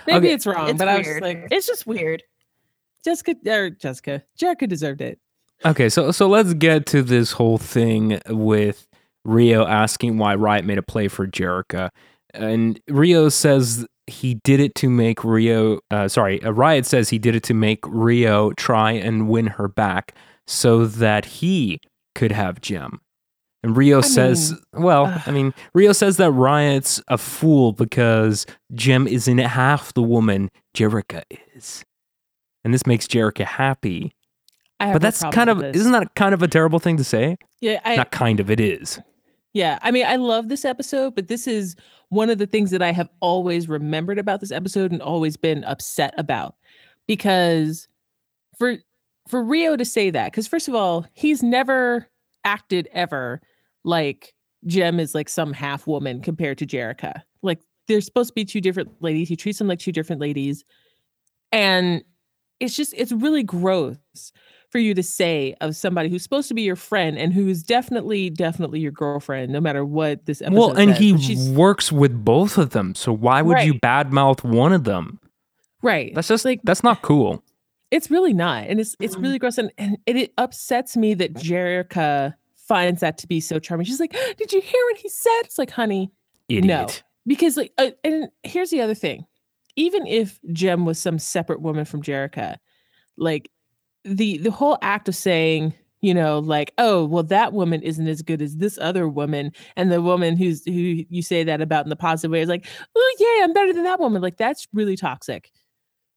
Maybe 0.08 0.28
Okay. 0.28 0.32
it's 0.34 0.46
wrong, 0.46 0.70
It's 0.70 0.78
but 0.80 0.88
I 0.88 0.98
was 0.98 1.22
like, 1.22 1.48
It's 1.52 1.68
just 1.68 1.86
weird. 1.86 2.24
Jessica 3.04 3.36
or 3.48 3.70
Jessica, 3.70 4.24
Jerica 4.40 4.68
deserved 4.68 5.02
it. 5.02 5.20
Okay, 5.66 5.90
so 5.90 6.12
so 6.12 6.28
let's 6.28 6.54
get 6.54 6.86
to 6.88 7.04
this 7.04 7.34
whole 7.34 7.58
thing 7.58 8.20
with 8.30 8.88
Rio 9.24 9.66
asking 9.66 10.18
why 10.18 10.36
Riot 10.36 10.66
made 10.66 10.78
a 10.78 10.84
play 10.84 11.08
for 11.08 11.28
Jerica. 11.28 11.90
And 12.34 12.80
Rio 12.88 13.30
says 13.30 13.86
he 14.08 14.36
did 14.44 14.60
it 14.60 14.74
to 14.76 14.90
make 14.90 15.24
Rio 15.24 15.80
uh, 15.92 16.08
sorry, 16.08 16.42
uh, 16.44 16.52
Riot 16.52 16.86
says 16.86 17.10
he 17.10 17.20
did 17.20 17.36
it 17.36 17.44
to 17.44 17.54
make 17.54 17.80
Rio 17.86 18.52
try 18.54 18.92
and 18.92 19.30
win 19.30 19.48
her 19.48 19.68
back 19.68 20.16
so 20.48 20.86
that 20.86 21.26
he 21.26 21.80
could 22.16 22.32
have 22.32 22.62
Jem. 22.62 23.00
And 23.64 23.78
Rio 23.78 24.00
I 24.00 24.02
says, 24.02 24.52
mean, 24.52 24.84
well. 24.84 25.22
I 25.26 25.32
mean, 25.32 25.54
Rio 25.74 25.94
says 25.94 26.18
that 26.18 26.32
Riot's 26.32 27.02
a 27.08 27.18
fool 27.18 27.74
because 27.74 28.48
Jem 28.74 29.08
isn't 29.08 29.38
half 29.38 29.94
the 29.94 30.02
woman 30.02 30.50
Jerica 30.76 31.22
is. 31.56 31.84
And 32.64 32.74
this 32.74 32.86
makes 32.86 33.08
Jerica 33.08 33.46
happy. 33.46 34.14
But 34.80 35.02
that's 35.02 35.24
kind 35.32 35.50
of 35.50 35.64
isn't 35.64 35.92
that 35.92 36.16
kind 36.16 36.34
of 36.34 36.42
a 36.42 36.48
terrible 36.48 36.80
thing 36.80 36.98
to 36.98 37.04
say? 37.04 37.38
yeah. 37.60 37.80
I, 37.86 37.96
Not 37.96 38.12
kind 38.12 38.40
of, 38.40 38.50
it 38.50 38.60
is. 38.60 39.00
Yeah, 39.54 39.80
I 39.82 39.92
mean, 39.92 40.06
I 40.06 40.16
love 40.16 40.48
this 40.48 40.64
episode, 40.64 41.14
but 41.14 41.28
this 41.28 41.46
is 41.46 41.76
one 42.10 42.30
of 42.30 42.38
the 42.38 42.48
things 42.48 42.72
that 42.72 42.82
I 42.82 42.92
have 42.92 43.10
always 43.20 43.68
remembered 43.68 44.18
about 44.18 44.40
this 44.40 44.52
episode 44.52 44.92
and 44.92 45.02
always 45.02 45.36
been 45.38 45.64
upset 45.66 46.14
about 46.18 46.56
because 47.06 47.88
for 48.58 48.78
for 49.28 49.44
Rio 49.44 49.76
to 49.76 49.86
say 49.86 50.10
that 50.10 50.32
because 50.32 50.48
first 50.48 50.68
of 50.68 50.76
all, 50.76 51.06
he's 51.14 51.44
never 51.44 52.08
acted 52.44 52.88
ever 52.94 53.42
like 53.84 54.34
Jem 54.66 55.00
is 55.00 55.14
like 55.14 55.30
some 55.30 55.54
half 55.54 55.86
woman 55.86 56.22
compared 56.22 56.58
to 56.60 56.66
Jerica. 56.66 57.22
Like 57.42 57.60
they're 57.88 58.02
supposed 58.02 58.30
to 58.30 58.34
be 58.34 58.46
two 58.46 58.62
different 58.62 58.90
ladies. 59.02 59.28
He 59.28 59.36
treats 59.36 59.58
them 59.58 59.68
like 59.68 59.80
two 59.80 59.92
different 59.92 60.22
ladies, 60.22 60.64
and 61.52 62.04
it's 62.62 62.76
just 62.76 62.94
it's 62.96 63.12
really 63.12 63.44
gross 63.44 63.98
for 64.70 64.80
you 64.80 64.94
to 64.94 65.04
say 65.04 65.54
of 65.60 65.76
somebody 65.76 66.08
who's 66.08 66.24
supposed 66.24 66.48
to 66.48 66.54
be 66.54 66.62
your 66.62 66.78
friend 66.78 67.18
and 67.18 67.34
who's 67.34 67.62
definitely 67.62 68.30
definitely 68.30 68.80
your 68.80 68.92
girlfriend 68.92 69.52
no 69.52 69.60
matter 69.60 69.84
what 69.84 70.26
this 70.26 70.42
episode 70.42 70.58
well, 70.58 70.78
and 70.78 70.96
says, 70.96 71.28
he 71.28 71.52
works 71.52 71.92
with 71.92 72.24
both 72.24 72.58
of 72.58 72.70
them. 72.70 72.96
So 72.96 73.12
why 73.12 73.42
would 73.42 73.64
you 73.64 73.74
badmouth 73.74 74.44
one 74.44 74.72
of 74.72 74.86
them? 74.86 75.20
right 75.82 76.14
That's 76.16 76.28
just 76.28 76.46
like 76.46 76.62
that's 76.64 76.84
not 76.84 77.02
cool. 77.02 77.44
it's 77.90 78.10
really 78.10 78.34
not 78.34 78.68
and 78.68 78.80
it's 78.80 78.96
it's 79.00 79.18
really 79.18 79.40
gross 79.40 79.58
and, 79.58 79.72
and 79.78 79.98
it, 80.06 80.16
it 80.16 80.34
upsets 80.38 80.96
me 80.96 81.16
that 81.16 81.34
Jerica 81.34 82.36
finds 82.56 83.02
that 83.02 83.18
to 83.18 83.28
be 83.28 83.40
so 83.42 83.60
charming 83.60 83.86
she's 83.86 84.00
like 84.00 84.16
did 84.38 84.54
you 84.54 84.62
hear 84.62 84.82
what 84.92 84.98
he 84.98 85.10
said 85.10 85.42
it's 85.42 85.58
like 85.58 85.72
honey 85.72 86.12
Idiot. 86.48 87.04
because 87.26 87.58
like 87.58 87.74
uh, 87.78 87.90
and 88.04 88.30
here's 88.44 88.70
the 88.70 88.80
other 88.82 88.94
thing 88.94 89.26
even 89.76 90.06
if 90.08 90.40
jem 90.52 90.86
was 90.86 91.00
some 91.00 91.20
separate 91.20 91.62
woman 91.62 91.86
from 91.86 92.02
jerica 92.02 92.58
like 93.18 93.50
the 94.04 94.38
the 94.40 94.52
whole 94.52 94.78
act 94.82 95.08
of 95.08 95.16
saying 95.16 95.74
you 96.02 96.14
know 96.14 96.40
like 96.40 96.74
oh 96.78 97.06
well 97.06 97.24
that 97.24 97.54
woman 97.54 97.82
isn't 97.84 98.08
as 98.08 98.22
good 98.22 98.42
as 98.42 98.58
this 98.58 98.78
other 98.80 99.08
woman 99.08 99.52
and 99.76 99.92
the 99.92 100.02
woman 100.02 100.36
who's 100.36 100.66
who 100.66 100.72
you 100.72 101.22
say 101.22 101.44
that 101.44 101.62
about 101.62 101.86
in 101.86 101.90
the 101.90 101.96
positive 101.96 102.32
way 102.32 102.42
is 102.42 102.50
like 102.50 102.66
oh 102.96 103.16
yeah 103.20 103.46
i'm 103.46 103.54
better 103.54 103.74
than 103.74 103.84
that 103.84 104.00
woman 104.00 104.22
like 104.22 104.38
that's 104.38 104.68
really 104.74 104.98
toxic 104.98 105.52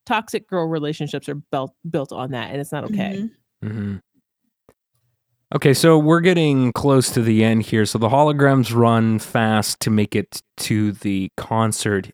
toxic 0.06 0.48
girl 0.48 0.66
relationships 0.66 1.28
are 1.28 1.34
built 1.34 1.74
built 1.88 2.12
on 2.12 2.30
that 2.30 2.50
and 2.50 2.60
it's 2.60 2.72
not 2.72 2.84
okay 2.84 3.28
Mhm. 3.62 3.70
hmm 3.70 3.96
Okay, 5.54 5.72
so 5.72 5.96
we're 5.98 6.20
getting 6.20 6.72
close 6.72 7.10
to 7.10 7.22
the 7.22 7.44
end 7.44 7.62
here. 7.62 7.86
So 7.86 7.96
the 7.96 8.08
holograms 8.08 8.74
run 8.74 9.20
fast 9.20 9.78
to 9.80 9.90
make 9.90 10.16
it 10.16 10.42
to 10.58 10.90
the 10.90 11.28
concert. 11.36 12.10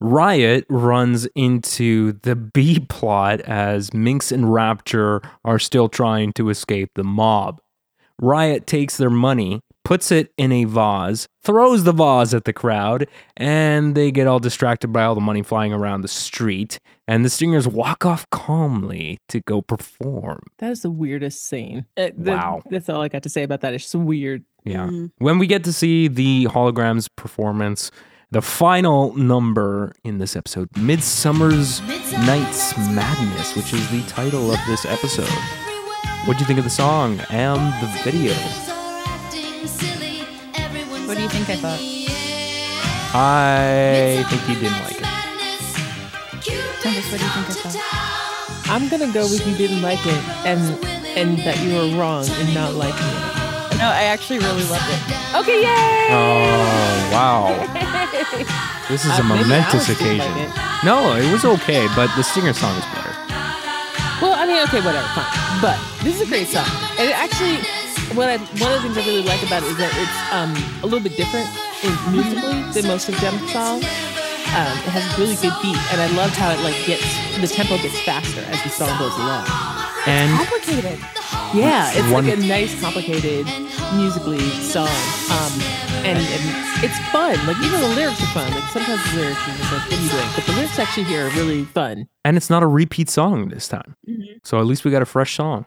Riot 0.00 0.64
runs 0.70 1.26
into 1.34 2.12
the 2.22 2.34
B 2.34 2.80
plot 2.88 3.40
as 3.42 3.92
Minx 3.92 4.32
and 4.32 4.52
Rapture 4.52 5.20
are 5.44 5.58
still 5.58 5.88
trying 5.88 6.32
to 6.34 6.48
escape 6.48 6.90
the 6.94 7.04
mob. 7.04 7.60
Riot 8.18 8.66
takes 8.66 8.96
their 8.96 9.10
money, 9.10 9.60
puts 9.84 10.10
it 10.10 10.32
in 10.38 10.52
a 10.52 10.64
vase, 10.64 11.26
throws 11.42 11.84
the 11.84 11.92
vase 11.92 12.32
at 12.34 12.44
the 12.44 12.52
crowd, 12.52 13.06
and 13.36 13.94
they 13.94 14.10
get 14.10 14.26
all 14.26 14.38
distracted 14.38 14.88
by 14.88 15.04
all 15.04 15.14
the 15.14 15.20
money 15.20 15.42
flying 15.42 15.72
around 15.72 16.00
the 16.02 16.08
street. 16.08 16.78
And 17.08 17.24
the 17.24 17.30
stingers 17.30 17.66
walk 17.66 18.06
off 18.06 18.28
calmly 18.30 19.18
to 19.28 19.40
go 19.40 19.60
perform. 19.62 20.40
that 20.58 20.70
is 20.70 20.82
the 20.82 20.90
weirdest 20.90 21.44
scene 21.46 21.84
Uh, 21.96 22.10
the- 22.16 22.32
Wow. 22.32 22.62
that's 22.70 22.88
all 22.88 23.00
i 23.02 23.08
got 23.08 23.22
to 23.24 23.28
say 23.28 23.42
about 23.42 23.62
that 23.62 23.74
it's 23.74 23.84
just 23.84 23.94
weird 23.96 24.44
Yeah. 24.64 24.86
Mhm. 24.86 25.10
When 25.18 25.38
we 25.38 25.46
get 25.46 25.64
to 25.64 25.72
see 25.72 26.06
the 26.08 26.44
holograms 26.46 27.08
performance, 27.16 27.90
the 28.30 28.40
final 28.42 29.14
number 29.16 29.92
in 30.04 30.18
this 30.18 30.36
episode, 30.36 30.68
Midsummer's 30.76 31.80
Night's 32.26 32.76
Madness, 32.78 33.56
which 33.56 33.72
is 33.72 33.90
the 33.90 34.02
title 34.08 34.52
of 34.52 34.58
this 34.68 34.84
episode. 34.84 35.28
What 36.26 36.36
do 36.36 36.40
you 36.42 36.46
think 36.46 36.58
of 36.58 36.64
the 36.64 36.70
song 36.70 37.20
and 37.30 37.60
the 37.82 37.88
video? 38.04 38.34
What 41.06 41.16
do 41.16 41.22
you 41.22 41.28
think 41.28 41.48
I 41.50 41.56
thought? 41.56 41.80
I 43.12 44.24
think 44.30 44.48
you 44.48 44.54
didn't 44.54 44.80
like 44.84 45.00
it. 45.00 45.06
Tempest, 46.82 47.10
what 47.10 47.18
do 47.18 47.24
you 47.26 47.32
think 47.32 47.50
I 47.50 47.70
thought? 47.70 47.96
i'm 48.72 48.88
gonna 48.88 49.12
go 49.12 49.22
with 49.22 49.44
you 49.48 49.56
didn't 49.56 49.82
like 49.82 49.98
it 50.06 50.28
and 50.46 50.60
and 51.18 51.38
that 51.40 51.58
you 51.60 51.74
were 51.74 51.98
wrong 51.98 52.24
in 52.38 52.54
not 52.54 52.72
liking 52.74 53.04
it 53.04 53.78
No, 53.78 53.86
I 53.90 54.04
actually 54.04 54.38
really 54.38 54.62
loved 54.70 54.84
it. 54.86 55.34
Okay, 55.34 55.62
yay! 55.62 56.06
Oh, 56.12 57.10
wow. 57.10 57.86
This 58.88 59.04
is 59.04 59.10
a 59.18 59.22
Uh, 59.22 59.22
maybe 59.22 59.42
momentous 59.44 59.86
Alex 59.86 59.98
didn't 59.98 60.18
like 60.18 60.28
occasion. 60.30 60.50
it. 60.50 60.84
No, 60.84 61.14
it 61.14 61.30
was 61.32 61.44
okay, 61.44 61.86
but 61.94 62.08
the 62.16 62.22
singer 62.22 62.52
song 62.52 62.74
is 62.76 62.84
better. 62.94 63.14
Well, 64.20 64.34
I 64.34 64.44
mean, 64.46 64.60
okay, 64.68 64.80
whatever, 64.82 65.06
fine. 65.14 65.30
But 65.62 65.78
this 66.02 66.16
is 66.20 66.22
a 66.22 66.30
great 66.30 66.48
song, 66.48 66.66
and 66.98 67.08
it 67.08 67.16
actually, 67.16 67.56
what 68.18 68.28
I 68.28 68.36
one 68.60 68.72
of 68.72 68.82
the 68.82 68.88
things 68.88 68.98
I 68.98 69.04
really 69.06 69.22
like 69.22 69.42
about 69.46 69.62
it 69.62 69.70
is 69.72 69.78
that 69.78 69.92
it's 69.96 70.18
um 70.34 70.50
a 70.82 70.86
little 70.90 71.00
bit 71.00 71.16
different 71.16 71.48
in 71.86 71.92
musically 72.12 72.60
than 72.74 72.84
most 72.90 73.08
of 73.08 73.14
Jem's 73.22 73.40
songs. 73.52 73.86
Um, 74.50 74.74
it 74.82 74.90
has 74.90 75.06
a 75.06 75.20
really 75.20 75.36
good 75.38 75.54
beat, 75.62 75.78
and 75.94 76.00
I 76.02 76.08
loved 76.18 76.34
how 76.34 76.50
it 76.50 76.58
like 76.66 76.74
gets 76.84 77.06
the 77.40 77.46
tempo 77.46 77.78
gets 77.78 77.98
faster 78.02 78.42
as 78.50 78.58
the 78.66 78.70
song 78.70 78.90
goes 78.98 79.14
along. 79.16 79.46
And 80.06 80.28
Complicated. 80.36 80.98
Yeah, 81.54 81.90
it's 81.94 82.08
One- 82.10 82.26
like 82.26 82.38
a 82.38 82.40
nice, 82.46 82.74
complicated, 82.80 83.46
musically 83.94 84.40
song, 84.62 84.88
um, 85.30 85.52
and, 86.04 86.18
and 86.18 86.84
it's 86.84 86.98
fun. 87.10 87.34
Like 87.46 87.56
even 87.62 87.80
the 87.80 87.88
lyrics 87.88 88.22
are 88.22 88.26
fun. 88.26 88.50
Like 88.52 88.64
sometimes 88.70 89.02
the 89.12 89.20
lyrics 89.20 89.40
are 89.48 89.56
just 89.56 89.72
like, 89.72 89.82
"What 89.90 89.92
are 89.98 90.02
you 90.02 90.10
doing?" 90.10 90.28
But 90.34 90.44
the 90.46 90.52
lyrics 90.52 90.78
actually 90.78 91.04
here 91.04 91.26
are 91.26 91.30
really 91.30 91.64
fun. 91.64 92.08
and 92.24 92.36
it's 92.36 92.50
not 92.50 92.62
a 92.62 92.66
repeat 92.66 93.08
song 93.10 93.48
this 93.48 93.68
time. 93.68 93.96
Mhm. 94.08 94.40
So 94.44 94.58
at 94.60 94.66
least 94.66 94.84
we 94.84 94.90
got 94.90 95.02
a 95.02 95.06
fresh 95.06 95.34
song. 95.36 95.66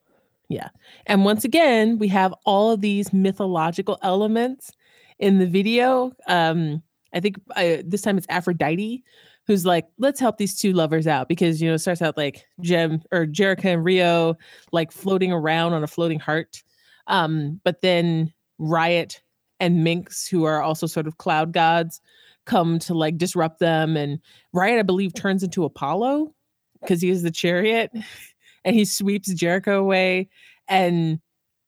Yeah. 0.50 0.70
And 1.08 1.26
once 1.26 1.44
again, 1.46 1.98
we 1.98 2.08
have 2.10 2.34
all 2.46 2.72
of 2.72 2.82
these 2.82 3.12
mythological 3.14 3.98
elements 4.04 4.72
in 5.20 5.40
the 5.40 5.48
video. 5.48 6.12
Um, 6.28 6.84
I 7.14 7.20
think 7.20 7.38
uh, 7.56 7.78
this 7.86 8.02
time 8.02 8.18
it's 8.18 8.28
Aphrodite 8.30 9.04
who's 9.48 9.66
like, 9.66 9.86
let's 9.98 10.20
help 10.20 10.38
these 10.38 10.56
two 10.58 10.72
lovers 10.74 11.06
out 11.08 11.28
because, 11.28 11.62
you 11.62 11.68
know, 11.68 11.74
it 11.76 11.80
starts 11.80 12.02
out 12.02 12.16
like 12.18 12.46
Jem 12.62 13.02
or 13.12 13.26
Jerica 13.26 13.66
and 13.66 13.84
Rio 13.84 14.36
like 14.72 14.92
floating 14.92 15.32
around 15.34 15.74
on 15.74 15.84
a 15.84 15.88
floating 15.88 16.20
heart. 16.20 16.62
Um, 17.08 17.60
but 17.64 17.82
then 17.82 18.32
Riot 18.60 19.22
and 19.64 19.84
Minx, 19.84 20.28
who 20.28 20.43
are 20.43 20.61
also 20.61 20.86
sort 20.88 21.07
of 21.07 21.18
cloud 21.18 21.53
gods, 21.53 22.01
come 22.45 22.78
to 22.80 22.93
like 22.93 23.18
disrupt 23.18 23.59
them. 23.59 23.95
And 23.97 24.20
Riot, 24.51 24.80
I 24.80 24.84
believe, 24.84 25.14
turns 25.14 25.43
into 25.43 25.64
Apollo 25.64 26.34
because 26.82 27.01
he 27.01 27.09
is 27.09 27.24
the 27.24 27.32
chariot 27.32 27.89
and 28.66 28.76
he 28.76 28.84
sweeps 28.86 29.34
Jerica 29.34 29.78
away. 29.78 30.30
And 30.68 31.20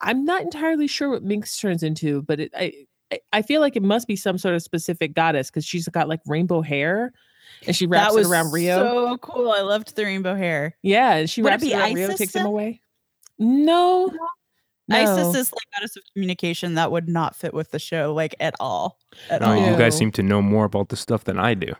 I'm 0.02 0.26
not 0.26 0.42
entirely 0.42 0.88
sure 0.88 1.10
what 1.10 1.24
Minx 1.24 1.58
turns 1.60 1.82
into, 1.84 2.22
but 2.24 2.40
it, 2.40 2.52
I 2.56 2.74
I- 3.12 3.20
I 3.32 3.42
feel 3.44 3.62
like 3.62 3.76
it 3.76 3.84
must 3.84 4.08
be 4.08 4.16
some 4.16 4.38
sort 4.40 4.56
of 4.56 4.64
specific 4.64 5.14
goddess 5.14 5.50
because 5.52 5.64
she's 5.64 5.88
got 5.88 6.10
like 6.10 6.22
rainbow 6.26 6.62
hair, 6.64 7.14
and 7.68 7.76
she 7.76 7.86
wraps 7.86 8.08
that 8.08 8.16
was 8.18 8.28
it 8.28 8.32
around 8.32 8.52
Rio. 8.52 8.78
so 8.80 9.18
cool. 9.20 9.52
I 9.52 9.62
loved 9.62 9.96
the 9.96 10.04
rainbow 10.06 10.36
hair. 10.36 10.76
yeah, 10.82 11.14
and 11.18 11.30
she 11.30 11.44
Would 11.44 11.50
wraps 11.50 11.64
it, 11.64 11.68
be 11.68 11.74
around 11.76 11.94
Rio, 11.94 12.08
Iris 12.08 12.18
takes 12.18 12.36
him 12.36 12.40
then? 12.40 12.48
away. 12.48 12.82
No, 13.38 14.12
no. 14.88 14.98
Iris 14.98 15.36
is 15.36 15.52
like 15.52 15.64
goddess 15.74 15.96
of 15.96 16.04
communication. 16.14 16.76
That 16.76 16.92
would 16.92 17.08
not 17.10 17.36
fit 17.36 17.54
with 17.54 17.72
the 17.72 17.80
show 17.80 18.14
like 18.14 18.36
at 18.40 18.56
all. 18.60 19.00
At 19.30 19.42
Oh, 19.42 19.48
all. 19.48 19.56
you 19.72 19.78
guys 19.78 19.98
seem 19.98 20.12
to 20.14 20.24
know 20.24 20.42
more 20.42 20.66
about 20.66 20.90
this 20.90 21.00
stuff 21.00 21.24
than 21.24 21.40
I 21.40 21.54
do. 21.54 21.74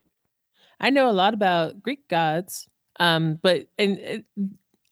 I 0.80 0.90
know 0.90 1.10
a 1.10 1.14
lot 1.14 1.34
about 1.34 1.82
Greek 1.82 2.08
gods, 2.10 2.68
um, 3.00 3.40
but 3.42 3.68
and 3.78 4.24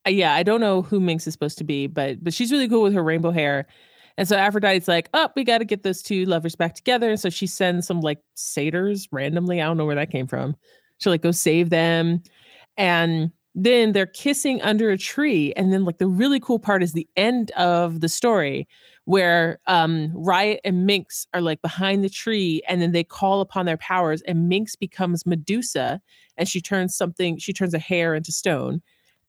uh, 0.05 0.09
yeah, 0.09 0.33
I 0.33 0.43
don't 0.43 0.61
know 0.61 0.81
who 0.81 0.99
Minx 0.99 1.27
is 1.27 1.33
supposed 1.33 1.57
to 1.57 1.63
be, 1.63 1.87
but 1.87 2.23
but 2.23 2.33
she's 2.33 2.51
really 2.51 2.69
cool 2.69 2.83
with 2.83 2.93
her 2.93 3.03
rainbow 3.03 3.31
hair. 3.31 3.67
And 4.17 4.27
so 4.27 4.37
Aphrodite's 4.37 4.87
like, 4.87 5.09
oh, 5.15 5.29
we 5.35 5.43
got 5.43 5.57
to 5.57 5.65
get 5.65 5.81
those 5.81 6.03
two 6.03 6.25
lovers 6.25 6.55
back 6.55 6.75
together. 6.75 7.09
And 7.09 7.19
so 7.19 7.29
she 7.31 7.47
sends 7.47 7.87
some 7.87 7.99
like 7.99 8.19
satyrs 8.35 9.07
randomly. 9.11 9.59
I 9.59 9.65
don't 9.65 9.75
know 9.75 9.85
where 9.85 9.95
that 9.95 10.11
came 10.11 10.27
from. 10.27 10.55
She'll 10.99 11.11
like 11.11 11.23
go 11.23 11.31
save 11.31 11.71
them. 11.71 12.21
And 12.77 13.31
then 13.55 13.91
they're 13.91 14.05
kissing 14.05 14.61
under 14.61 14.89
a 14.89 14.97
tree. 14.97 15.53
And 15.55 15.71
then 15.71 15.85
like 15.85 15.99
the 15.99 16.07
really 16.07 16.39
cool 16.39 16.59
part 16.59 16.81
is 16.81 16.93
the 16.93 17.07
end 17.15 17.51
of 17.51 18.01
the 18.01 18.09
story 18.09 18.67
where 19.05 19.59
um 19.67 20.11
Riot 20.15 20.61
and 20.63 20.85
Minx 20.85 21.27
are 21.33 21.41
like 21.41 21.61
behind 21.61 22.03
the 22.03 22.09
tree 22.09 22.61
and 22.67 22.81
then 22.81 22.93
they 22.93 23.03
call 23.03 23.41
upon 23.41 23.65
their 23.65 23.77
powers 23.77 24.21
and 24.23 24.47
Minx 24.49 24.75
becomes 24.75 25.25
Medusa 25.25 26.01
and 26.37 26.47
she 26.47 26.61
turns 26.61 26.95
something, 26.95 27.37
she 27.37 27.53
turns 27.53 27.73
a 27.73 27.79
hair 27.79 28.15
into 28.15 28.31
stone. 28.31 28.81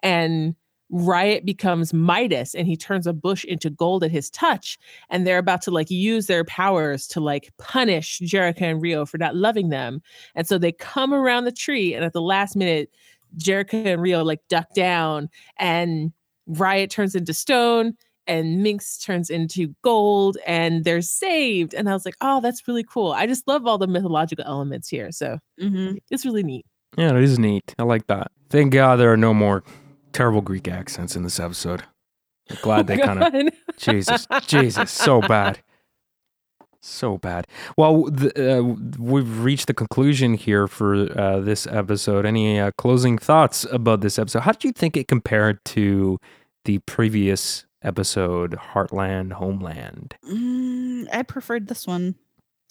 And 0.03 0.55
Riot 0.91 1.45
becomes 1.45 1.93
Midas 1.93 2.55
and 2.55 2.68
he 2.68 2.77
turns 2.77 3.07
a 3.07 3.12
bush 3.12 3.45
into 3.45 3.68
gold 3.68 4.05
at 4.05 4.11
his 4.11 4.31
touch. 4.31 4.79
And 5.11 5.27
they're 5.27 5.39
about 5.39 5.62
to 5.62 5.70
like 5.70 5.91
use 5.91 6.27
their 6.27 6.45
powers 6.45 7.07
to 7.09 7.20
like 7.20 7.53
punish 7.59 8.20
jerica 8.20 8.62
and 8.62 8.81
Rio 8.81 9.05
for 9.05 9.18
not 9.18 9.35
loving 9.35 9.70
them. 9.70 10.03
And 10.35 10.47
so 10.47 10.57
they 10.57 10.72
come 10.72 11.12
around 11.12 11.45
the 11.45 11.53
tree 11.53 11.95
and 11.95 12.05
at 12.05 12.12
the 12.12 12.22
last 12.22 12.55
minute, 12.55 12.91
Jerica 13.39 13.85
and 13.87 14.03
Rio 14.03 14.22
like 14.24 14.41
duck 14.49 14.66
down 14.74 15.28
and 15.59 16.12
Riot 16.47 16.91
turns 16.91 17.14
into 17.14 17.32
stone 17.35 17.95
and 18.26 18.62
Minx 18.62 18.99
turns 18.99 19.28
into 19.30 19.74
gold 19.82 20.39
and 20.47 20.85
they're 20.85 21.03
saved. 21.03 21.74
And 21.74 21.89
I 21.89 21.93
was 21.93 22.05
like, 22.05 22.16
oh, 22.20 22.41
that's 22.41 22.66
really 22.66 22.85
cool. 22.85 23.12
I 23.12 23.26
just 23.26 23.47
love 23.47 23.66
all 23.66 23.78
the 23.78 23.87
mythological 23.87 24.45
elements 24.47 24.89
here. 24.89 25.11
So 25.12 25.39
Mhm. 25.61 25.99
it's 26.11 26.24
really 26.24 26.43
neat. 26.43 26.64
Yeah, 26.97 27.11
it 27.16 27.22
is 27.24 27.39
neat. 27.39 27.74
I 27.78 27.82
like 27.82 28.07
that. 28.07 28.30
Thank 28.51 28.72
God 28.72 28.97
there 28.97 29.12
are 29.12 29.16
no 29.16 29.35
more 29.35 29.64
terrible 30.12 30.41
Greek 30.41 30.68
accents 30.68 31.16
in 31.16 31.22
this 31.22 31.41
episode. 31.41 31.82
I'm 32.51 32.59
glad 32.62 32.87
they 32.87 32.99
kind 32.99 33.22
of 33.22 33.53
Jesus, 33.78 34.26
Jesus, 34.47 34.91
so 34.91 35.20
bad. 35.20 35.61
So 36.87 37.16
bad. 37.16 37.47
Well, 37.78 38.05
the, 38.11 38.59
uh, 38.59 38.62
we've 38.99 39.43
reached 39.43 39.68
the 39.68 39.74
conclusion 39.74 40.35
here 40.35 40.68
for 40.68 41.11
uh, 41.18 41.41
this 41.41 41.66
episode. 41.66 42.26
Any 42.26 42.61
uh, 42.61 42.72
closing 42.76 43.16
thoughts 43.16 43.64
about 43.72 44.03
this 44.03 44.18
episode? 44.18 44.41
How 44.41 44.53
did 44.53 44.64
you 44.64 44.72
think 44.72 44.95
it 44.95 45.09
compared 45.09 45.64
to 45.66 46.18
the 46.66 46.80
previous 46.80 47.64
episode, 47.82 48.53
Heartland, 48.53 49.32
Homeland? 49.32 50.14
Mm, 50.30 51.09
I 51.11 51.22
preferred 51.22 51.68
this 51.68 51.87
one 51.87 52.16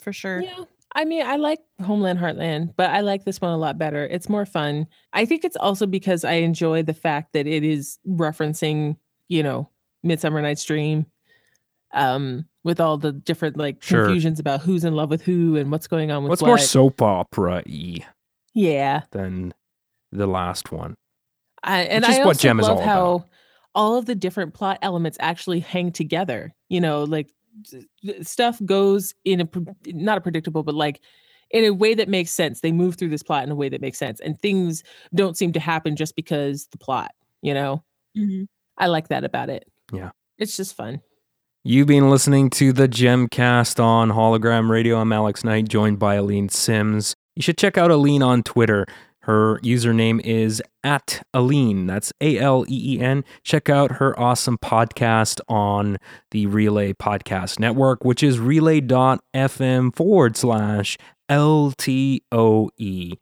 for 0.00 0.12
sure. 0.12 0.42
Yeah. 0.42 0.62
I 0.94 1.04
mean, 1.04 1.26
I 1.26 1.34
like 1.34 1.58
Homeland 1.84 2.20
Heartland, 2.20 2.74
but 2.76 2.90
I 2.90 3.00
like 3.00 3.24
this 3.24 3.40
one 3.40 3.50
a 3.50 3.58
lot 3.58 3.78
better. 3.78 4.06
It's 4.06 4.28
more 4.28 4.46
fun. 4.46 4.86
I 5.12 5.24
think 5.24 5.44
it's 5.44 5.56
also 5.56 5.86
because 5.86 6.24
I 6.24 6.34
enjoy 6.34 6.84
the 6.84 6.94
fact 6.94 7.32
that 7.32 7.48
it 7.48 7.64
is 7.64 7.98
referencing, 8.06 8.96
you 9.28 9.42
know, 9.42 9.68
Midsummer 10.04 10.40
Night's 10.40 10.64
Dream, 10.64 11.06
um, 11.94 12.44
with 12.64 12.80
all 12.80 12.96
the 12.98 13.12
different 13.12 13.56
like 13.56 13.82
Sure. 13.82 14.04
confusions 14.06 14.38
about 14.40 14.60
who's 14.60 14.84
in 14.84 14.94
love 14.94 15.08
with 15.10 15.22
who 15.22 15.56
and 15.56 15.70
what's 15.72 15.86
going 15.86 16.10
on 16.10 16.22
with 16.24 16.30
What's 16.30 16.42
what. 16.42 16.48
more 16.48 16.58
soap 16.58 17.00
opera 17.02 17.62
y 17.66 17.98
yeah. 18.54 19.02
than 19.12 19.54
the 20.12 20.26
last 20.26 20.70
one? 20.72 20.94
I, 21.62 21.82
and 21.82 22.02
Which 22.02 22.10
is 22.10 22.16
I 22.16 22.18
what 22.20 22.26
also 22.28 22.40
Jem 22.40 22.60
is 22.60 22.68
love 22.68 22.78
all 22.78 22.84
how 22.84 23.14
about. 23.14 23.28
all 23.74 23.96
of 23.96 24.06
the 24.06 24.14
different 24.14 24.54
plot 24.54 24.78
elements 24.82 25.16
actually 25.20 25.60
hang 25.60 25.92
together. 25.92 26.52
You 26.68 26.80
know, 26.80 27.04
like 27.04 27.28
s- 27.72 27.84
s- 28.06 28.28
stuff 28.28 28.60
goes 28.64 29.14
in 29.24 29.40
a 29.40 29.48
not 29.86 30.18
a 30.18 30.20
predictable, 30.20 30.62
but 30.62 30.74
like 30.74 31.00
in 31.50 31.64
a 31.64 31.70
way 31.70 31.94
that 31.94 32.08
makes 32.08 32.30
sense. 32.32 32.60
They 32.60 32.72
move 32.72 32.96
through 32.96 33.10
this 33.10 33.22
plot 33.22 33.44
in 33.44 33.50
a 33.50 33.54
way 33.54 33.68
that 33.68 33.80
makes 33.80 33.98
sense, 33.98 34.20
and 34.20 34.40
things 34.40 34.82
don't 35.14 35.36
seem 35.36 35.52
to 35.52 35.60
happen 35.60 35.96
just 35.96 36.16
because 36.16 36.66
the 36.72 36.78
plot. 36.78 37.12
You 37.42 37.54
know, 37.54 37.82
Mhm. 38.16 38.48
I 38.78 38.86
like 38.88 39.08
that 39.08 39.24
about 39.24 39.48
it. 39.50 39.70
Yeah. 39.92 40.10
it's 40.38 40.56
just 40.56 40.74
fun. 40.76 41.00
You've 41.66 41.86
been 41.86 42.10
listening 42.10 42.50
to 42.50 42.74
the 42.74 42.86
Jemcast 42.86 43.82
on 43.82 44.10
Hologram 44.10 44.68
Radio. 44.68 44.98
I'm 44.98 45.14
Alex 45.14 45.44
Knight, 45.44 45.66
joined 45.66 45.98
by 45.98 46.16
Aleen 46.16 46.50
Simms. 46.50 47.16
You 47.36 47.42
should 47.42 47.56
check 47.56 47.78
out 47.78 47.90
Aleen 47.90 48.22
on 48.22 48.42
Twitter. 48.42 48.84
Her 49.20 49.60
username 49.60 50.20
is 50.20 50.62
at 50.82 51.22
Aleen. 51.32 51.86
That's 51.86 52.12
A 52.20 52.38
L 52.38 52.66
E 52.68 52.96
E 52.96 53.00
N. 53.00 53.24
Check 53.44 53.70
out 53.70 53.92
her 53.92 54.18
awesome 54.20 54.58
podcast 54.58 55.40
on 55.48 55.96
the 56.32 56.44
Relay 56.48 56.92
Podcast 56.92 57.58
Network, 57.58 58.04
which 58.04 58.22
is 58.22 58.38
relay.fm 58.38 59.96
forward 59.96 60.36
slash 60.36 60.98
LTOE. 61.30 63.18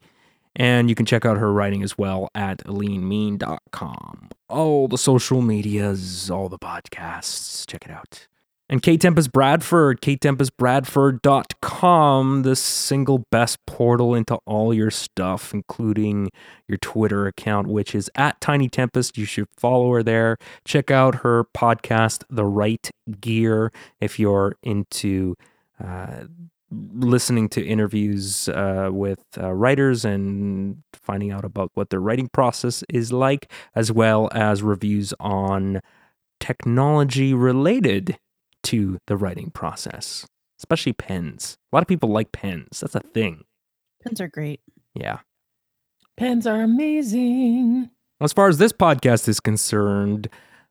And 0.56 0.88
you 0.88 0.96
can 0.96 1.06
check 1.06 1.24
out 1.24 1.38
her 1.38 1.52
writing 1.52 1.84
as 1.84 1.96
well 1.96 2.28
at 2.34 2.58
leanmean.com. 2.64 4.30
All 4.48 4.88
the 4.88 4.98
social 4.98 5.42
medias, 5.42 6.28
all 6.28 6.48
the 6.48 6.58
podcasts. 6.58 7.64
Check 7.68 7.84
it 7.84 7.92
out. 7.92 8.26
And 8.72 8.82
Kate 8.82 9.00
Tempest 9.02 9.32
Bradford, 9.32 10.00
katetempestbradford.com, 10.00 12.42
the 12.42 12.56
single 12.56 13.18
best 13.30 13.58
portal 13.66 14.14
into 14.14 14.36
all 14.46 14.72
your 14.72 14.90
stuff, 14.90 15.52
including 15.52 16.30
your 16.66 16.78
Twitter 16.78 17.26
account, 17.26 17.66
which 17.66 17.94
is 17.94 18.10
at 18.14 18.40
Tiny 18.40 18.70
Tempest. 18.70 19.18
You 19.18 19.26
should 19.26 19.48
follow 19.58 19.92
her 19.92 20.02
there. 20.02 20.38
Check 20.64 20.90
out 20.90 21.16
her 21.16 21.44
podcast, 21.54 22.24
The 22.30 22.46
Right 22.46 22.90
Gear, 23.20 23.70
if 24.00 24.18
you're 24.18 24.56
into 24.62 25.34
uh, 25.78 26.24
listening 26.70 27.50
to 27.50 27.62
interviews 27.62 28.48
uh, 28.48 28.88
with 28.90 29.22
uh, 29.36 29.52
writers 29.52 30.06
and 30.06 30.82
finding 30.94 31.30
out 31.30 31.44
about 31.44 31.72
what 31.74 31.90
their 31.90 32.00
writing 32.00 32.30
process 32.32 32.82
is 32.88 33.12
like, 33.12 33.52
as 33.74 33.92
well 33.92 34.30
as 34.32 34.62
reviews 34.62 35.12
on 35.20 35.82
technology 36.40 37.34
related 37.34 38.16
to 38.64 38.98
the 39.06 39.16
writing 39.16 39.50
process, 39.50 40.26
especially 40.58 40.92
pens. 40.92 41.56
A 41.72 41.76
lot 41.76 41.82
of 41.82 41.88
people 41.88 42.10
like 42.10 42.32
pens. 42.32 42.80
That's 42.80 42.94
a 42.94 43.00
thing. 43.00 43.44
Pens 44.02 44.20
are 44.20 44.28
great. 44.28 44.60
Yeah. 44.94 45.18
Pens 46.16 46.46
are 46.46 46.62
amazing. 46.62 47.90
As 48.20 48.32
far 48.32 48.48
as 48.48 48.58
this 48.58 48.72
podcast 48.72 49.28
is 49.28 49.40
concerned, 49.40 50.28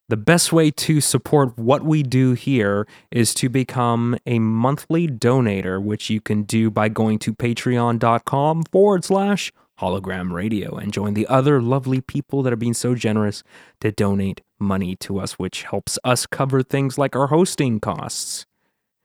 the 0.08 0.18
best 0.18 0.52
way 0.52 0.72
to 0.72 1.00
support 1.00 1.58
what 1.58 1.84
we 1.84 2.04
do 2.04 2.34
here 2.34 2.86
is 3.12 3.34
to 3.36 3.50
become 3.50 4.18
a 4.26 4.39
monthly 4.39 5.08
donator, 5.08 5.82
which 5.82 6.10
you 6.10 6.20
can 6.20 6.44
do 6.44 6.70
by 6.70 6.89
going 6.89 7.18
to 7.20 7.34
patreon.com 7.34 8.64
forward 8.64 9.06
slash 9.06 9.52
hologram 9.80 10.32
radio 10.32 10.76
and 10.76 10.94
join 10.94 11.14
the 11.14 11.26
other 11.28 11.62
lovely 11.62 12.02
people 12.02 12.44
that 12.44 12.54
are 12.54 12.58
being 12.58 12.74
so 12.74 12.94
generous 12.94 13.42
to 13.80 13.92
donate 13.92 14.42
money 14.62 14.95
to 14.97 15.20
us, 15.20 15.34
which 15.34 15.64
helps 15.64 15.99
us 16.03 16.26
cover 16.26 16.64
things 16.64 16.97
like 16.97 17.16
our 17.16 17.28
hosting 17.28 17.80
costs. 17.80 18.45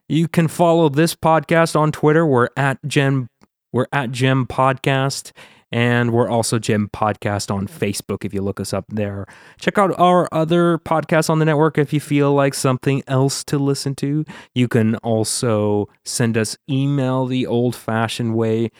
You 0.08 0.28
can 0.28 0.46
follow 0.46 0.88
this 0.88 1.16
podcast 1.16 1.74
on 1.74 1.90
Twitter. 1.90 2.24
We're 2.24 2.48
at 2.56 2.78
Jem, 2.86 3.28
we're 3.72 3.88
at 3.92 4.12
Gem 4.12 4.46
Podcast. 4.46 5.32
And 5.72 6.12
we're 6.12 6.28
also 6.28 6.60
Jem 6.60 6.88
Podcast 6.92 7.52
on 7.52 7.66
Facebook 7.66 8.24
if 8.24 8.32
you 8.32 8.40
look 8.40 8.60
us 8.60 8.72
up 8.72 8.84
there. 8.88 9.26
Check 9.60 9.78
out 9.78 9.98
our 9.98 10.28
other 10.30 10.78
podcasts 10.78 11.28
on 11.28 11.40
the 11.40 11.44
network 11.44 11.76
if 11.76 11.92
you 11.92 11.98
feel 11.98 12.32
like 12.32 12.54
something 12.54 13.02
else 13.08 13.42
to 13.44 13.58
listen 13.58 13.96
to. 13.96 14.24
You 14.54 14.68
can 14.68 14.94
also 14.96 15.88
send 16.04 16.38
us 16.38 16.56
email 16.70 17.26
the 17.26 17.46
old 17.46 17.74
fashioned 17.74 18.36
way 18.36 18.70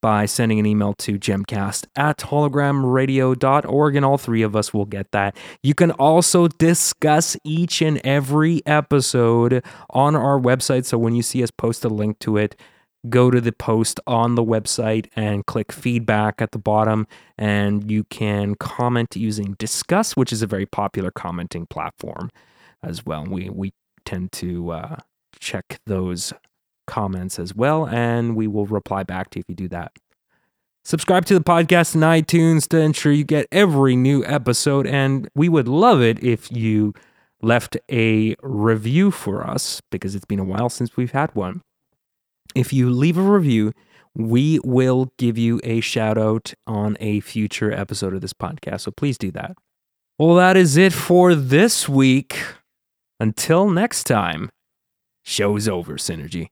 by 0.00 0.26
sending 0.26 0.58
an 0.58 0.66
email 0.66 0.94
to 0.94 1.18
jemcast 1.18 1.86
at 1.96 2.18
hologramradio.org, 2.18 3.96
and 3.96 4.04
all 4.04 4.18
three 4.18 4.42
of 4.42 4.56
us 4.56 4.72
will 4.72 4.84
get 4.84 5.10
that. 5.12 5.36
You 5.62 5.74
can 5.74 5.90
also 5.92 6.48
Disqus 6.48 7.36
each 7.44 7.82
and 7.82 8.00
every 8.04 8.62
episode 8.66 9.64
on 9.90 10.14
our 10.14 10.38
website. 10.40 10.84
So 10.84 10.98
when 10.98 11.14
you 11.14 11.22
see 11.22 11.42
us 11.42 11.50
post 11.50 11.84
a 11.84 11.88
link 11.88 12.18
to 12.20 12.36
it, 12.36 12.54
go 13.08 13.30
to 13.30 13.40
the 13.40 13.52
post 13.52 14.00
on 14.06 14.34
the 14.34 14.44
website 14.44 15.06
and 15.14 15.46
click 15.46 15.70
feedback 15.72 16.42
at 16.42 16.50
the 16.50 16.58
bottom 16.58 17.06
and 17.36 17.90
you 17.90 18.04
can 18.04 18.54
comment 18.56 19.14
using 19.14 19.54
discuss 19.58 20.16
which 20.16 20.32
is 20.32 20.42
a 20.42 20.46
very 20.46 20.66
popular 20.66 21.12
commenting 21.12 21.64
platform 21.64 22.28
as 22.82 23.06
well 23.06 23.24
we 23.24 23.48
we 23.50 23.72
tend 24.04 24.32
to 24.32 24.70
uh, 24.70 24.96
check 25.38 25.78
those 25.86 26.32
comments 26.88 27.38
as 27.38 27.54
well 27.54 27.86
and 27.86 28.34
we 28.34 28.46
will 28.46 28.66
reply 28.66 29.04
back 29.04 29.30
to 29.30 29.38
you 29.38 29.40
if 29.40 29.48
you 29.48 29.54
do 29.54 29.68
that 29.68 29.92
subscribe 30.84 31.24
to 31.24 31.34
the 31.34 31.44
podcast 31.44 31.94
in 31.94 32.00
itunes 32.00 32.66
to 32.66 32.78
ensure 32.78 33.12
you 33.12 33.24
get 33.24 33.46
every 33.52 33.94
new 33.94 34.24
episode 34.24 34.86
and 34.86 35.28
we 35.34 35.48
would 35.48 35.68
love 35.68 36.02
it 36.02 36.22
if 36.24 36.50
you 36.50 36.92
left 37.40 37.76
a 37.92 38.34
review 38.42 39.12
for 39.12 39.46
us 39.46 39.80
because 39.90 40.16
it's 40.16 40.24
been 40.24 40.40
a 40.40 40.44
while 40.44 40.68
since 40.68 40.96
we've 40.96 41.12
had 41.12 41.32
one 41.36 41.62
if 42.54 42.72
you 42.72 42.90
leave 42.90 43.18
a 43.18 43.22
review, 43.22 43.72
we 44.14 44.58
will 44.64 45.12
give 45.18 45.38
you 45.38 45.60
a 45.62 45.80
shout 45.80 46.18
out 46.18 46.54
on 46.66 46.96
a 47.00 47.20
future 47.20 47.72
episode 47.72 48.14
of 48.14 48.20
this 48.20 48.32
podcast. 48.32 48.82
So 48.82 48.90
please 48.90 49.18
do 49.18 49.30
that. 49.32 49.56
Well, 50.18 50.34
that 50.36 50.56
is 50.56 50.76
it 50.76 50.92
for 50.92 51.34
this 51.34 51.88
week. 51.88 52.38
Until 53.20 53.68
next 53.70 54.04
time, 54.04 54.50
show's 55.24 55.68
over, 55.68 55.94
Synergy. 55.94 56.48